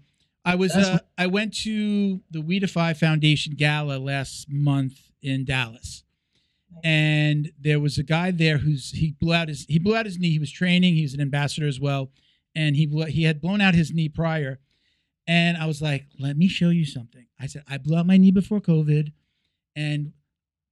[0.44, 6.04] I was uh, I went to the We Defy Foundation gala last month in Dallas.
[6.84, 10.18] And there was a guy there who's he blew out his he blew out his
[10.18, 10.30] knee.
[10.30, 12.10] He was training, he was an ambassador as well.
[12.54, 14.58] And he blew, he had blown out his knee prior.
[15.26, 17.26] And I was like, let me show you something.
[17.38, 19.12] I said, I blew out my knee before COVID.
[19.76, 20.12] And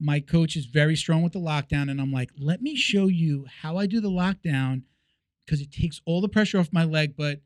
[0.00, 1.90] my coach is very strong with the lockdown.
[1.90, 4.82] And I'm like, let me show you how I do the lockdown
[5.46, 7.40] because it takes all the pressure off my leg, but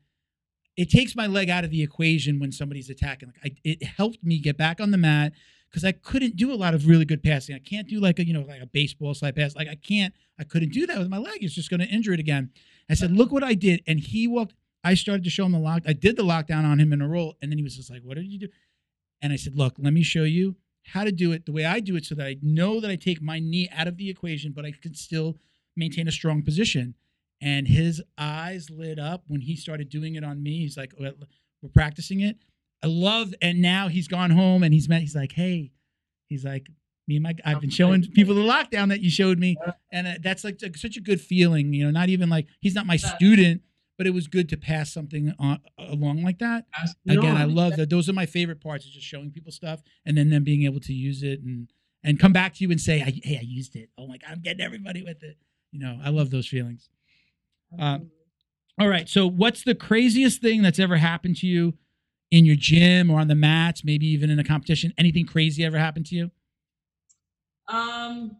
[0.75, 3.29] it takes my leg out of the equation when somebody's attacking.
[3.29, 5.33] Like I, it helped me get back on the mat
[5.69, 7.55] because I couldn't do a lot of really good passing.
[7.55, 9.55] I can't do like a you know like a baseball slide pass.
[9.55, 10.13] Like I can't.
[10.39, 11.43] I couldn't do that with my leg.
[11.43, 12.49] It's just going to injure it again.
[12.89, 14.55] I said, look what I did, and he walked.
[14.83, 15.83] I started to show him the lock.
[15.85, 18.01] I did the lockdown on him in a roll, and then he was just like,
[18.01, 18.47] "What did you do?"
[19.21, 21.79] And I said, "Look, let me show you how to do it the way I
[21.79, 24.51] do it, so that I know that I take my knee out of the equation,
[24.51, 25.37] but I can still
[25.75, 26.95] maintain a strong position."
[27.41, 30.59] And his eyes lit up when he started doing it on me.
[30.59, 31.13] He's like, "We're
[31.73, 32.37] practicing it."
[32.83, 35.01] I love, and now he's gone home and he's met.
[35.01, 35.71] He's like, "Hey,"
[36.29, 36.67] he's like,
[37.07, 39.57] "Me and my, I've been showing people the lockdown that you showed me."
[39.91, 42.85] and uh, that's like such a good feeling you know not even like he's not
[42.85, 43.61] my student
[43.97, 46.65] but it was good to pass something on, along like that
[47.07, 50.17] again i love that those are my favorite parts is just showing people stuff and
[50.17, 51.69] then them being able to use it and
[52.03, 54.41] and come back to you and say hey i used it oh my god i'm
[54.41, 55.37] getting everybody with it
[55.71, 56.89] you know i love those feelings
[57.79, 58.11] Um,
[58.79, 61.73] all right so what's the craziest thing that's ever happened to you
[62.31, 65.77] in your gym or on the mats maybe even in a competition anything crazy ever
[65.77, 66.31] happened to you
[67.67, 68.37] Um,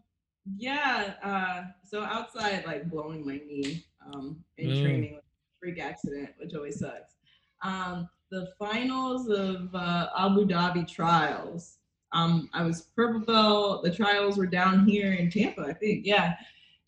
[0.56, 1.14] yeah.
[1.22, 4.82] Uh, so outside, like blowing my knee um, in Ugh.
[4.82, 5.20] training,
[5.60, 7.14] freak accident, which always sucks.
[7.62, 11.78] Um, the finals of uh, Abu Dhabi trials.
[12.12, 13.84] Um, I was purple belt.
[13.84, 16.04] The trials were down here in Tampa, I think.
[16.04, 16.34] Yeah,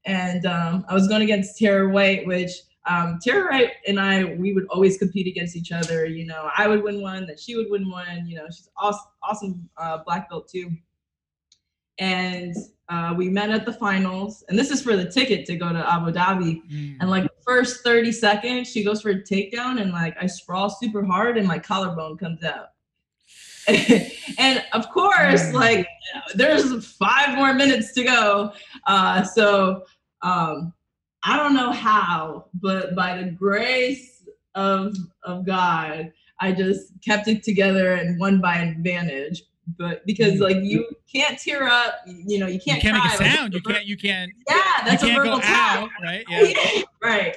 [0.07, 2.53] and um, I was going against Tara White, which
[2.87, 6.07] um, Tara White and I, we would always compete against each other.
[6.07, 8.27] You know, I would win one, then she would win one.
[8.27, 10.71] You know, she's awesome, awesome uh, black belt too
[11.99, 12.55] and
[12.89, 14.45] uh, we met at the finals.
[14.49, 16.63] And this is for the ticket to go to Abu Dhabi.
[17.01, 20.71] And like the first 30 seconds, she goes for a takedown, and like I sprawl
[20.71, 22.69] super hard, and my collarbone comes out.
[24.39, 25.87] and of course, like
[26.35, 28.53] there's five more minutes to go.
[28.87, 29.85] Uh, so
[30.25, 30.73] um,
[31.23, 34.25] I don't know how, but by the grace
[34.55, 39.45] of of God, I just kept it together and won by advantage.
[39.79, 43.15] But because like you can't tear up, you know, you you can't, can't make cry,
[43.15, 46.25] a like, you can't you can't Yeah, that's you a can't verbal go out right?
[46.29, 46.83] Yeah.
[47.03, 47.37] Right.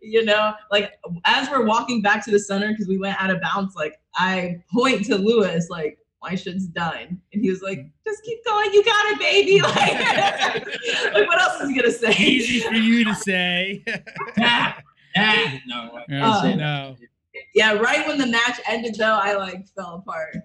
[0.00, 0.92] You know, like
[1.24, 4.56] as we're walking back to the center because we went out of bounds, like I
[4.72, 8.84] point to Lewis, like my shit's done, and he was like, "Just keep going, you
[8.84, 12.14] got it, baby." Like, like what else is he gonna say?
[12.16, 13.84] easy for you to say.
[15.66, 16.96] No, I can't say no
[17.54, 20.36] yeah, right when the match ended, though, I like fell apart.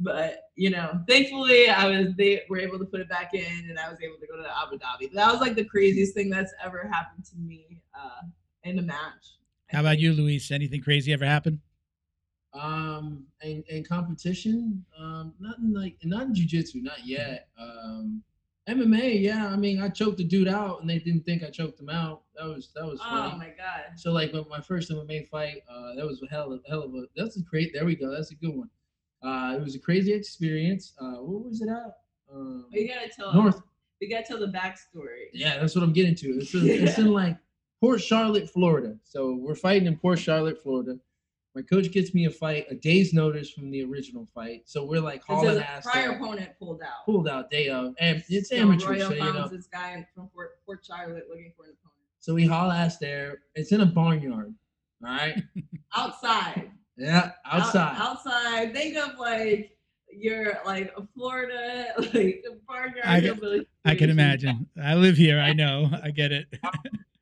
[0.00, 3.78] But you know, thankfully, I was they were able to put it back in, and
[3.78, 5.12] I was able to go to Abu Dhabi.
[5.12, 8.26] That was like the craziest thing that's ever happened to me uh,
[8.62, 9.36] in a match.
[9.72, 10.02] I how about think.
[10.02, 11.60] you luis anything crazy ever happen
[12.58, 17.48] Um, in, in competition, um, nothing like not in jujitsu, not yet.
[17.58, 18.22] Um,
[18.68, 19.48] MMA, yeah.
[19.48, 22.22] I mean, I choked the dude out, and they didn't think I choked him out.
[22.36, 23.32] That was that was funny.
[23.34, 23.96] Oh my god.
[23.96, 27.04] So like my first MMA fight, uh, that was a hell of hell of a
[27.16, 27.72] that's a great.
[27.72, 28.10] There we go.
[28.10, 28.68] That's a good one.
[29.22, 30.92] Uh, it was a crazy experience.
[31.00, 31.96] Uh, what was it at?
[32.32, 33.62] Um, We gotta tell North.
[34.00, 35.26] We gotta tell the backstory.
[35.32, 36.28] Yeah, that's what I'm getting to.
[36.38, 37.38] It's in, it's in like
[37.80, 38.96] Port Charlotte, Florida.
[39.02, 40.98] So we're fighting in Port Charlotte, Florida.
[41.54, 44.62] My coach gets me a fight a day's notice from the original fight.
[44.66, 45.84] So we're like Because hauling the ass.
[45.84, 46.16] prior there.
[46.18, 47.04] opponent pulled out.
[47.04, 49.48] pulled out day of, and it's So amateur, Royal so you know.
[49.48, 51.94] this guy from Fort, Fort Charlotte looking for an opponent.
[52.20, 53.40] So we haul ass there.
[53.54, 54.54] It's in a barnyard.
[55.04, 55.42] All right.
[55.96, 56.70] Outside.
[56.96, 57.96] Yeah, Out- outside.
[57.98, 58.74] outside.
[58.74, 59.76] Think of like
[60.12, 63.04] you're like a Florida, like a barnyard.
[63.04, 66.46] I can- i can imagine i live here i know i get it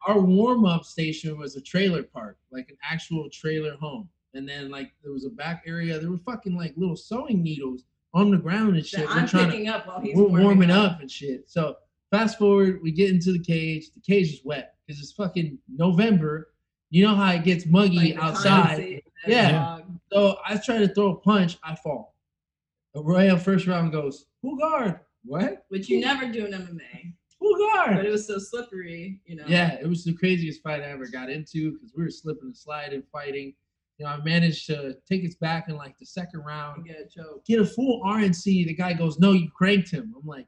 [0.07, 4.09] Our warm up station was a trailer park, like an actual trailer home.
[4.37, 5.99] And then like there was a back area.
[5.99, 7.85] There were fucking like little sewing needles
[8.15, 9.01] on the ground and shit.
[9.01, 11.49] That We're I'm trying to picking up while he's we're warming up and shit.
[11.49, 11.77] So
[12.11, 13.91] fast forward, we get into the cage.
[13.93, 16.51] The cage is wet because it's fucking November.
[16.91, 19.03] You know how it gets muggy Like outside.
[19.27, 19.51] Yeah.
[19.53, 19.99] dog.
[20.13, 22.15] So I try to throw a punch, I fall.
[22.95, 25.01] Arroyo first round goes, full guard.
[25.25, 25.67] What?
[25.69, 27.13] Which you never do in MMA.
[27.39, 27.97] Full guard.
[27.97, 29.45] But it was so slippery, you know.
[29.47, 32.57] Yeah, it was the craziest fight I ever got into because we were slipping and
[32.57, 33.55] sliding, fighting.
[33.99, 37.09] You know, I managed to take us back in like the second round, get a
[37.09, 37.45] choke.
[37.47, 38.67] get a full RNC.
[38.67, 40.47] The guy goes, "No, you cranked him." I'm like,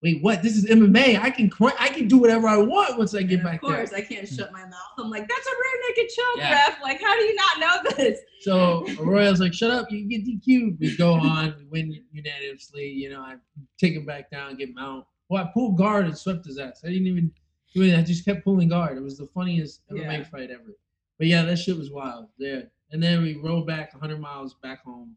[0.00, 0.42] "Wait, what?
[0.42, 1.18] This is MMA.
[1.20, 1.74] I can crank.
[1.80, 4.02] I can do whatever I want once I get And back of course, there." I
[4.02, 4.34] can't hmm.
[4.36, 4.92] shut my mouth.
[4.98, 6.52] I'm like, that's a rear naked choke, Yeah.
[6.52, 6.82] ref.
[6.82, 8.20] Like, how do you not know this?
[8.42, 12.86] So Arroyo's like, "Shut up, you get DQ'd." We go on, we win unanimously.
[12.86, 13.36] You know, I
[13.78, 15.04] take him back down, get mount.
[15.28, 16.82] Well, I pulled guard and swept his ass.
[16.84, 17.32] I didn't even
[17.74, 17.98] do it.
[17.98, 18.98] I just kept pulling guard.
[18.98, 20.24] It was the funniest MMA Yeah.
[20.24, 20.76] fight ever.
[21.18, 22.28] But yeah, that shit was wild.
[22.38, 25.16] Yeah, and then we rode back 100 miles back home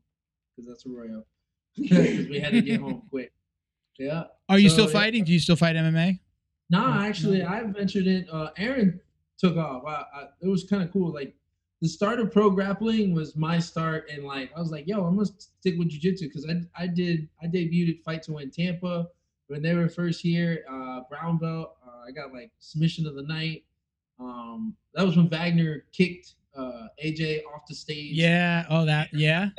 [0.55, 1.25] because that's Arroyo.
[1.75, 3.31] Because we had to get home quick.
[3.97, 4.25] Yeah.
[4.49, 4.91] are you So, still yeah.
[4.91, 6.19] fighting do you still fight mma
[6.69, 7.47] Nah, Oh, actually, no.
[7.47, 8.27] I ventured in.
[8.29, 8.99] Uh, Erin
[9.37, 9.83] took off.
[9.85, 11.13] I, I, it was kind of cool.
[11.13, 11.33] Like
[11.81, 15.15] the start of pro grappling was my start, and like I was like, yo, I'm
[15.15, 19.07] gonna stick with jujitsu because I I did I debuted at Fight to Win Tampa
[19.47, 21.75] when they were first here, uh, brown belt.
[21.85, 23.63] Uh, I got like submission of the night.
[24.19, 28.13] Um, that was when Wagner kicked uh, AJ off the stage.
[28.15, 28.65] Yeah.
[28.69, 29.09] Oh, that.
[29.13, 29.49] Yeah.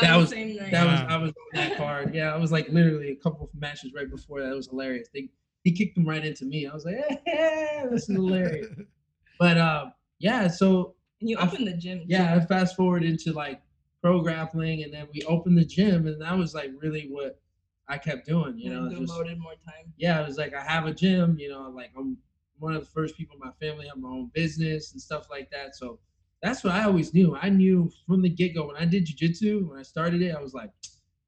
[0.00, 0.72] That was- same night.
[0.72, 1.06] That was Wow.
[1.08, 2.14] I was on that card.
[2.14, 4.50] Yeah, I was like literally a couple of matches right before that.
[4.50, 5.08] It was hilarious.
[5.14, 5.28] They
[5.62, 6.66] he kicked him right into me.
[6.66, 6.96] I was like,
[7.26, 8.66] hey, this is hilarious.
[9.38, 9.86] But uh,
[10.18, 12.02] yeah, so And you I- the gym.
[12.06, 12.34] yeah.
[12.34, 13.62] I fast forward into like
[14.02, 17.40] pro grappling, and then we opened the gym, and that was like really what
[17.88, 18.58] I kept doing.
[18.58, 19.92] You know, And just more time.
[19.96, 21.38] yeah, it was like I have a gym.
[21.38, 22.18] You know, like I'm
[22.60, 25.50] one of the first people in my family have my own business and stuff like
[25.50, 25.74] that.
[25.74, 25.98] So
[26.42, 27.36] that's what I always knew.
[27.36, 30.40] I knew from the get go when I did jujitsu, when I started it, I
[30.40, 30.70] was like,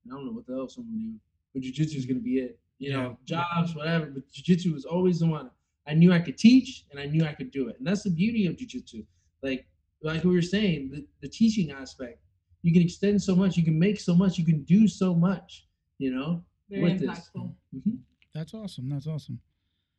[0.06, 1.14] I don't know what the hell I'm gonna do,
[1.52, 2.58] but jujitsu is gonna be it.
[2.78, 4.06] You know, jobs, whatever.
[4.06, 5.50] But jujitsu was always the one.
[5.86, 8.10] I knew I could teach and I knew I could do it, and that's the
[8.10, 9.04] beauty of jujitsu.
[9.42, 9.66] Like,
[10.02, 12.18] like we were saying, the, the teaching aspect.
[12.62, 13.56] You can extend so much.
[13.56, 14.38] You can make so much.
[14.38, 15.66] You can do so much.
[15.98, 16.44] You know.
[16.70, 17.10] Very with this.
[17.10, 17.52] impactful.
[17.76, 17.98] Mhm.
[18.34, 18.88] That's awesome.
[18.88, 19.40] That's awesome.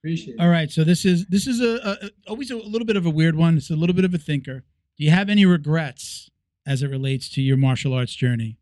[0.04, 0.40] Appreciate it.
[0.42, 0.70] All right.
[0.70, 3.56] So this is this is a, a always a little bit of a weird one.
[3.56, 4.64] It's a little bit of a thinker.
[4.98, 6.30] Do you have any regrets
[6.66, 8.58] as it relates to your martial arts journey,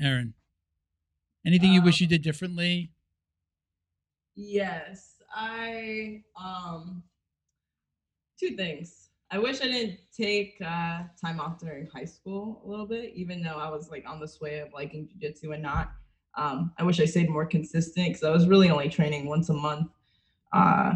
[0.00, 0.34] Erin?
[1.46, 2.90] Anything you wish you did differently?
[4.34, 7.02] Yes, I um
[8.38, 9.08] two things.
[9.30, 13.42] I wish I didn't take uh, time off during high school a little bit, even
[13.42, 15.92] though I was like on the sway of liking jujitsu and not.
[16.36, 19.54] Um, I wish I stayed more consistent because I was really only training once a
[19.54, 19.88] month,
[20.52, 20.94] uh,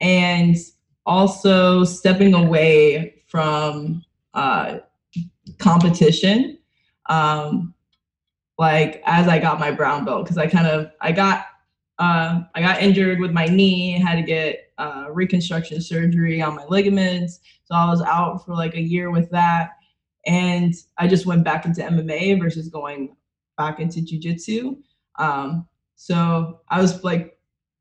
[0.00, 0.56] and
[1.06, 4.02] also stepping away from
[4.34, 4.78] uh,
[5.58, 6.58] competition.
[7.08, 7.74] Um,
[8.58, 11.46] like as I got my brown belt, because I kind of I got
[11.98, 16.64] uh, I got injured with my knee, had to get uh, reconstruction surgery on my
[16.66, 17.40] ligaments.
[17.64, 19.70] So I was out for like a year with that.
[20.26, 23.16] And I just went back into MMA versus going
[23.56, 24.78] back into jujitsu.
[25.18, 27.33] Um, so I was like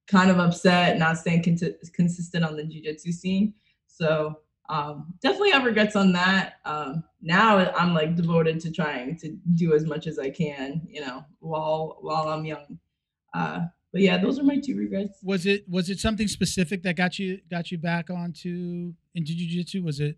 [0.08, 1.58] kind of upset not staying con-
[1.94, 3.54] consistent on the jujitsu scene.
[3.88, 4.40] So
[4.70, 6.56] um, definitely have regrets on that.
[6.66, 11.02] Um, now I'm like devoted to trying to do as much as I can, you
[11.02, 12.80] know, while while I'm young.
[13.34, 15.20] Uh, but yeah, those are my two regrets.
[15.24, 19.84] Was it was it something specific that got you got you back onto into jujitsu?
[19.84, 20.18] Was it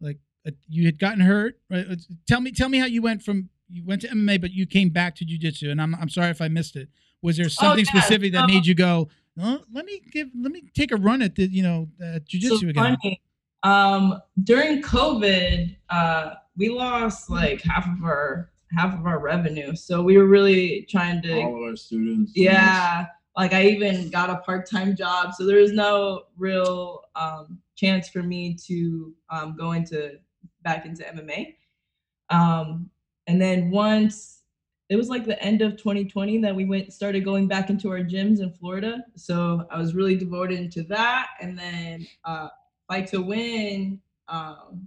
[0.00, 1.58] like uh you had gotten hurt?
[1.70, 1.86] Right?
[1.90, 1.96] Uh,
[2.26, 4.90] Tell me tell me how you went from you went to MMA, but you came
[4.90, 5.70] back to jujitsu.
[5.70, 6.88] And I'm I'm sorry if I missed it.
[7.22, 9.08] Was there something yeah, specific that um, made you go?
[9.40, 12.60] Oh, let me give let me take a run at the you know at jujitsu
[12.60, 12.96] so again.
[13.02, 13.22] funny.
[13.62, 19.74] Um, during COVID, uh, we lost like half of our half of our revenue.
[19.76, 22.32] So we were really trying to all of our students.
[22.34, 28.08] yeah like i even got a part-time job so there was no real um, chance
[28.08, 30.18] for me to um, go into
[30.62, 31.54] back into mma
[32.30, 32.88] um,
[33.26, 34.41] and then once
[34.92, 38.00] it was like the end of 2020 that we went started going back into our
[38.00, 42.48] gyms in florida so i was really devoted to that and then uh,
[42.88, 44.86] fight to win um,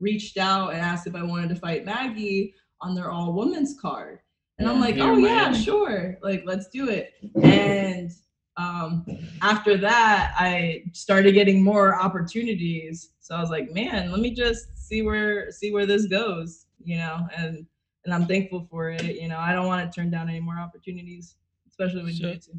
[0.00, 4.18] reached out and asked if i wanted to fight maggie on their all women's card
[4.58, 5.58] and I'm like, oh yeah, Miami.
[5.58, 6.18] sure.
[6.22, 7.14] Like, let's do it.
[7.42, 8.12] And
[8.56, 9.04] um,
[9.42, 13.10] after that, I started getting more opportunities.
[13.20, 16.98] So I was like, man, let me just see where see where this goes, you
[16.98, 17.26] know.
[17.36, 17.66] And
[18.04, 19.02] and I'm thankful for it.
[19.02, 21.36] You know, I don't want to turn down any more opportunities,
[21.68, 22.52] especially with So- jiu-jitsu.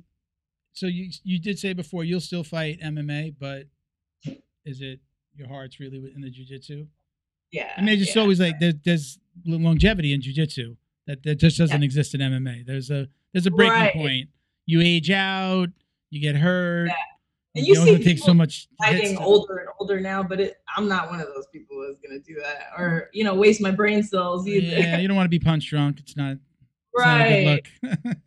[0.74, 3.68] So you you did say before you'll still fight MMA, but
[4.66, 5.00] is it
[5.34, 6.86] your heart's really in the jiu-jitsu?
[7.52, 7.72] Yeah.
[7.78, 8.22] I mean, it's just yeah.
[8.22, 10.76] always like there, there's longevity in jujitsu
[11.08, 12.66] that that just doesn't exist in MMA.
[12.66, 13.94] There's a there's a breaking Right.
[13.94, 14.30] point.
[14.66, 15.70] You age out,
[16.10, 16.88] you get hurt.
[16.88, 16.96] Yeah.
[17.56, 18.68] And you also see take so much.
[18.82, 21.99] I'm getting older and older now, but it, I'm not one of those people that's
[22.06, 24.65] gonna do that or you know waste my brain cells either.
[24.65, 25.99] Yeah, you don't want to be punch drunk.
[25.99, 26.41] It's not, it's
[26.98, 27.18] right.
[27.18, 27.61] not a
[27.91, 28.18] good look.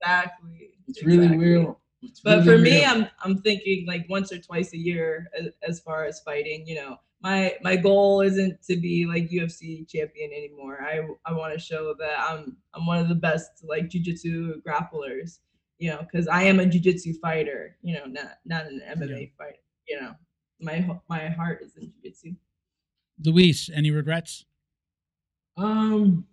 [0.00, 0.70] Exactly.
[0.86, 1.38] It's really exactly.
[1.38, 1.74] weird.
[2.02, 2.90] It's But really for me, real.
[2.90, 6.66] I'm I'm thinking like once or twice a year as, as far as fighting.
[6.66, 10.78] You know, my my goal isn't to be like UFC champion anymore.
[10.82, 15.40] I I want to show that I'm I'm one of the best like jujitsu grapplers.
[15.78, 17.76] You know, because I am a jujitsu fighter.
[17.82, 19.58] You know, not not an MMA fighter.
[19.88, 20.14] You know,
[20.60, 22.36] my my heart is in jujitsu.
[23.24, 24.44] Luis, any regrets?
[25.56, 26.24] Um,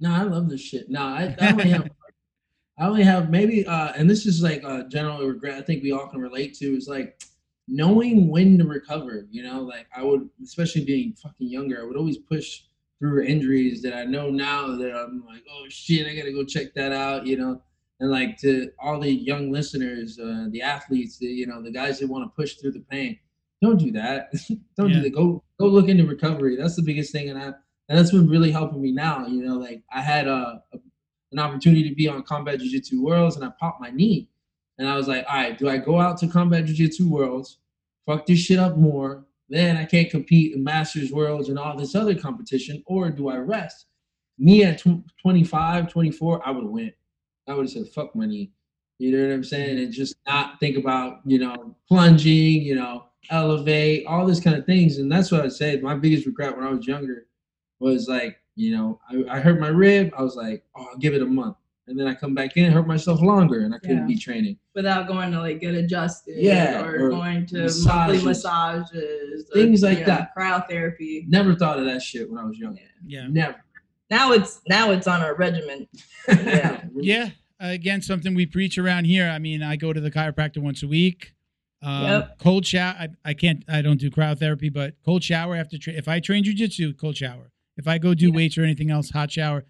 [0.00, 0.90] no, I love this shit.
[0.90, 1.90] No, I, I only have,
[2.78, 5.58] I only have maybe, uh, and this is like a general regret.
[5.58, 7.22] I think we all can relate to is like
[7.68, 9.26] knowing when to recover.
[9.30, 12.62] You know, like I would, especially being fucking younger, I would always push
[12.98, 16.74] through injuries that I know now that I'm like, oh shit, I gotta go check
[16.74, 17.26] that out.
[17.26, 17.62] You know,
[18.00, 21.98] and like to all the young listeners, uh, the athletes, the, you know, the guys
[22.00, 23.18] that want to push through the pain.
[23.62, 24.30] don't do that.
[24.76, 24.96] don't Yeah.
[24.96, 25.10] do that.
[25.14, 26.56] Go go look into recovery.
[26.56, 27.46] That's the biggest thing, and I
[27.88, 29.26] and that's been really helping me now.
[29.26, 30.78] You know, like I had a, a
[31.32, 34.28] an opportunity to be on Combat Jiu Jitsu Worlds, and I popped my knee,
[34.78, 37.58] and I was like, all right, do I go out to Combat Jiu Jitsu Worlds,
[38.06, 39.26] fuck this shit up more?
[39.48, 43.36] Then I can't compete in Masters Worlds and all this other competition, or do I
[43.36, 43.86] rest?
[44.38, 46.94] Me at tw- 25, 24, I would have went.
[47.48, 48.52] I would have said, fuck money.
[48.98, 49.78] You know what I'm saying?
[49.78, 54.66] And just not think about, you know, plunging, you know, elevate, all this kind of
[54.66, 54.98] things.
[54.98, 55.82] And that's what I said.
[55.82, 57.26] My biggest regret when I was younger
[57.78, 60.12] was like, you know, I, I hurt my rib.
[60.16, 61.56] I was like, oh, I'll give it a month.
[61.86, 64.06] And then I come back in, hurt myself longer, and I couldn't Yeah.
[64.06, 64.58] be training.
[64.74, 66.36] Without going to like get adjusted.
[66.36, 67.86] Yeah, Or, or going to massages.
[67.86, 69.50] monthly massages.
[69.50, 70.30] or, Things like you know, that.
[70.36, 71.26] Cryotherapy.
[71.26, 72.80] Never thought of that shit when I was younger.
[73.06, 73.22] Yeah.
[73.22, 73.28] Yeah.
[73.28, 73.64] Never.
[74.10, 75.86] Now it's now it's on our regimen.
[76.28, 76.84] Yeah.
[76.96, 77.30] Yeah.
[77.62, 79.28] Again, something we preach around here.
[79.28, 81.34] I mean, I go to the chiropractor once a week.
[81.82, 82.38] Um, Yep.
[82.38, 82.94] Cold shower.
[82.98, 83.64] I, I can't.
[83.68, 85.76] I don't do cryotherapy, but cold shower after.
[85.78, 87.50] Tra- if I train jujitsu, cold shower.
[87.76, 88.34] If I go do Yeah.
[88.34, 89.64] weights or anything else, hot shower.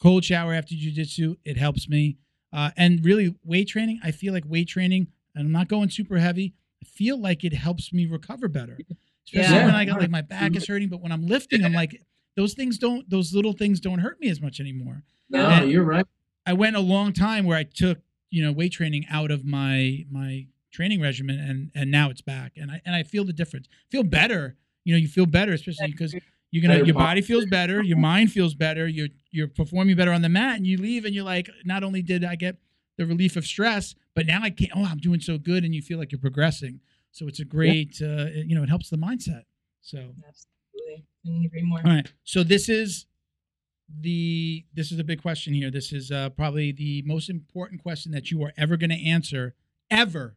[0.00, 2.16] Cold shower after jujitsu, it helps me.
[2.52, 4.00] Uh, and really, weight training.
[4.04, 6.54] I feel like weight training, and I'm not going super heavy.
[6.82, 8.78] I feel like it helps me recover better,
[9.26, 9.66] especially Yeah.
[9.66, 10.88] when I got like my back is hurting.
[10.88, 12.00] But when I'm lifting, I'm like,
[12.36, 13.08] those things don't.
[13.10, 15.02] Those little things don't hurt me as much anymore.
[15.28, 15.62] No, Yeah.
[15.64, 16.06] you're right.
[16.46, 18.00] I went a long time where I took
[18.30, 22.52] you know weight training out of my my training regimen and and now it's back
[22.56, 23.68] and I and I feel the difference.
[23.90, 24.56] Feel better.
[24.84, 26.14] You know, you feel better, especially because
[26.50, 30.22] you're gonna your body feels better, your mind feels better, you're you're performing better on
[30.22, 32.56] the mat, and you leave and you're like, not only did I get
[32.98, 34.72] the relief of stress, but now I can't.
[34.74, 36.80] Oh, I'm doing so good, and you feel like you're progressing.
[37.10, 39.42] So it's a great, uh, you know, it helps the mindset.
[39.82, 40.51] So Absolutely.
[41.24, 41.78] Couldn't agree more.
[41.84, 42.12] all right.
[42.24, 43.06] So this is
[44.00, 45.70] the this is a big question here.
[45.70, 49.54] This is uh, probably the most important question that you are ever going to answer
[49.90, 50.36] ever.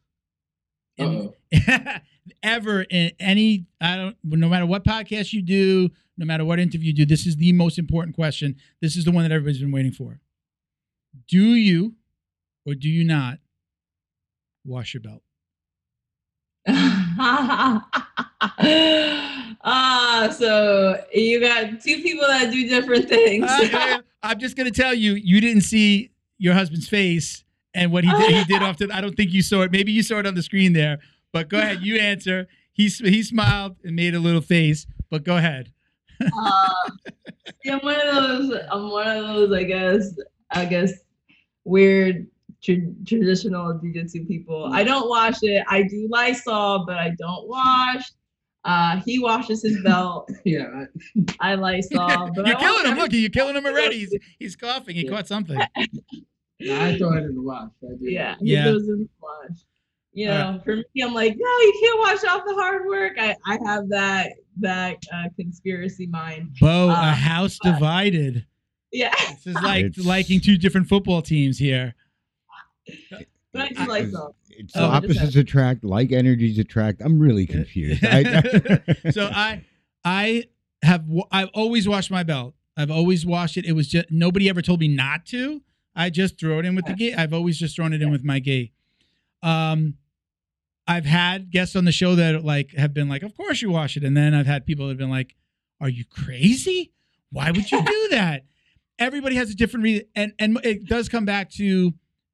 [0.98, 1.34] In,
[1.68, 1.98] Uh-oh.
[2.44, 6.88] ever in any I don't no matter what podcast you do, no matter what interview
[6.88, 8.56] you do, this is the most important question.
[8.82, 10.20] This is the one that everybody's been waiting for.
[11.28, 11.96] Do you
[12.66, 13.40] or do you not
[14.66, 15.22] wash your belt?
[19.66, 23.46] ah, so you got two people that do different things.
[23.48, 27.44] I, am just gonna tell you, you didn't see your husband's face
[27.74, 28.32] and what he did.
[28.32, 28.90] He did off to.
[28.92, 29.72] I don't think you saw it.
[29.72, 31.00] Maybe you saw it on the screen there.
[31.34, 32.48] But go ahead, you answer.
[32.72, 34.88] He he smiled and made a little face.
[35.10, 35.72] But go ahead.
[36.22, 36.70] uh,
[37.64, 38.60] see, I'm one of those.
[38.72, 39.52] I'm one of those.
[39.54, 40.16] I guess.
[40.52, 40.94] I guess
[41.66, 42.28] weird
[42.64, 44.70] tra- traditional jujitsu people.
[44.72, 45.64] I don't wash it.
[45.68, 48.12] I do Lysol, but I don't wash.
[48.66, 50.30] Uh, he washes his belt.
[50.44, 50.86] yeah.
[51.40, 52.98] I- I Lysol, but you're I killing him.
[52.98, 54.00] Look, you're killing him already.
[54.00, 54.96] He's, he's coughing.
[54.96, 55.12] He Yeah.
[55.12, 55.58] caught something.
[56.60, 57.70] no, I throw it in the wash.
[57.84, 58.10] I do.
[58.10, 58.66] Yeah, he Yeah.
[58.66, 59.60] goes in the wash.
[60.14, 63.14] You All know, for me, I'm like, no, you can't wash off the hard work.
[63.20, 64.32] I, I have that
[64.62, 66.56] that uh, conspiracy mind.
[66.62, 68.46] Bo, a Uh, house divided.
[68.94, 71.94] Yeah, This is like It's- liking two different football teams here.
[73.52, 74.36] but I do I- Lysol.
[74.58, 77.02] It's Oh, opposites attract, like energies attract.
[77.02, 78.04] I'm really confused.
[78.06, 79.64] I, so I
[80.04, 80.46] I
[80.84, 82.56] have I've always washed my belt.
[82.78, 83.66] I've always washed it.
[83.66, 85.62] It was just nobody ever told me not to.
[85.96, 87.16] I just throw it in with the gate.
[87.18, 88.74] I've always just thrown it in with my gate.
[89.42, 89.96] Um,
[90.88, 93.98] I've had guests on the show that like have been like, "Of course you wash
[93.98, 95.36] it," and then I've had people that have been like,
[95.80, 96.92] "Are you crazy?
[97.32, 98.46] Why would you do that?"
[99.00, 101.94] Everybody has a different reason, and and it does come back to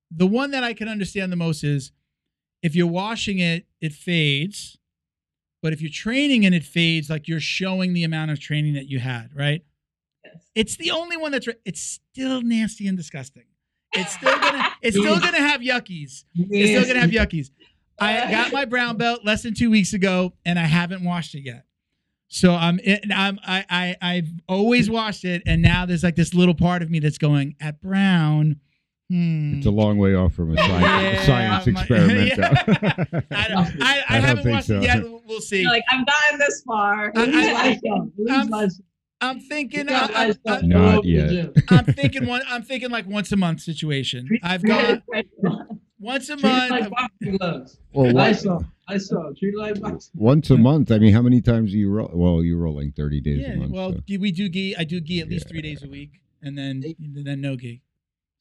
[0.09, 1.91] the one that I can understand the most is
[2.61, 4.77] if you're washing it, it fades.
[5.61, 8.87] But if you're training and it fades, like you're showing the amount of training that
[8.87, 9.63] you had, right?
[10.23, 10.35] Yes.
[10.55, 11.47] It's the only one that's.
[11.65, 13.43] It's still nasty and disgusting.
[13.93, 14.69] It's still gonna.
[14.81, 16.23] It's still gonna have yuckies.
[16.33, 17.51] It's still gonna have yuckies.
[17.99, 21.41] I got my brown belt less than two weeks ago, and I haven't washed it
[21.41, 21.65] yet.
[22.27, 22.79] So I'm.
[23.13, 23.39] I'm.
[23.45, 23.65] I.
[23.69, 23.95] I.
[24.01, 27.55] I've always washed it, and now there's like this little part of me that's going
[27.59, 28.59] at brown.
[29.11, 29.55] Hmm.
[29.57, 32.27] it's a long way off from a science, Yeah, science I'm experiment.
[32.37, 33.21] Yeah.
[33.31, 34.77] I, I, I, I haven't watched so.
[34.77, 35.03] it yet.
[35.03, 35.61] We'll- We'll see.
[35.61, 37.11] You're like I've gotten this far.
[37.15, 38.11] I- Release I- Lysol.
[38.17, 38.69] Release I'm-
[39.23, 39.87] I'm thinking.
[39.87, 40.39] You I, Lysol.
[40.47, 40.81] I, No.
[40.85, 41.53] Not up yet.
[41.69, 42.41] I'm thinking one.
[42.49, 44.27] I'm thinking like once a month situation.
[44.43, 45.01] I've gone
[45.99, 46.91] once a Treat like month.
[46.91, 47.79] boxing gloves.
[47.93, 48.65] well, what- Lysol.
[48.89, 49.33] Lysol.
[49.37, 50.11] Treat like boxing.
[50.15, 50.91] once a month.
[50.91, 52.09] I mean, how many times do you roll?
[52.13, 53.51] Well, you're rolling 30 days Yeah.
[53.53, 53.71] a month.
[53.71, 53.99] Well, so.
[54.19, 54.75] we do gi.
[54.77, 57.81] I do gi at least three days a week, and then and then no gi.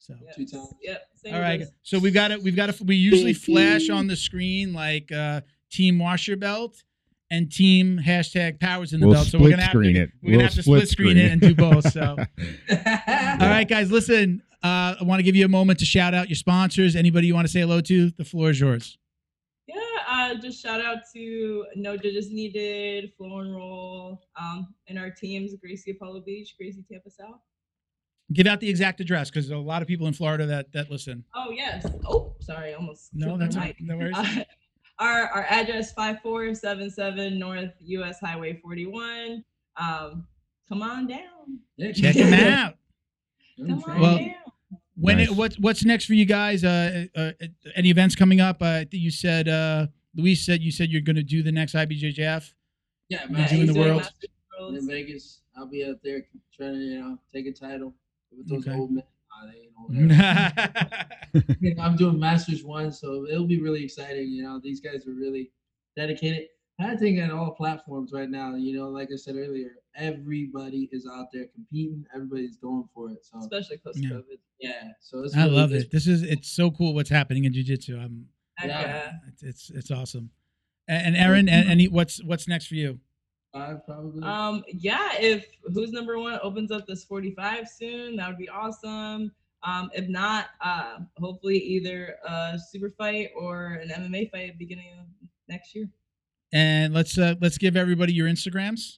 [0.01, 0.15] So.
[0.25, 0.35] Yes.
[0.35, 0.73] Two times.
[0.81, 1.01] Yep.
[1.23, 1.61] same All right.
[1.61, 2.41] as- So we've got it.
[2.41, 2.81] We've got it.
[2.83, 5.41] We usually flash on the screen like uh,
[5.71, 6.83] team washer belt
[7.29, 9.27] and team hashtag powers in the We'll belt.
[9.27, 10.09] So we're split gonna have screen to, it.
[10.23, 11.31] We're gonna We'll have to split split screen screen it it.
[11.31, 11.91] and do both.
[11.91, 12.01] So.
[12.69, 14.41] All right, guys, listen.
[14.63, 16.95] Uh, I want to give you a moment to shout out your sponsors.
[16.95, 18.11] Anybody you want to say hello to?
[18.11, 18.97] The floor is yours.
[19.67, 19.75] Yeah.
[20.07, 25.53] uh, just shout out to No Judges Needed, Flow and Roll, um, and our teams,
[25.61, 27.39] Gracie Apollo Beach, Gracie Tampa South.
[28.33, 31.23] Give out the exact address because a lot of people in Florida that that listen.
[31.35, 31.85] Oh yes.
[32.05, 33.09] Oh, sorry, almost.
[33.13, 33.77] No, that's mic.
[33.81, 34.15] no worries.
[34.15, 34.43] Uh,
[34.99, 39.43] our our address 5477 North US Highway 41.
[39.77, 40.27] Um,
[40.69, 41.93] come on down.
[41.93, 42.75] Check them out.
[43.57, 44.33] Come on Well, down.
[44.95, 45.29] When Nice.
[45.31, 46.63] it, what's what's next for you guys?
[46.63, 48.61] Uh, uh, uh, any events coming up?
[48.61, 51.51] Uh, I think you said uh, Luis said you said you're going to do the
[51.51, 52.17] next IBJJF.
[52.17, 52.43] Yeah,
[53.09, 53.49] Yeah, man.
[53.49, 54.09] doing he's the world.
[54.69, 55.39] In Vegas.
[55.57, 56.23] I'll be out there
[56.55, 57.93] trying to, you know, take a title
[58.35, 58.77] with those Okay.
[58.77, 59.03] old men.
[59.29, 61.57] Nah, they ain't old men.
[61.61, 64.29] You know, I'm doing Masters one, so it'll be really exciting.
[64.29, 65.51] You know, these guys are really
[65.95, 66.47] dedicated.
[66.79, 71.07] I think on all platforms right now, you know, like I said earlier, everybody is
[71.11, 72.03] out there competing.
[72.13, 73.23] Everybody's going for it.
[73.23, 74.09] So Especially post Yeah.
[74.09, 74.39] COVID.
[74.59, 75.91] yeah, so it's I really- love it's- it.
[75.91, 77.97] This is it's so cool what's happening in jiu-jitsu.
[77.97, 78.27] I'm
[78.63, 78.67] Yeah.
[78.67, 79.11] yeah.
[79.27, 80.31] it's it's, it's awesome.
[80.87, 82.99] And, and Erin, and, any what's what's next for you?
[83.53, 84.23] Five probably.
[84.23, 89.31] Um, yeah, if who's number one opens up this 45 soon, that would be awesome.
[89.63, 94.65] Um, if not, uh, hopefully either a super fight or an MMA fight at the
[94.65, 95.05] beginning of
[95.49, 95.87] next year.
[96.53, 98.97] And let's uh, let's give everybody your Instagrams.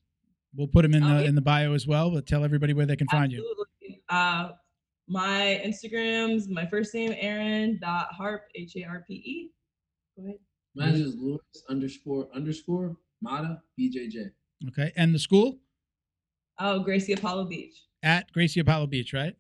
[0.56, 1.26] We'll put them in the Okay.
[1.26, 2.12] in the bio as well.
[2.12, 3.40] But tell everybody where they can find you.
[3.40, 4.04] Absolutely.
[4.10, 4.52] Uh,
[5.08, 9.52] my Instagrams, my first name Erin dot Harpe H A R P E.
[10.16, 10.38] Go ahead.
[10.76, 11.40] Mine's just Luis
[11.70, 14.32] underscore underscore Mata BJJ.
[14.70, 14.92] Okay.
[14.96, 15.60] And the school
[16.60, 17.74] Oh, Gracie Apollo Beach.
[18.04, 19.34] at Gracie Apollo Beach, right?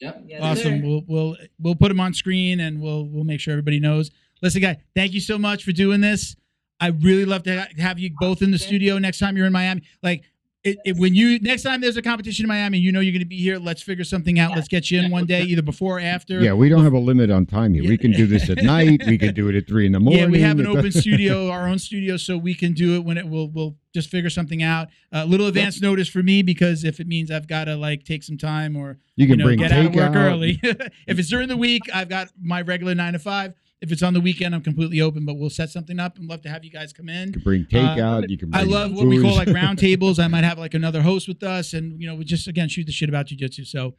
[0.00, 0.24] Yep.
[0.26, 0.80] Yes, awesome.
[0.80, 0.86] sir.
[0.86, 4.10] We'll we'll we'll put them on screen and we'll we'll make sure everybody knows.
[4.42, 6.34] Listen, guy, thank you so much for doing this.
[6.80, 9.82] I really love to have you both in the studio next time you're in Miami.
[10.02, 10.24] Like
[10.64, 13.20] it, it, when you next time there's a competition in Miami, you know you're going
[13.20, 13.58] to be here.
[13.58, 14.50] Let's figure something out.
[14.50, 14.56] Yeah.
[14.56, 16.40] Let's get you in one day, either before or after.
[16.40, 17.82] Yeah, we don't have a limit on time here.
[17.82, 17.90] Yeah.
[17.90, 19.02] We can do this at night.
[19.06, 20.20] We can do it at three in the morning.
[20.22, 23.18] Yeah, we have an open studio, our own studio, so we can do it when
[23.18, 23.50] it will.
[23.50, 24.88] We'll just figure something out.
[25.12, 28.22] A little advance notice for me because if it means I've got to like take
[28.22, 30.30] some time or You you can know bring get out of work takeout.
[30.32, 30.60] early.
[30.62, 33.54] if it's during the week, I've got my regular nine to five.
[33.80, 35.26] If it's on the weekend, I'm completely open.
[35.26, 37.28] But we'll set something up and love to have you guys come in.
[37.28, 38.28] You can bring takeout.
[38.30, 38.50] you can.
[38.50, 40.18] Bring Uh, I love what we call like round tables.
[40.18, 42.86] I might have like another host with us, and you know we just again shoot
[42.86, 43.66] the shit about jujitsu.
[43.66, 43.94] So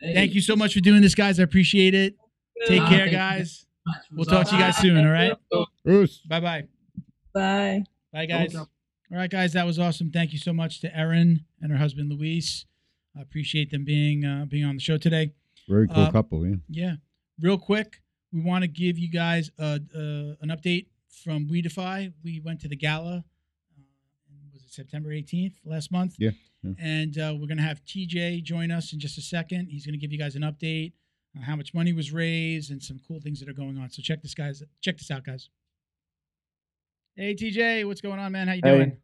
[0.00, 1.38] thank you so much for doing this, guys.
[1.40, 2.14] I appreciate it.
[2.66, 3.66] Take Uh, care, thank guys.
[4.10, 4.96] We'll was talk to you guys soon.
[4.98, 5.32] All right.
[5.88, 6.20] Oos.
[6.28, 6.64] Bye bye.
[7.34, 7.84] Bye.
[8.12, 8.54] Bye, guys.
[8.54, 8.66] All
[9.10, 10.10] right, guys, that was awesome.
[10.10, 12.66] Thank you so much to Erin and her husband Luis.
[13.16, 15.32] I appreciate them being uh, being on the show today.
[15.68, 16.46] Very cool Uh, couple.
[16.46, 16.56] Yeah.
[16.68, 16.94] Yeah,
[17.40, 18.00] real quick,
[18.32, 20.86] we want to give you guys a, uh, an update
[21.24, 22.12] from WeDefy.
[22.22, 23.24] We went to the gala.
[23.76, 23.82] Uh,
[24.52, 26.14] was it September 18th last month?
[26.18, 26.30] Yeah,
[26.62, 26.72] yeah.
[26.78, 29.68] And uh, we're gonna have TJ join us in just a second.
[29.68, 30.92] He's gonna give you guys an update
[31.36, 33.90] on how much money was raised and some cool things that are going on.
[33.90, 34.62] So check this guys.
[34.80, 35.48] Check this out, guys.
[37.16, 38.46] Hey TJ, what's going on, man?
[38.48, 38.76] How you Hey.
[38.76, 38.96] doing?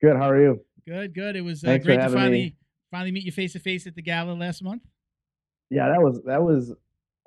[0.00, 0.16] Good.
[0.16, 0.64] How are you?
[0.86, 1.34] Good, good.
[1.36, 2.56] It was uh, great to finally me.
[2.90, 4.82] finally meet you face to face at the gala last month.
[5.70, 6.72] Yeah, that was that was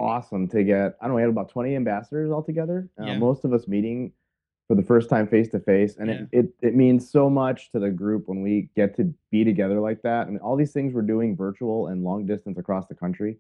[0.02, 0.98] awesome to get.
[1.02, 1.15] I don't know.
[1.15, 2.90] We had about twenty ambassadors altogether.
[2.99, 3.18] Uh, Yeah.
[3.18, 4.11] Most of us meeting
[4.68, 7.80] for the first time face to face, and it, it it means so much to
[7.80, 10.28] the group when we get to be together like that.
[10.28, 13.38] I mean, all these things we're doing virtual and long distance across the country,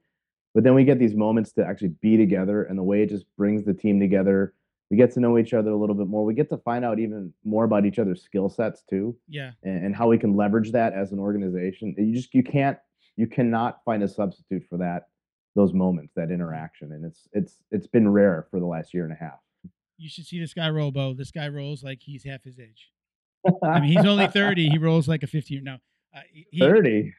[0.53, 3.25] but then we get these moments to actually be together, and the way it just
[3.37, 4.53] brings the team together.
[4.89, 6.25] We get to know each other a little bit more.
[6.25, 9.15] We get to find out even more about each other's skill sets too.
[9.29, 11.95] Yeah, and, and how we can leverage that as an organization.
[11.97, 12.77] You just you can't
[13.15, 15.07] you cannot find a substitute for that
[15.55, 19.11] those moments that interaction and it's it's it's been rare for the last year and
[19.13, 19.39] a half.
[19.97, 21.13] you should see this guy roll, Bo.
[21.13, 22.89] This guy rolls like he's half his age.
[23.63, 24.69] I mean, he's only thirty.
[24.69, 25.59] He rolls like a fifty.
[25.59, 25.77] No,
[26.15, 27.13] uh, he, Thirty.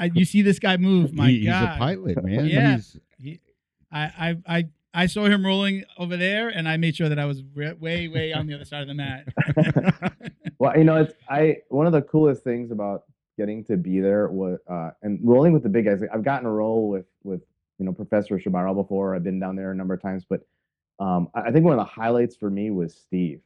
[0.00, 1.12] uh, you see this guy move?
[1.14, 2.46] My He- he's a pilot, man.
[2.46, 2.76] Yeah.
[2.76, 3.40] He's, He,
[3.92, 4.02] I,
[4.46, 7.42] I, I, I saw him rolling over there, and I made sure that I was
[7.54, 9.28] re- way, way on the other side of the mat.
[10.58, 13.04] well, you know, it's I one of the coolest things about
[13.36, 16.00] getting to be there was uh, and rolling with the big guys.
[16.12, 17.40] I've gotten to roll with with
[17.84, 19.14] you know Professor Shabarl before.
[19.14, 20.40] I've been down there a number of times, but
[20.98, 23.40] um, I think one of the highlights for me was Steve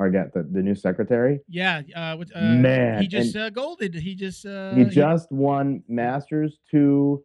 [0.00, 1.40] Hargett, the, the new secretary.
[1.48, 3.94] yeah, uh, uh, Man, he just and- uh, golded.
[3.94, 7.22] He just, uh, he just won Masters two,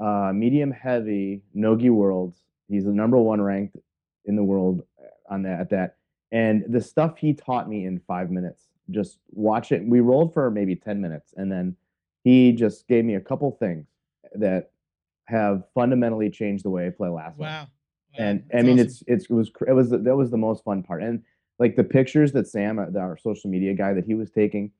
[0.00, 2.42] uh, medium heavy Nogi Worlds.
[2.68, 3.76] He's the number one ranked
[4.26, 5.96] in the world uh, on that at that.
[6.30, 9.82] And the stuff he taught me in five minutes, just watch it.
[9.86, 11.76] We rolled for maybe ten minutes, and then
[12.22, 13.86] he just gave me a couple things
[14.34, 14.70] that
[15.26, 17.46] have fundamentally changed the way I play last wow.
[17.48, 17.68] wow,
[18.18, 18.86] and I mean, awesome.
[18.86, 21.22] it's it's it was it was the- that was the most fun part, and
[21.58, 24.72] like the pictures that Sam, uh, our social media guy, that he was taking,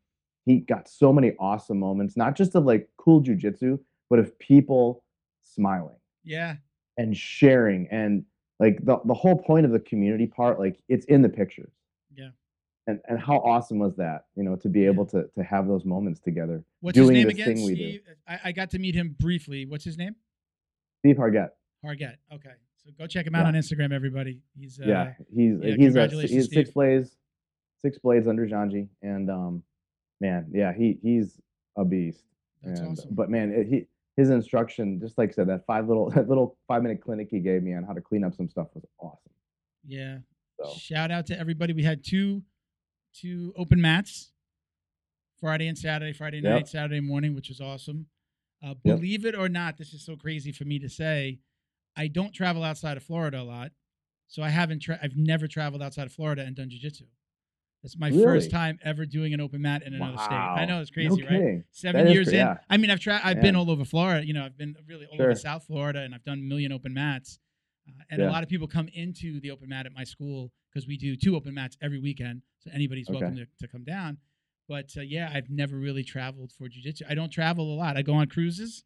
[0.45, 3.79] he got so many awesome moments, not just of like cool jujitsu,
[4.11, 5.05] but of people
[5.43, 6.57] smiling yeah,
[6.99, 8.25] and sharing, and
[8.59, 11.73] like the the whole point of the community part, like it's in the pictures.
[12.15, 12.31] Yeah.
[12.89, 14.27] And and how awesome was that?
[14.35, 14.89] You know, to be Yeah.
[14.89, 16.65] able to to have those moments together.
[16.81, 17.55] What's his doing name again?
[17.55, 17.89] thing we do.
[17.91, 18.03] Steve?
[18.27, 19.67] I, I got to meet him briefly.
[19.67, 20.17] What's his name?
[21.03, 21.51] Steve Hargett.
[21.85, 22.17] Hargett.
[22.33, 23.49] Okay, so go check him out Yeah.
[23.49, 24.41] on Instagram, everybody.
[24.57, 26.75] He's uh, yeah, he's yeah, he's a, he's six Steve.
[26.75, 27.17] blades,
[27.81, 29.63] six blades under Janji, and um,
[30.21, 31.41] man, yeah, he he's
[31.77, 32.23] a beast.
[32.63, 33.15] That's and, awesome.
[33.15, 36.57] But man, it, he his instruction, just like I said, that five little that little
[36.69, 39.33] five minute clinic he gave me on how to clean up some stuff was awesome.
[39.85, 40.19] Yeah.
[40.61, 41.73] So Shout out to everybody.
[41.73, 42.43] We had two
[43.13, 44.31] two open mats,
[45.41, 46.45] Friday and Saturday, Friday Yep.
[46.53, 48.07] night, Saturday morning, which was awesome.
[48.63, 48.97] Uh, Yep.
[48.97, 51.41] believe it or not, this is so crazy for me to say.
[51.97, 53.73] I don't travel outside of Florida a lot,
[54.29, 54.81] so I haven't.
[54.81, 57.03] Tra- I've never traveled outside of Florida and done jujitsu.
[57.83, 58.23] It's my Really?
[58.23, 60.37] first time ever doing an open mat in another state.
[60.37, 61.65] I know it's crazy, right?
[61.73, 62.37] Seven That years in.
[62.37, 62.59] yeah.
[62.71, 63.21] I mean, I've tried.
[63.25, 64.25] I've been all over Florida.
[64.25, 65.27] You know, I've been really all Sure.
[65.27, 67.41] over South Florida, and I've done a million open mats.
[67.89, 70.87] Uh, and a lot of people come into the open mat at my school because
[70.87, 72.43] we do two open mats every weekend.
[72.61, 73.19] So anybody's Okay.
[73.19, 74.19] welcome to, to come down.
[74.73, 77.03] But uh, yeah, I've never really traveled for jujitsu.
[77.07, 77.99] I don't travel a lot.
[77.99, 78.85] I go on cruises,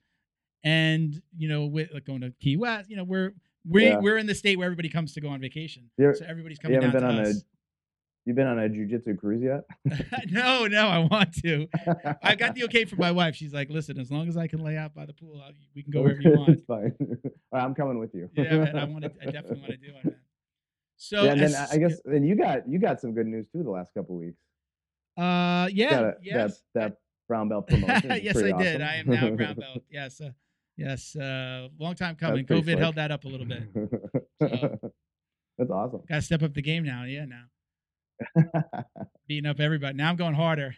[0.65, 2.91] and you know, with like going to Key West.
[2.91, 3.35] You know, we're
[3.69, 3.99] we Yeah.
[3.99, 5.85] we're in the state where everybody comes to go on vacation.
[5.97, 7.45] You're- so everybody's coming down been to on a us.
[8.25, 9.63] you been on a jujitsu cruise yet?
[10.31, 11.69] no, no, I want to.
[12.21, 13.37] I got the okay from my wife.
[13.37, 15.85] She's like, listen, as long as I can lay out by the pool, I'll, we
[15.85, 16.49] can go wherever you want.
[16.49, 16.95] it's fine.
[17.01, 17.09] All
[17.53, 18.29] right, I'm coming with you.
[18.35, 19.13] yeah, man, I want to.
[19.23, 20.17] I definitely want to do it, man.
[20.97, 23.47] So yeah, and then as- I guess then you got you got some good news
[23.53, 24.41] too the last couple weeks.
[25.17, 26.97] Uh, yeah, a- yes, that that
[27.29, 28.11] brown belt promotion.
[28.23, 28.81] yes, I pretty did.
[28.83, 29.83] I am now brown belt.
[29.91, 30.31] Yes, uh,
[30.77, 32.45] yes, uh, long time coming.
[32.47, 33.63] COVID held that up a little bit.
[34.43, 34.79] So-
[35.59, 36.03] That's awesome.
[36.07, 37.05] Got to step up the game now.
[37.05, 37.45] Yeah, now
[39.27, 39.97] beating up everybody.
[39.97, 40.75] Now I'm going harder.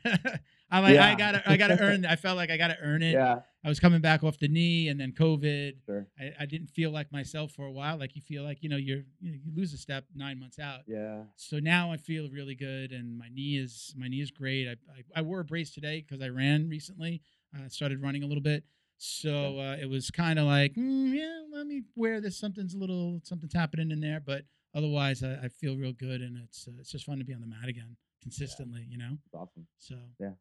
[0.71, 2.05] I'm like, I gotta, I gotta earn.
[2.09, 3.13] I felt like I gotta earn it.
[3.13, 5.85] yeah, I was coming back off the knee, and then COVID.
[5.87, 6.07] sure.
[6.19, 7.99] I, I didn't feel like myself for a while.
[7.99, 10.59] Like you feel like you know you're you, know, you lose a step nine months
[10.59, 10.81] out.
[10.87, 11.23] Yeah.
[11.37, 14.69] So now I feel really good, and my knee is my knee is great.
[14.69, 17.23] I I, I wore a brace today because I ran recently.
[17.55, 18.65] I uh, started running a little bit,
[18.99, 22.39] so uh, it was kind of like mm, yeah, let me wear this.
[22.39, 26.37] Something's a little something's happening in there, but otherwise I, I feel real good, and
[26.37, 28.87] it's uh, it's just fun to be on the mat again consistently.
[28.89, 29.17] You know.
[29.25, 29.67] It's awesome.
[29.79, 30.33] So Yeah.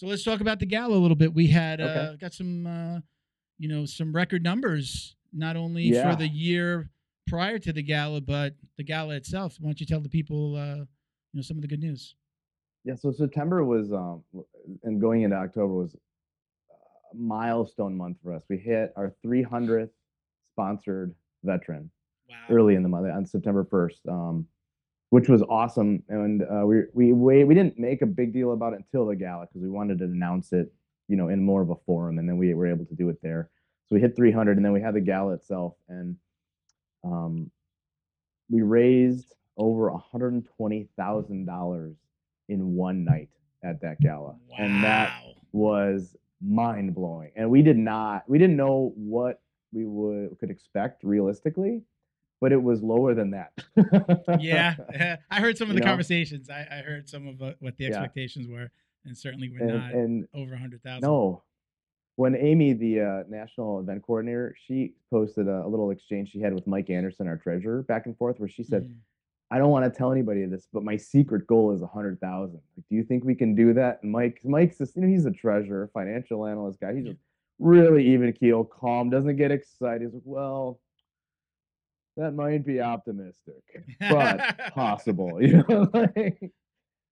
[0.00, 1.34] So let's talk about the gala a little bit.
[1.34, 3.00] We had uh, got some uh,
[3.58, 6.10] you know some record numbers not only Yeah.
[6.10, 6.88] for the year
[7.28, 9.56] prior to the gala, but the gala itself.
[9.60, 10.86] Why don't you tell the people uh, you
[11.34, 12.14] know some of the good news?
[12.86, 14.22] Yeah, so September was um
[14.84, 18.42] and going into October was a milestone month for us.
[18.48, 19.90] We hit our 300th
[20.54, 21.14] sponsored
[21.44, 21.90] veteran
[22.26, 22.36] Wow.
[22.48, 24.46] early in the month on September 1st, um,
[25.10, 26.02] which was awesome.
[26.08, 29.16] And uh, we we we we didn't make a big deal about it until the
[29.16, 30.72] gala because we wanted to announce it,
[31.08, 33.20] you know, in more of a forum, and then we were able to do it
[33.22, 33.50] there.
[33.86, 36.16] So we hit 300, and then we had the gala itself, and
[37.04, 37.50] um,
[38.48, 41.94] we raised over $120,000
[42.48, 43.28] in one night
[43.64, 45.12] at that gala, and that
[45.52, 47.32] was mind blowing.
[47.36, 49.40] And we did not, we didn't know what
[49.72, 51.82] we would could expect realistically,
[52.40, 53.52] but it was lower than that.
[54.40, 54.76] yeah,
[55.30, 55.90] I heard some of You the know?
[55.90, 56.48] conversations.
[56.50, 57.90] I, I heard some of what the Yeah.
[57.90, 58.70] expectations were,
[59.04, 61.08] and certainly we're and, not and over a hundred thousand.
[61.08, 61.42] no,
[62.16, 66.52] when Amy, the uh, national event coordinator, she posted a, a little exchange she had
[66.54, 68.94] with Mike Anderson, our treasurer, back and forth, where she said, Mm.
[69.52, 72.60] I don't want to tell anybody this, but my secret goal is a hundred thousand.
[72.76, 73.98] Like, do you think we can do that?
[74.04, 76.94] And Mike, Mike's this, you know, he's a treasurer, financial analyst guy.
[76.94, 77.12] He's Yeah.
[77.14, 77.22] just
[77.58, 80.02] really even keel, calm, doesn't get excited.
[80.02, 80.78] He's like, well,
[82.20, 83.62] that might be optimistic,
[84.00, 85.42] but possible.
[85.42, 86.52] You know, like,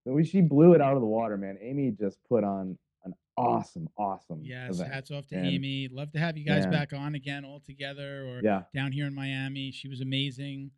[0.06, 1.59] so she blew it out of the water, man.
[1.60, 4.93] Amy just put on an awesome, awesome Yes, event.
[4.93, 5.89] hats off to And- Amy.
[5.90, 9.14] Love to have you guys back on again all together or Yeah, down here in
[9.14, 9.70] Miami.
[9.70, 10.70] She was amazing.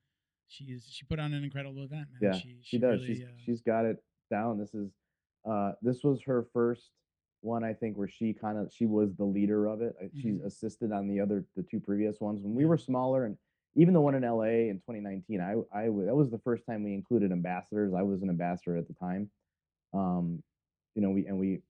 [0.49, 2.33] She's she put on an incredible event, man.
[2.33, 3.01] yeah, she, she, does.
[3.03, 3.97] Really, she's uh, she's got it
[4.31, 4.59] down.
[4.59, 4.91] This is
[5.49, 6.91] uh this was her first
[7.43, 9.95] one, I think, where she kind of she was the leader of it.
[10.03, 10.45] Uh, She's Mhm.
[10.47, 13.37] assisted on the other the two previous ones when we were smaller and
[13.77, 15.41] even the one in LA in 2019.
[15.41, 17.93] I, I that was the first time we included ambassadors.
[17.95, 19.31] I was an ambassador at the time.
[19.93, 20.43] Um,
[20.95, 21.63] you know, we and we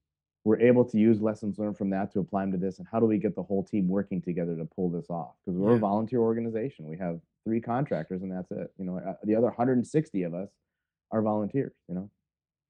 [0.45, 2.79] were able to use lessons learned from that to apply them to this.
[2.79, 5.35] And how do we get the whole team working together to pull this off?
[5.45, 5.77] Because we're Yeah.
[5.77, 6.87] a volunteer organization.
[6.87, 8.73] We have three contractors, and that's it.
[8.79, 10.49] You know, uh, the other 160 of us
[11.13, 11.75] are volunteers.
[11.89, 12.11] You know.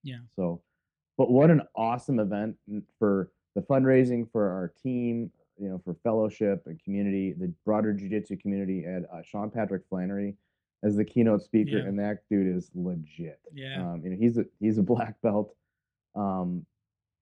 [0.03, 0.19] Yeah.
[0.35, 0.63] So,
[1.17, 2.57] but what an awesome event
[2.99, 5.31] for the fundraising for our team,
[5.61, 10.35] you know, for fellowship and community, the broader jiu-jitsu community, and uh, Sean Patrick Flanery
[10.83, 11.85] as the keynote speaker, Yeah.
[11.85, 13.39] and that dude is legit.
[13.53, 13.83] Yeah.
[13.93, 15.55] Um, you know, he's a he's a black belt.
[16.15, 16.65] Um,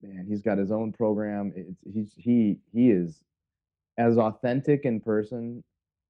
[0.03, 1.53] man, he's got his own program.
[1.57, 3.23] It's he's he he is
[3.99, 5.65] as authentic in person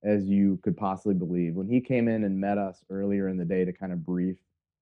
[0.05, 1.55] as you could possibly believe.
[1.55, 4.37] When he came in and met us earlier in the day to kind of brief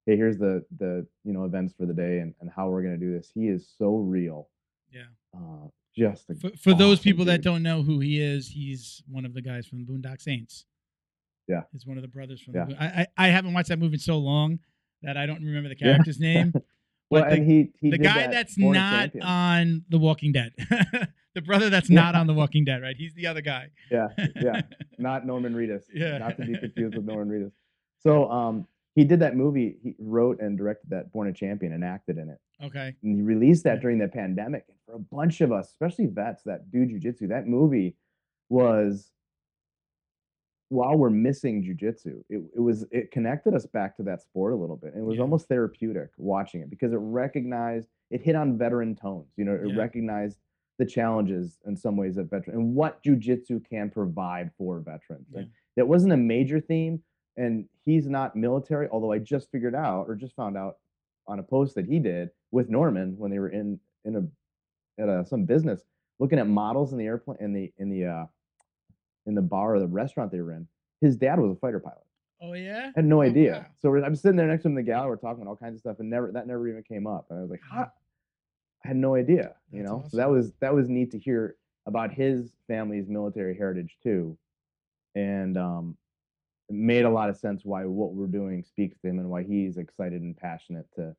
[0.07, 2.97] hey, here's the the you know events for the day and, and how we're gonna
[2.97, 3.31] do this.
[3.35, 4.49] He is so real.
[4.93, 5.03] Yeah.
[5.37, 5.67] Uh,
[5.97, 9.35] just For, for those awesome people that don't know who he is, he's one of
[9.35, 10.67] the guys from the Boondock Saints.
[11.49, 11.63] Yeah.
[11.73, 12.65] He's one of the brothers from Yeah.
[12.67, 12.83] the.
[12.83, 14.59] I, I I haven't watched that movie in so long
[15.03, 15.93] that I don't remember the Yeah.
[15.93, 16.53] character's name.
[17.11, 18.75] well, But the, and he he the guy that that's not
[19.13, 19.25] Champion.
[19.25, 20.53] on The Walking Dead,
[21.35, 22.01] the brother that's Yeah.
[22.03, 22.97] not on The Walking Dead, right?
[22.97, 23.69] He's the other guy.
[23.91, 24.09] Yeah,
[24.43, 24.63] yeah.
[24.99, 25.85] not Norman Reedus.
[25.95, 26.19] Yeah.
[26.19, 27.53] Not to be confused with Norman Reedus.
[28.01, 28.67] So um
[28.97, 32.29] he did that movie, he wrote and directed that Born a Champion and acted in
[32.31, 32.39] it.
[32.65, 32.95] okay.
[33.05, 34.65] And he released that during the pandemic.
[34.69, 37.95] And for a bunch of us, especially vets that do jujitsu, that movie
[38.49, 39.13] was
[40.69, 44.57] while we're missing jujitsu, it, it was it connected us back to that sport a
[44.57, 44.95] little bit.
[44.95, 45.23] And it was Yeah.
[45.23, 49.33] almost therapeutic watching it because it recognized it hit on veteran tones.
[49.37, 49.77] You know, it Yeah.
[49.77, 50.39] recognized
[50.79, 55.29] the challenges in some ways of veteran and what jujitsu can provide for veterans.
[55.31, 55.45] Yeah.
[55.77, 57.03] That wasn't a major theme.
[57.37, 60.79] And he's not military, although I just figured out or just found out
[61.27, 65.09] on a post that he did with Norman when they were in in a at
[65.09, 65.83] a, some business
[66.19, 68.27] looking at models in the airplane in the in the uh
[69.27, 70.67] in the bar or the restaurant they were in.
[71.01, 72.05] His dad was a fighter pilot.
[72.41, 72.87] Oh yeah.
[72.97, 73.53] I had no Oh, idea.
[73.53, 73.67] wow.
[73.99, 75.09] So I'm sitting there next to him in the galley.
[75.09, 77.27] We're talking about all kinds of stuff, and never that never even came up.
[77.31, 77.77] And I was like, Yeah.
[77.85, 77.93] "How?"
[78.85, 79.57] I had no idea.
[79.73, 81.57] You That's know, so that was that was neat to hear
[81.87, 84.39] about his family's military heritage too,
[85.15, 85.97] and um,
[86.71, 89.77] made a lot of sense why what we're doing speaks to him and why he's
[89.77, 91.15] excited and passionate to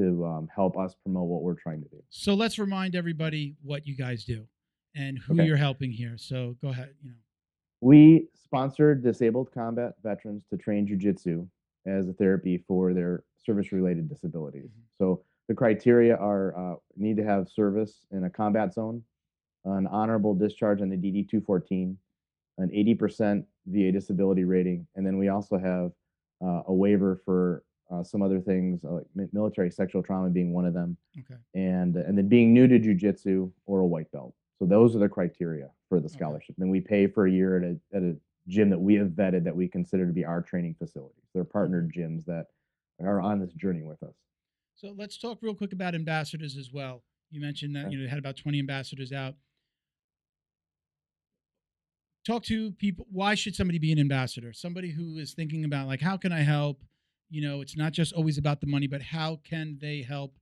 [0.00, 2.00] to um, help us promote what we're trying to do.
[2.08, 4.46] So let's remind everybody what you guys do
[4.94, 5.44] and who Okay.
[5.44, 6.16] you're helping here.
[6.16, 6.94] So go ahead.
[7.02, 7.16] You know.
[7.80, 11.48] We sponsor disabled combat veterans to train jujitsu
[11.86, 14.70] as a therapy for their service related disabilities.
[14.70, 14.82] Mhm.
[14.98, 19.02] So the criteria are uh, need to have service in a combat zone,
[19.64, 21.98] an honorable discharge on the DD 214,
[22.58, 25.92] an 80% VA disability rating, and then we also have
[26.44, 30.64] uh, a waiver for uh, some other things uh, like military sexual trauma being one
[30.66, 31.40] of them, Okay.
[31.54, 34.34] and and then being new to jujitsu or a white belt.
[34.58, 36.14] So those are the criteria for the Okay.
[36.14, 36.56] scholarship.
[36.58, 38.16] Then we pay for a year at a at a
[38.46, 41.22] gym that we have vetted that we consider to be our training facilities.
[41.34, 42.46] They're partnered gyms that
[43.00, 44.14] are on this journey with us.
[44.74, 47.02] So let's talk real quick about ambassadors as well.
[47.30, 47.92] You mentioned that Okay.
[47.92, 49.34] you know you had about 20 ambassadors out.
[52.28, 53.06] Talk to people.
[53.10, 54.52] Why should somebody be an ambassador?
[54.52, 56.84] Somebody who is thinking about like, how can I help?
[57.30, 60.34] You know, it's not just always about the money, but how can they help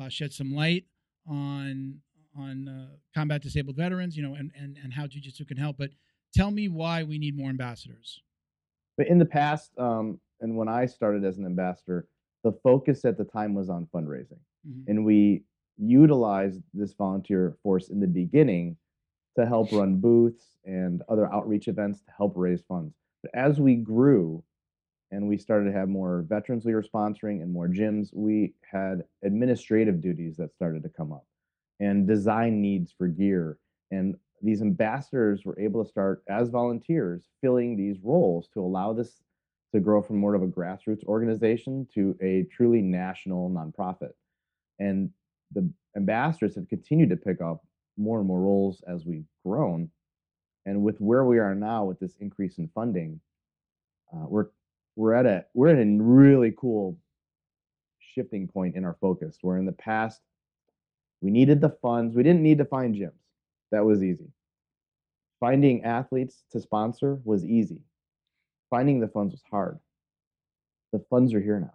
[0.00, 0.86] uh, shed some light
[1.28, 2.00] on
[2.34, 4.16] on uh, combat disabled veterans?
[4.16, 5.76] You know, and and and how jiu-jitsu can help.
[5.76, 5.90] But
[6.34, 8.22] tell me why we need more ambassadors.
[8.96, 12.08] But in the past, um, and when I started as an ambassador,
[12.42, 14.40] the focus at the time was on fundraising.
[14.66, 14.84] Mhm.
[14.88, 15.44] and we
[15.76, 18.78] utilized this volunteer force in the beginning
[19.36, 22.94] to help run booths and other outreach events to help raise funds.
[23.22, 24.42] But as we grew
[25.10, 29.04] and we started to have more veterans we were sponsoring and more gyms, we had
[29.22, 31.26] administrative duties that started to come up
[31.80, 33.58] and design needs for gear.
[33.90, 39.22] And these ambassadors were able to start as volunteers filling these roles to allow this
[39.72, 44.12] to grow from more of a grassroots organization to a truly national nonprofit
[44.78, 45.10] and
[45.52, 47.64] the ambassadors have continued to pick up
[47.96, 49.88] more and more roles as we've grown
[50.66, 53.20] and with where we are now with this increase in funding
[54.12, 54.46] uh, we're
[54.96, 56.96] we're at a we're at a really cool
[58.14, 60.20] shifting point in our focus where in the past
[61.20, 63.12] we needed the funds we didn't need to find gyms.
[63.72, 64.30] That was easy.
[65.40, 67.80] Finding athletes to sponsor was easy.
[68.70, 69.78] Finding the funds was hard.
[70.92, 71.74] The funds are here now.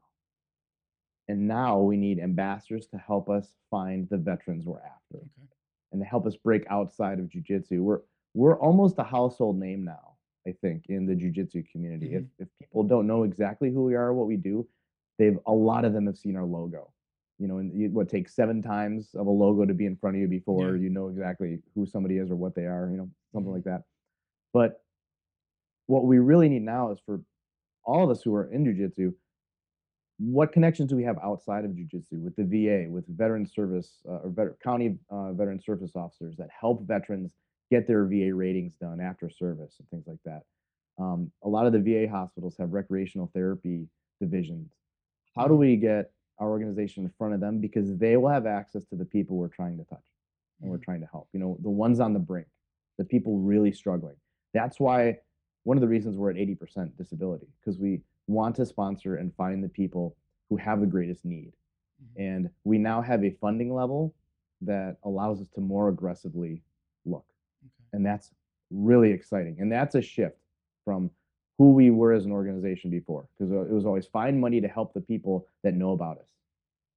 [1.28, 5.18] And now we need ambassadors to help us find the veterans we're after.
[5.18, 5.59] Okay.
[5.92, 7.80] And to help us break outside of jujitsu.
[7.82, 8.02] We're
[8.34, 10.16] we're almost a household name now,
[10.48, 12.14] I think, in the jujitsu community.
[12.16, 14.68] If if people don't know exactly who we are, what we do,
[15.18, 16.92] they've a lot of them have seen our logo.
[17.40, 20.18] You know, and you, what takes seven times of a logo to be in front
[20.18, 20.82] of you before Yeah.
[20.84, 22.90] you know exactly who somebody is or what they are.
[22.92, 23.56] You know, something Mhm.
[23.56, 23.84] like that.
[24.54, 24.84] But
[25.88, 27.22] what we really need now is for
[27.84, 29.14] all of us who are in jujitsu
[30.20, 34.20] what connections do we have outside of jujitsu with the VA, with veteran service uh,
[34.38, 37.34] or county uh, veteran service officers that help veterans
[37.72, 40.44] get their VA ratings done after service and things like that?
[41.02, 43.88] Um, a lot of the VA hospitals have recreational therapy
[44.20, 44.74] divisions.
[45.38, 45.60] How do Mhm.
[45.60, 49.06] we get our organization in front of them because they will have access to the
[49.06, 50.06] people we're trying to touch
[50.62, 50.84] and we're Mhm.
[50.84, 51.30] trying to help?
[51.32, 52.50] You know, the ones on the brink,
[52.98, 54.18] the people really struggling.
[54.54, 55.22] That's why
[55.64, 59.64] one of the reasons we're at 80% disability because we want to sponsor and find
[59.64, 60.16] the people
[60.50, 61.52] who have the greatest need.
[62.02, 62.22] Mhm.
[62.28, 64.14] And we now have a funding level
[64.62, 66.62] that allows us to more aggressively
[67.06, 67.26] look.
[67.66, 67.90] Okay.
[67.94, 68.34] And that's
[68.70, 69.60] really exciting.
[69.60, 70.38] And that's a shift
[70.86, 71.10] from
[71.58, 74.94] who we were as an organization before because it was always find money to help
[74.94, 76.30] the people that know about us.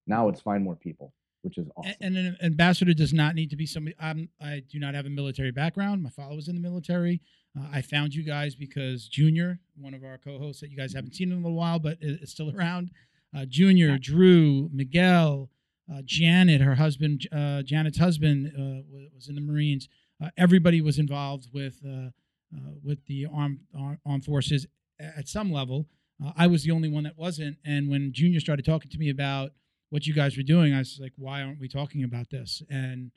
[0.07, 1.13] Now it's find more people,
[1.43, 1.95] which is awesome.
[2.01, 3.95] And an ambassador does not need to be somebody.
[4.01, 6.03] I'm, I do not have a military background.
[6.03, 7.21] My father was in the military.
[7.59, 11.15] Uh, I found you guys because Junior, one of our co-hosts that you guys haven't
[11.15, 12.91] seen in a little while, but is, still around.
[13.37, 15.51] Uh, Junior, Drew, Miguel,
[15.93, 18.83] uh, Janet, her husband, uh, Janet's husband uh,
[19.15, 19.89] was in the Marines.
[20.23, 22.11] Uh, everybody was involved with uh,
[22.55, 23.61] uh, with the armed
[24.07, 24.67] armed forces
[25.01, 25.89] at some level.
[26.25, 27.57] Uh, I was the only one that wasn't.
[27.65, 29.53] And when Junior started talking to me about
[29.93, 32.63] what you guys were doing, I was like, why aren't we talking about this?
[32.71, 33.11] And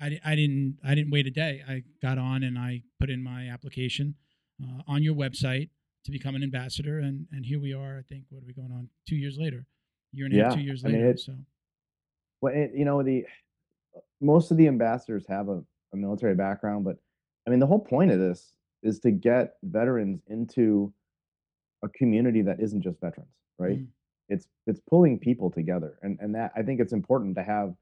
[0.00, 1.60] I, I didn't I didn't wait a day.
[1.68, 4.14] I got on and I put in my application
[4.62, 5.70] uh, on your website
[6.04, 7.98] to become an ambassador, and and here we are.
[7.98, 9.66] I think what are we going on two years later,
[10.12, 11.10] year and a half, two years I mean, later.
[11.10, 11.34] it- so
[12.40, 13.26] Well, it, you know, the
[14.20, 16.96] most of the ambassadors have a, a military background, but
[17.44, 18.52] I mean, the whole point of this
[18.84, 20.94] is to get veterans into
[21.82, 23.78] a community that isn't just veterans, right?
[23.80, 23.88] Mhm.
[24.30, 27.74] It's it's pulling people together, and and that I think it's important to have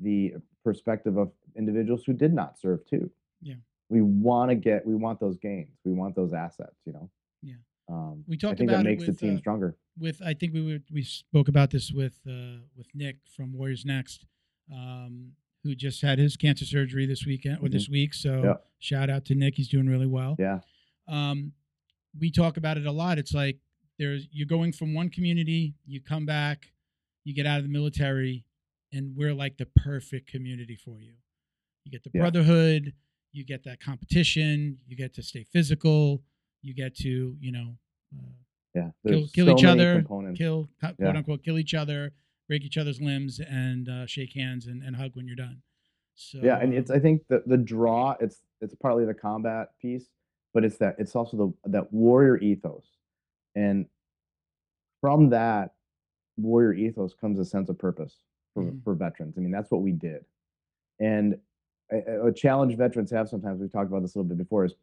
[0.00, 3.10] the perspective of individuals who did not serve too.
[3.42, 3.54] Yeah.
[3.90, 7.10] we want to get we want those gains, we want those assets, you know.
[7.42, 7.54] Yeah.
[7.90, 9.76] um, We I talked think about that it makes the team uh, stronger.
[9.98, 13.84] with I think we were, we spoke about this with uh, with Nick from Warriors
[13.84, 14.26] Next,
[14.72, 15.32] um,
[15.62, 18.12] who just had his cancer surgery this weekend or this week.
[18.14, 18.54] So Yeah.
[18.78, 20.36] shout out to Nick, he's doing really well.
[20.38, 20.60] Yeah,
[21.08, 21.52] um,
[22.18, 23.18] we talk about it a lot.
[23.18, 23.58] It's like
[23.98, 26.72] there's you're going from one community, you come back,
[27.24, 28.44] you get out of the military,
[28.92, 31.14] and we're like the perfect community for you.
[31.84, 32.22] You get the Yeah.
[32.22, 32.92] brotherhood,
[33.32, 36.22] you get that competition, you get to stay physical,
[36.62, 37.76] you get to you know
[38.16, 38.32] uh,
[38.74, 38.90] yeah.
[39.06, 40.38] kill kill so each other, components.
[40.38, 41.08] kill quote Yeah.
[41.10, 42.12] unquote kill each other,
[42.48, 45.62] break each other's limbs, and uh, shake hands and, and hug when you're done.
[46.16, 49.70] So yeah and it's um, i think the the draw it's it's partly the combat
[49.82, 50.10] piece
[50.52, 52.86] but it's that it's also the that warrior ethos
[53.54, 53.86] and
[55.00, 55.74] from that
[56.36, 58.18] warrior ethos comes a sense of purpose
[58.54, 58.82] for, Mhm.
[58.84, 60.24] for veterans i mean that's what we did
[61.00, 61.38] and
[61.92, 64.74] a, a- challenge veterans have sometimes we've talked about this a little bit before is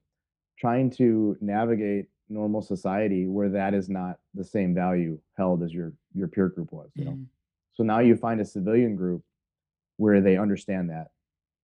[0.58, 5.92] trying to navigate normal society where that is not the same value held as your
[6.14, 7.26] your peer group was you know mhm.
[7.74, 9.24] so now you find a civilian group
[9.98, 11.12] where they understand that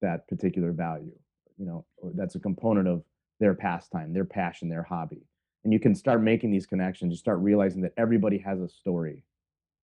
[0.02, 1.18] that particular value.
[1.58, 3.04] You know, that's a component of
[3.40, 5.24] their pastime, their passion, their hobby.
[5.68, 7.12] And you can start making these connections.
[7.12, 9.26] You start realizing that everybody has a story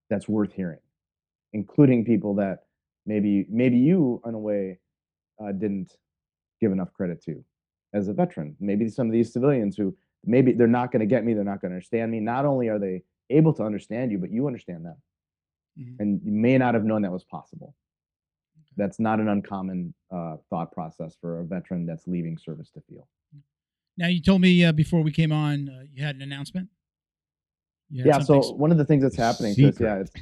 [0.09, 0.78] that's worth hearing,
[1.52, 2.61] including people that
[3.05, 4.78] maybe maybe you in a way
[5.39, 5.98] uh, didn't
[6.59, 7.44] give enough credit to
[7.93, 8.56] as a veteran.
[8.61, 9.94] Maybe some of these civilians who
[10.24, 12.19] maybe they're not going to get me, they're not going to understand me.
[12.19, 14.97] Not only are they able to understand you, but you understand them
[15.78, 16.01] Mhm.
[16.01, 17.74] and you may not have known that was possible.
[18.78, 23.06] That's not an uncommon uh, thought process for a veteran that's leaving service to feel.
[23.96, 26.68] Now you told me uh, before we came on uh, you had an announcement.
[27.96, 28.18] Had Yeah.
[28.20, 30.12] So one of the things that's happening to us, yeah, it's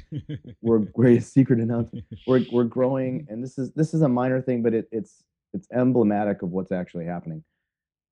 [0.61, 2.05] we're great secret announcement.
[2.27, 5.23] We're we're growing, and this is this is a minor thing, but it, it's
[5.53, 7.43] it's emblematic of what's actually happening.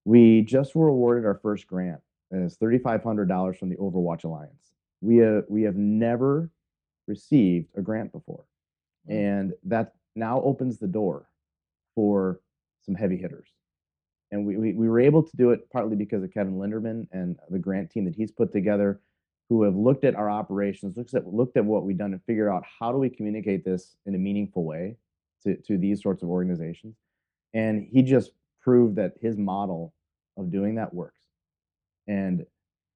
[0.05, 2.01] We just were awarded our first grant,
[2.31, 4.73] and it's thirty five hundred dollars from the Overwatch Alliance.
[5.01, 6.49] We have we have never
[7.07, 8.45] received a grant before,
[9.07, 11.27] and that now opens the door
[11.93, 12.39] for
[12.83, 13.47] some heavy hitters.
[14.31, 17.37] And we, we, we were able to do it partly because of Kevin Linderman and
[17.49, 19.01] the grant team that he's put together,
[19.49, 22.49] who have looked at our operations, looked at looked at what we've done, and figured
[22.49, 24.95] out how do we communicate this in a meaningful way
[25.43, 26.95] to, to these sorts of organizations.
[27.53, 28.31] And he just
[28.61, 29.93] proved that his model
[30.37, 31.19] of doing that works.
[32.07, 32.45] And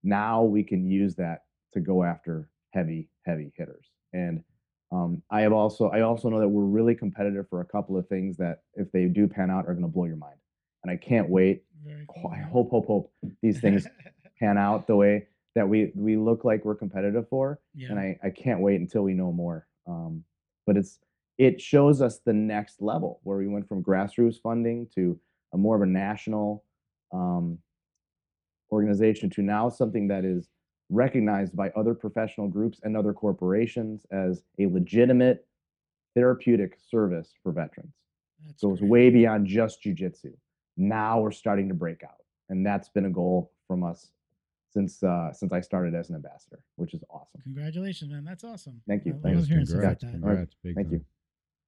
[0.04, 1.42] now we can use that
[1.74, 3.88] to go after heavy, heavy hitters.
[4.14, 4.44] And
[4.92, 8.08] um, I have also I also know that we're really competitive for a couple of
[8.08, 10.38] things that if they do pan out are going to blow your mind.
[10.86, 11.64] And I can't wait.
[12.08, 13.88] Cool, I hope, hope, hope these things
[14.40, 15.26] pan out the way
[15.56, 17.60] that we we look like we're competitive for.
[17.74, 17.88] yeah.
[17.90, 19.66] And I, I can't wait until we know more.
[19.88, 20.24] Um,
[20.68, 21.00] but it's
[21.40, 25.20] it shows us the next level where we went from grassroots funding to
[25.54, 26.64] a more of a national
[27.12, 27.58] um,
[28.72, 30.50] organization to now something that is
[30.90, 35.48] recognized by other professional groups and other corporations as a legitimate
[36.14, 37.96] therapeutic service for veterans
[38.46, 38.92] That's goes great.
[38.92, 40.34] way beyond just jujitsu.
[40.78, 42.18] Now we're starting to break out,
[42.50, 44.12] and that's been a goal from us
[44.72, 47.42] since uh, since I started as an ambassador, which is awesome.
[47.44, 48.26] Congratulations, man.
[48.26, 48.82] That's awesome.
[48.88, 49.14] Thank you.
[49.20, 49.40] I Thanks.
[49.40, 50.12] love hearing stuff like that.
[50.12, 51.02] congrats, big Thank you.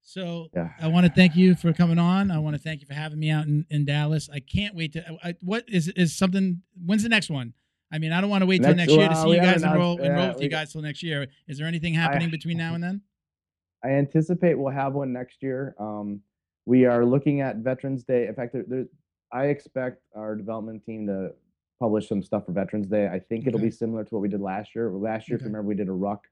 [0.04, 0.70] So Yeah.
[0.82, 2.32] I want to thank you for coming on.
[2.32, 4.30] I want to thank you for having me out in, in Dallas.
[4.32, 5.04] I can't wait to.
[5.24, 6.62] I, what is is something?
[6.86, 7.54] When's the next one?
[7.92, 9.62] I mean, I don't want to wait till Next- next year to see you guys
[9.64, 11.28] haven't enroll enroll yeah, with you guys till next year.
[11.48, 13.02] Is there anything happening between now and then?
[13.84, 15.76] I anticipate we'll have one next year.
[15.80, 16.22] Um,
[16.68, 18.28] we are looking at Veterans Day.
[18.28, 18.86] In fact, there, there,
[19.32, 21.32] I expect our development team to
[21.80, 23.08] publish some stuff for Veterans Day.
[23.08, 24.92] I think it'll be similar to what we did last year.
[24.92, 26.28] Last year, if you remember, we did a ruck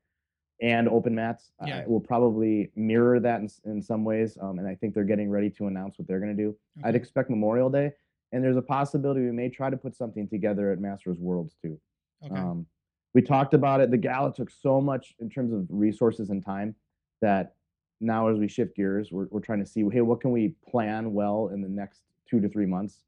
[0.61, 1.51] and open mats.
[1.65, 1.77] Yeah.
[1.77, 5.29] Uh, we'll probably mirror that in, in some ways, um, and I think they're getting
[5.29, 6.57] ready to announce what they're going to do.
[6.83, 7.93] I'd expect Memorial Day,
[8.33, 11.79] and there's a possibility we may try to put something together at Masters Worlds too.
[12.25, 12.35] Okay.
[12.35, 12.65] Um,
[13.13, 13.89] we talked about it.
[13.89, 16.75] The gala took so much in terms of resources and time
[17.21, 17.54] that
[18.01, 21.13] now as we shift gears, we're, we're trying to see, hey, what can we plan
[21.13, 23.03] well in the next two to three months?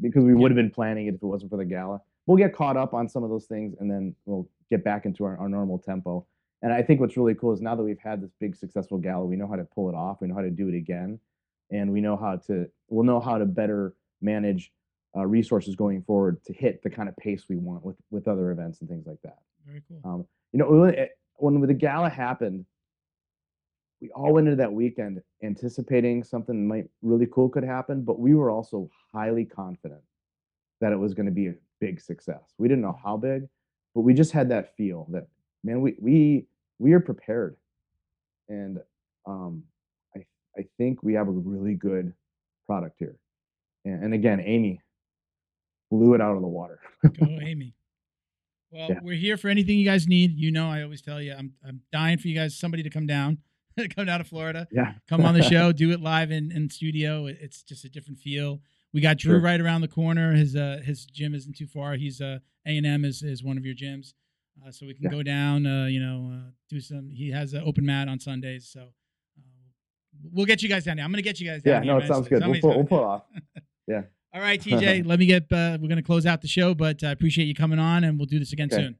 [0.00, 2.00] Because we would have been planning it if it wasn't for the gala.
[2.26, 5.24] We'll get caught up on some of those things and then we'll get back into
[5.24, 6.26] our, our normal tempo.
[6.62, 9.24] And I think what's really cool is now that we've had this big successful gala,
[9.24, 10.18] we know how to pull it off.
[10.20, 11.18] We know how to do it again.
[11.70, 14.72] And we know how to, we'll know how to better manage
[15.16, 18.50] uh, resources going forward to hit the kind of pace we want with with other
[18.50, 19.38] events and things like that.
[19.66, 20.00] Very cool.
[20.04, 22.64] Um, you know, when it- when the gala happened,
[24.02, 28.34] we all went into that weekend anticipating something might really cool could happen, but we
[28.34, 30.00] were also highly confident
[30.80, 32.42] that it was going to be a big success.
[32.58, 33.44] We didn't know how big,
[33.94, 35.28] but we just had that feel that
[35.62, 36.46] man, we we
[36.80, 37.56] we are prepared,
[38.48, 38.78] and
[39.24, 39.62] um,
[40.16, 40.24] I
[40.58, 42.12] I think we have a really good
[42.66, 43.16] product here.
[43.84, 44.80] And, and again, Amy
[45.92, 46.80] blew it out of the water.
[47.04, 47.74] Go, Amy.
[48.72, 48.98] Well, Yeah.
[49.02, 50.36] we're here for anything you guys need.
[50.38, 53.06] You know, I always tell you, I'm I'm dying for you guys, somebody to come
[53.06, 53.38] down,
[53.96, 57.26] come down to Florida, yeah, come on the show, do it live in in studio.
[57.26, 58.60] It's just a different feel.
[58.92, 59.40] We got Drew Sure.
[59.40, 60.34] right around the corner.
[60.34, 61.94] His uh his gym isn't too far.
[61.94, 64.14] He's uh A and M is is one of your gyms,
[64.66, 65.10] uh, so we can Yeah.
[65.10, 65.66] go down.
[65.66, 67.08] Uh, you know, uh, do some.
[67.10, 68.80] He has an open mat on Sundays, so.
[68.80, 68.88] Uh,
[70.30, 71.04] We'll get you guys down there.
[71.04, 71.82] I'm gonna get you guys down.
[71.82, 71.82] yeah.
[71.82, 72.46] here No, it sounds good.
[72.46, 73.22] We'll pull, we'll pull off.
[73.88, 74.02] Yeah.
[74.34, 75.04] All right, TJ.
[75.06, 75.50] let me get.
[75.50, 78.26] Uh, we're gonna close out the show, but I appreciate you coming on, and we'll
[78.26, 78.76] do this again Okay.
[78.82, 78.96] soon.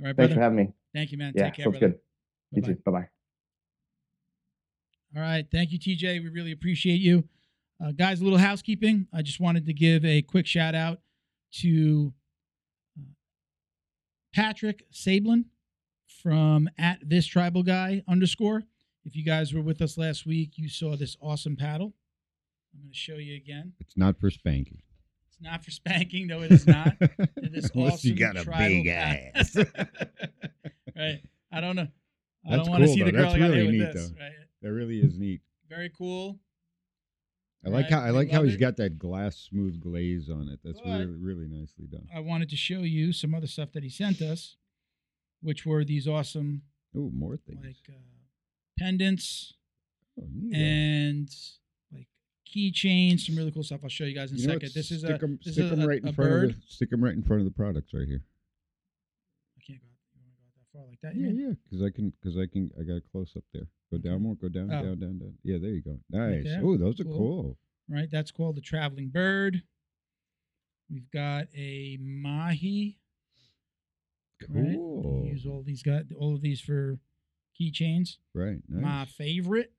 [0.00, 0.34] All right, Thanks brother.
[0.34, 0.72] for having me.
[0.94, 1.32] Thank you, man.
[1.34, 1.94] Yeah, Take care, sounds brother.
[1.94, 2.00] good.
[2.52, 2.74] You Bye-bye.
[2.74, 2.80] too.
[2.84, 3.08] Bye bye.
[5.14, 5.46] All right.
[5.50, 6.22] Thank you, TJ.
[6.22, 7.24] We really appreciate you.
[7.82, 9.08] Uh, guys, a little housekeeping.
[9.12, 11.00] I just wanted to give a quick shout out
[11.60, 12.12] to
[12.98, 13.04] uh,
[14.34, 15.44] Patrick Sablin
[16.22, 18.62] from at this tribal guy underscore.
[19.04, 21.92] If you guys were with us last week, you saw this awesome paddle.
[22.74, 23.72] I'm going to show you again.
[23.80, 24.80] It's not for spanking.
[25.28, 26.28] It's not for spanking.
[26.28, 26.94] No, it is not.
[27.00, 29.56] It is Unless you got a big ass.
[30.96, 31.20] right.
[31.52, 31.88] I don't know.
[32.46, 33.74] I That's don't want to cool, see the girl That's I got really here with
[33.74, 34.08] neat, this.
[34.10, 34.24] though.
[34.24, 34.32] Right.
[34.62, 35.40] That really is neat.
[35.68, 36.38] Very cool.
[37.64, 38.58] I like how I like how he's it.
[38.60, 40.58] got that glass smooth glaze on it.
[40.64, 42.08] That's But- really really nicely done.
[42.12, 44.56] I wanted to show you some other stuff that he sent us,
[45.40, 46.62] which were these awesome
[46.94, 47.64] Oh, more things.
[47.64, 47.98] like uh,
[48.78, 49.54] pendants
[50.20, 51.28] oh, and
[51.92, 52.08] like
[52.52, 53.80] keychains, some really cool stuff.
[53.84, 54.72] I'll show you guys in a You second.
[54.74, 56.50] This is stick a them, this stick is 'em a, right in a front bird.
[56.50, 58.24] of the stick 'em right in front of the products right here.
[59.56, 59.86] I can't go.
[60.14, 61.14] You want to go that far like that?
[61.16, 63.68] Yeah, yeah, because I can because I can I got a close up there.
[63.92, 64.34] Go down more.
[64.36, 64.82] Go down, Oh.
[64.82, 65.34] down, down, down.
[65.44, 66.00] Yeah, there you go.
[66.08, 66.44] Nice.
[66.44, 66.64] there.
[66.64, 67.16] Oh, those are Cool.
[67.18, 67.58] cool.
[67.88, 68.10] Right.
[68.10, 69.62] That's called the traveling bird.
[70.90, 72.98] We've got a mahi.
[74.46, 75.22] Cool.
[75.24, 76.98] We use all these got all of these for
[77.60, 78.16] keychains.
[78.34, 78.62] Right.
[78.68, 78.82] Nice.
[78.82, 79.72] My favorite,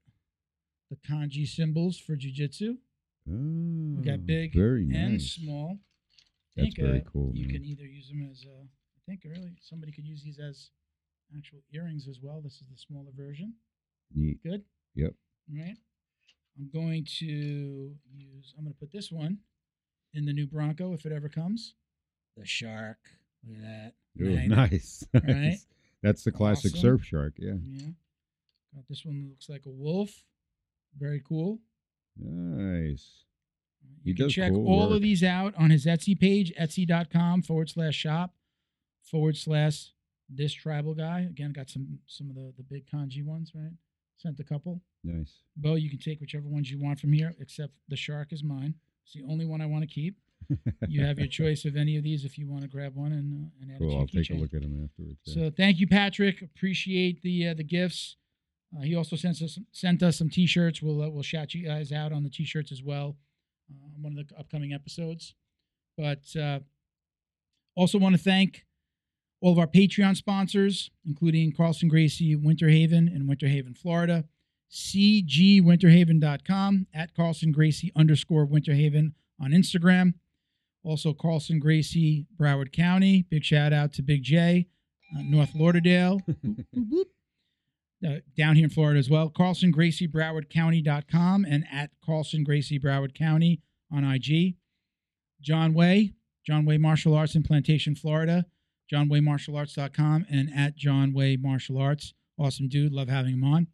[0.92, 2.78] the kanji symbols for jujitsu.
[3.28, 5.80] Oh, We got big very and small.
[6.56, 7.32] I That's think, very uh, cool.
[7.36, 7.56] You man.
[7.56, 10.70] can either use them as, uh, I think really somebody could use these as
[11.36, 12.42] actual earrings as well.
[12.42, 13.56] This is the smaller version.
[14.16, 14.42] Neat.
[14.44, 14.64] Good.
[14.96, 15.14] Yep.
[15.54, 15.76] Right.
[16.58, 18.54] I'm going to use.
[18.58, 19.40] I'm going to put this one
[20.14, 21.74] in the new Bronco if it ever comes.
[22.38, 22.98] The shark.
[23.48, 23.94] Look at that.
[24.22, 25.04] Oh, Nice.
[25.14, 25.58] Right.
[26.02, 26.82] That's the classic Awesome.
[26.82, 27.34] surf shark.
[27.38, 27.54] Yeah.
[27.64, 27.88] Yeah.
[28.76, 30.12] Got this one looks like a wolf.
[31.00, 31.60] Very cool.
[32.18, 33.24] Nice.
[34.04, 34.98] You He can check cool all work.
[34.98, 38.34] of these out on his Etsy page, etsy.com forward slash shop
[39.04, 39.92] forward slash
[40.30, 41.22] this tribal guy.
[41.22, 43.74] Again, got some some of the, the big kanji ones, right?
[44.18, 44.82] Sent a couple.
[45.04, 45.40] Nice.
[45.58, 48.76] Bo, you can take whichever ones you want from here, except the shark is mine.
[49.06, 50.16] It's the only one I want to keep.
[50.88, 53.34] You have your choice of any of these if you want to grab one and,
[53.34, 53.98] uh, and add cool.
[54.00, 55.20] I'll take a look at them afterwards.
[55.26, 55.34] yeah.
[55.34, 56.42] So thank you, Patrick.
[56.42, 58.18] Appreciate the uh, the gifts.
[58.76, 60.82] Uh, he also sent us sent us some T-shirts.
[60.82, 63.18] We'll uh, we'll shout you guys out on the T-shirts as well
[63.70, 65.36] uh, on one of the upcoming episodes.
[65.98, 66.60] But uh,
[67.76, 68.66] also want to thank
[69.44, 74.24] all of our Patreon sponsors, including Carlson Gracie Winter Haven in Winter Haven, Florida,
[74.72, 80.14] cgwinterhaven.com at Carlson Gracie underscore Winter Haven on Instagram.
[80.82, 83.26] Also, Carlson Gracie, Broward County.
[83.30, 84.68] Big shout out to Big J,
[85.14, 86.22] uh, North Lauderdale.
[86.30, 87.04] Boop, boop, boop.
[88.06, 89.30] Uh, down here in Florida as well.
[89.30, 93.60] Carlson Gracie, Broward County.com, and at Carlson Gracie, Broward County
[93.92, 94.56] on IG.
[95.42, 96.14] John Way,
[96.46, 98.46] John Way Martial Arts in Plantation, Florida.
[98.94, 102.14] JohnWayMartialArts.com and at John Way Martial Arts.
[102.38, 102.94] Awesome dude.
[102.94, 103.68] Love having him on.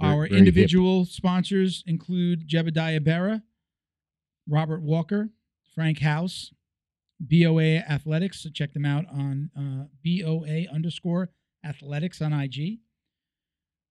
[0.00, 0.38] Very- Our very hip.
[0.38, 3.42] individual sponsors include Jebediah Berra,
[4.48, 5.30] Robert Walker,
[5.74, 6.52] Frank House,
[7.20, 8.42] BOA Athletics.
[8.42, 11.30] So check them out on uh, BOA underscore
[11.64, 12.78] athletics on IG.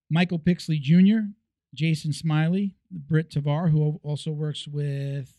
[0.09, 1.29] Michael Pixley Jr.,
[1.75, 5.37] Jason Smiley, Britt Tavar, who also works with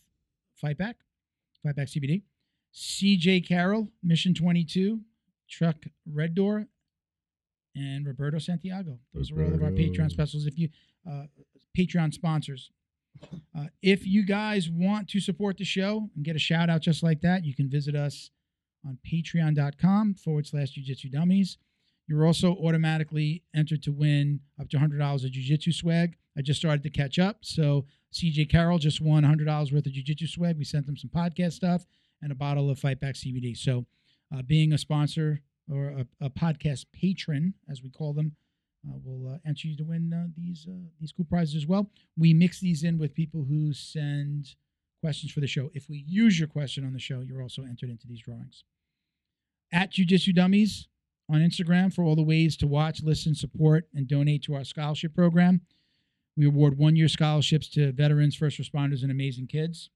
[0.63, 0.93] Fightback,
[1.65, 2.21] Fightback CBD.
[2.73, 5.01] CJ Carroll, Mission 22,
[5.49, 6.67] Truck Red Door,
[7.75, 8.99] and Roberto Santiago.
[9.13, 10.45] Those are all of our Patreon specials.
[10.45, 10.69] If you
[11.09, 11.23] uh,
[11.77, 12.71] Patreon sponsors,
[13.57, 17.03] uh, if you guys want to support the show and get a shout out just
[17.03, 18.31] like that, you can visit us
[18.85, 21.57] on patreon.com forward slash jujitsu dummies.
[22.07, 26.17] You're also automatically entered to win up to $100 of jujitsu swag.
[26.37, 27.37] I just started to catch up.
[27.41, 30.57] So CJ Carroll just won $100 worth of jujitsu swag.
[30.57, 31.85] We sent him some podcast stuff
[32.21, 33.57] and a bottle of Fightback CBD.
[33.57, 33.85] So
[34.33, 38.35] uh, being a sponsor or a, a podcast patron, as we call them,
[38.87, 41.89] uh, will uh, enter you to win uh, these uh, these cool prizes as well.
[42.17, 44.55] We mix these in with people who send
[45.01, 45.69] questions for the show.
[45.73, 48.63] If we use your question on the show, you're also entered into these drawings.
[49.73, 50.87] At Jiu-Jitsu Dummies
[51.29, 55.15] on Instagram for all the ways to watch, listen, support, and donate to our scholarship
[55.15, 55.61] program.
[56.35, 59.89] We award one-year scholarships to veterans, first responders, and amazing kids.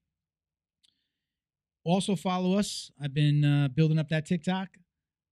[1.86, 2.90] Also follow us.
[3.00, 4.68] I've been uh, building up that TikTok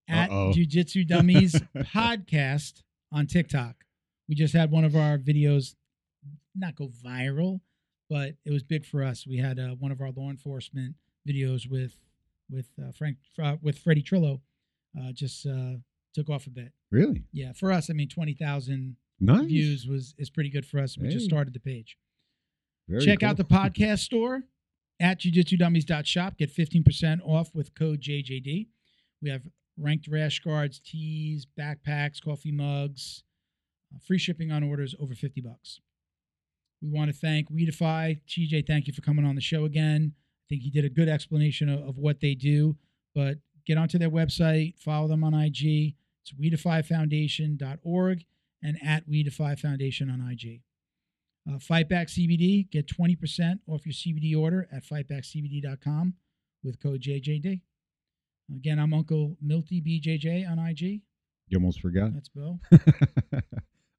[0.09, 0.53] at Uh-oh.
[0.53, 3.75] Jiu-Jitsu Dummies podcast on TikTok.
[4.29, 5.75] We just had one of our videos
[6.55, 7.61] not go viral,
[8.09, 9.27] but it was big for us.
[9.27, 10.95] We had uh, one of our law enforcement
[11.29, 11.97] videos with
[12.49, 14.41] with uh, Frank uh, with Freddie Trillo.
[14.97, 15.73] Uh, just uh,
[16.15, 16.73] took off a bit.
[16.93, 17.25] Really?
[17.33, 19.47] Yeah, for us, I mean, twenty thousand Nice.
[19.47, 20.97] views was is pretty good for us.
[20.97, 21.99] We just started the page.
[22.89, 24.45] Very Check out the podcast store
[25.01, 26.39] at jujitsudummies.shop.
[26.39, 28.69] Get 15% off with code JJD.
[29.23, 29.43] We have
[29.79, 33.23] ranked rash guards, tees, backpacks, coffee mugs,
[33.95, 35.81] uh, free shipping on orders over 50 bucks.
[36.83, 38.21] We want to thank Weedify.
[38.29, 40.13] TJ, thank you for coming on the show again.
[40.15, 42.77] I think he did a good explanation of, of what they do,
[43.15, 45.95] but get onto their website, follow them on IG.
[46.23, 48.25] It's weedifyfoundation.org
[48.63, 50.61] and at Weedify Foundation on IG.
[51.49, 56.15] Uh, Fightback CBD, get 20% off your CBD order at fightbackcbd.com
[56.63, 57.61] with code JJD.
[58.57, 61.03] Again, I'm Uncle Milty BJJ on IG.
[61.49, 62.15] You almost forgot.
[62.15, 62.59] That's Bo.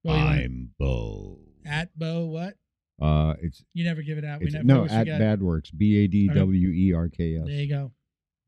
[0.04, 1.38] Bo, I'm Bo.
[1.64, 2.54] at Bo, what?
[3.00, 4.40] Uh, it's, You never give it out.
[4.40, 5.18] We never no at forget.
[5.18, 5.70] Bad Werks.
[5.70, 7.42] B A D W E R K S.
[7.46, 7.92] There you go.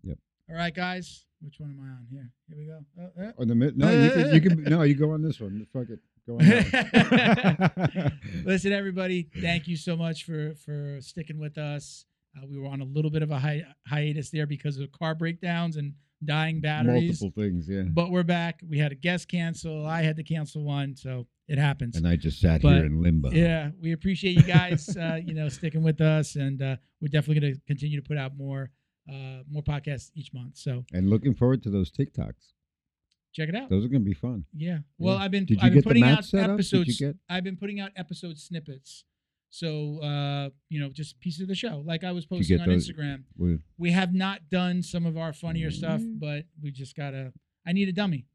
[0.02, 0.18] Yep.
[0.50, 1.24] All right, guys.
[1.40, 2.30] Which one am I on here?
[2.48, 2.80] Here we go.
[3.00, 3.32] Oh, oh.
[3.36, 5.64] Or the mid- no, you can, you can no, you go on this one.
[5.72, 8.12] Fuck it, go on.
[8.44, 12.04] Listen, everybody, thank you so much for for sticking with us.
[12.36, 15.14] Uh, we were on a little bit of a hi- hiatus there because of car
[15.14, 15.94] breakdowns and
[16.24, 17.20] dying batteries.
[17.22, 17.82] Multiple things, yeah.
[17.82, 18.60] But we're back.
[18.68, 19.86] We had a guest cancel.
[19.86, 21.96] I had to cancel one, so it happens.
[21.96, 23.30] And I just sat But, here in limbo.
[23.30, 27.40] yeah, we appreciate you guys, uh, you know, sticking with us, and uh, we're definitely
[27.40, 28.70] going to continue to put out more,
[29.10, 30.56] uh, more podcasts each month.
[30.58, 32.52] So And looking forward to those TikToks.
[33.38, 33.70] Check it out.
[33.70, 34.44] Those are gonna be fun.
[34.54, 34.78] Yeah.
[34.98, 35.22] Well, Yeah.
[35.24, 36.56] I've been Did you I've been get the putting mat out set up?
[36.58, 36.98] Did you episodes.
[36.98, 39.04] get- I've been putting out episode snippets.
[39.50, 41.82] So uh, you know, just pieces of the show.
[41.86, 43.24] Like I was posting on those- Instagram.
[43.36, 46.18] We We have not done some of our funnier stuff, Mm.
[46.20, 47.32] but we just gotta.
[47.66, 48.26] I need a dummy.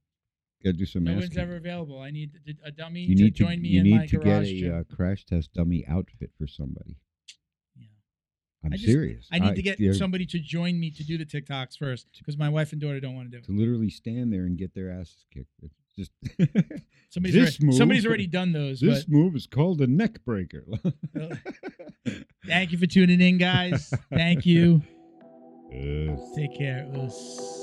[0.63, 1.30] gotta do some No masking.
[1.30, 1.99] one's ever available.
[1.99, 2.31] I need
[2.63, 4.59] a dummy you to need to join me you in need my to get a
[4.59, 4.73] gym.
[4.73, 6.95] uh, crash test dummy outfit for somebody.
[8.65, 9.27] I'm I just- serious.
[9.31, 12.49] I need to get somebody to join me to do the TikToks first because my
[12.49, 13.45] wife and daughter don't want to do it.
[13.45, 15.49] to literally stand there and get their asses kicked.
[15.61, 16.11] It's just
[17.10, 18.80] Somebody's already, somebody's already done those.
[18.80, 20.65] this move is called a neck breaker.
[22.48, 23.94] thank you for tuning in, guys.
[24.11, 24.81] Thank you.
[25.72, 26.88] Uh, Take care.
[26.95, 27.62] Us.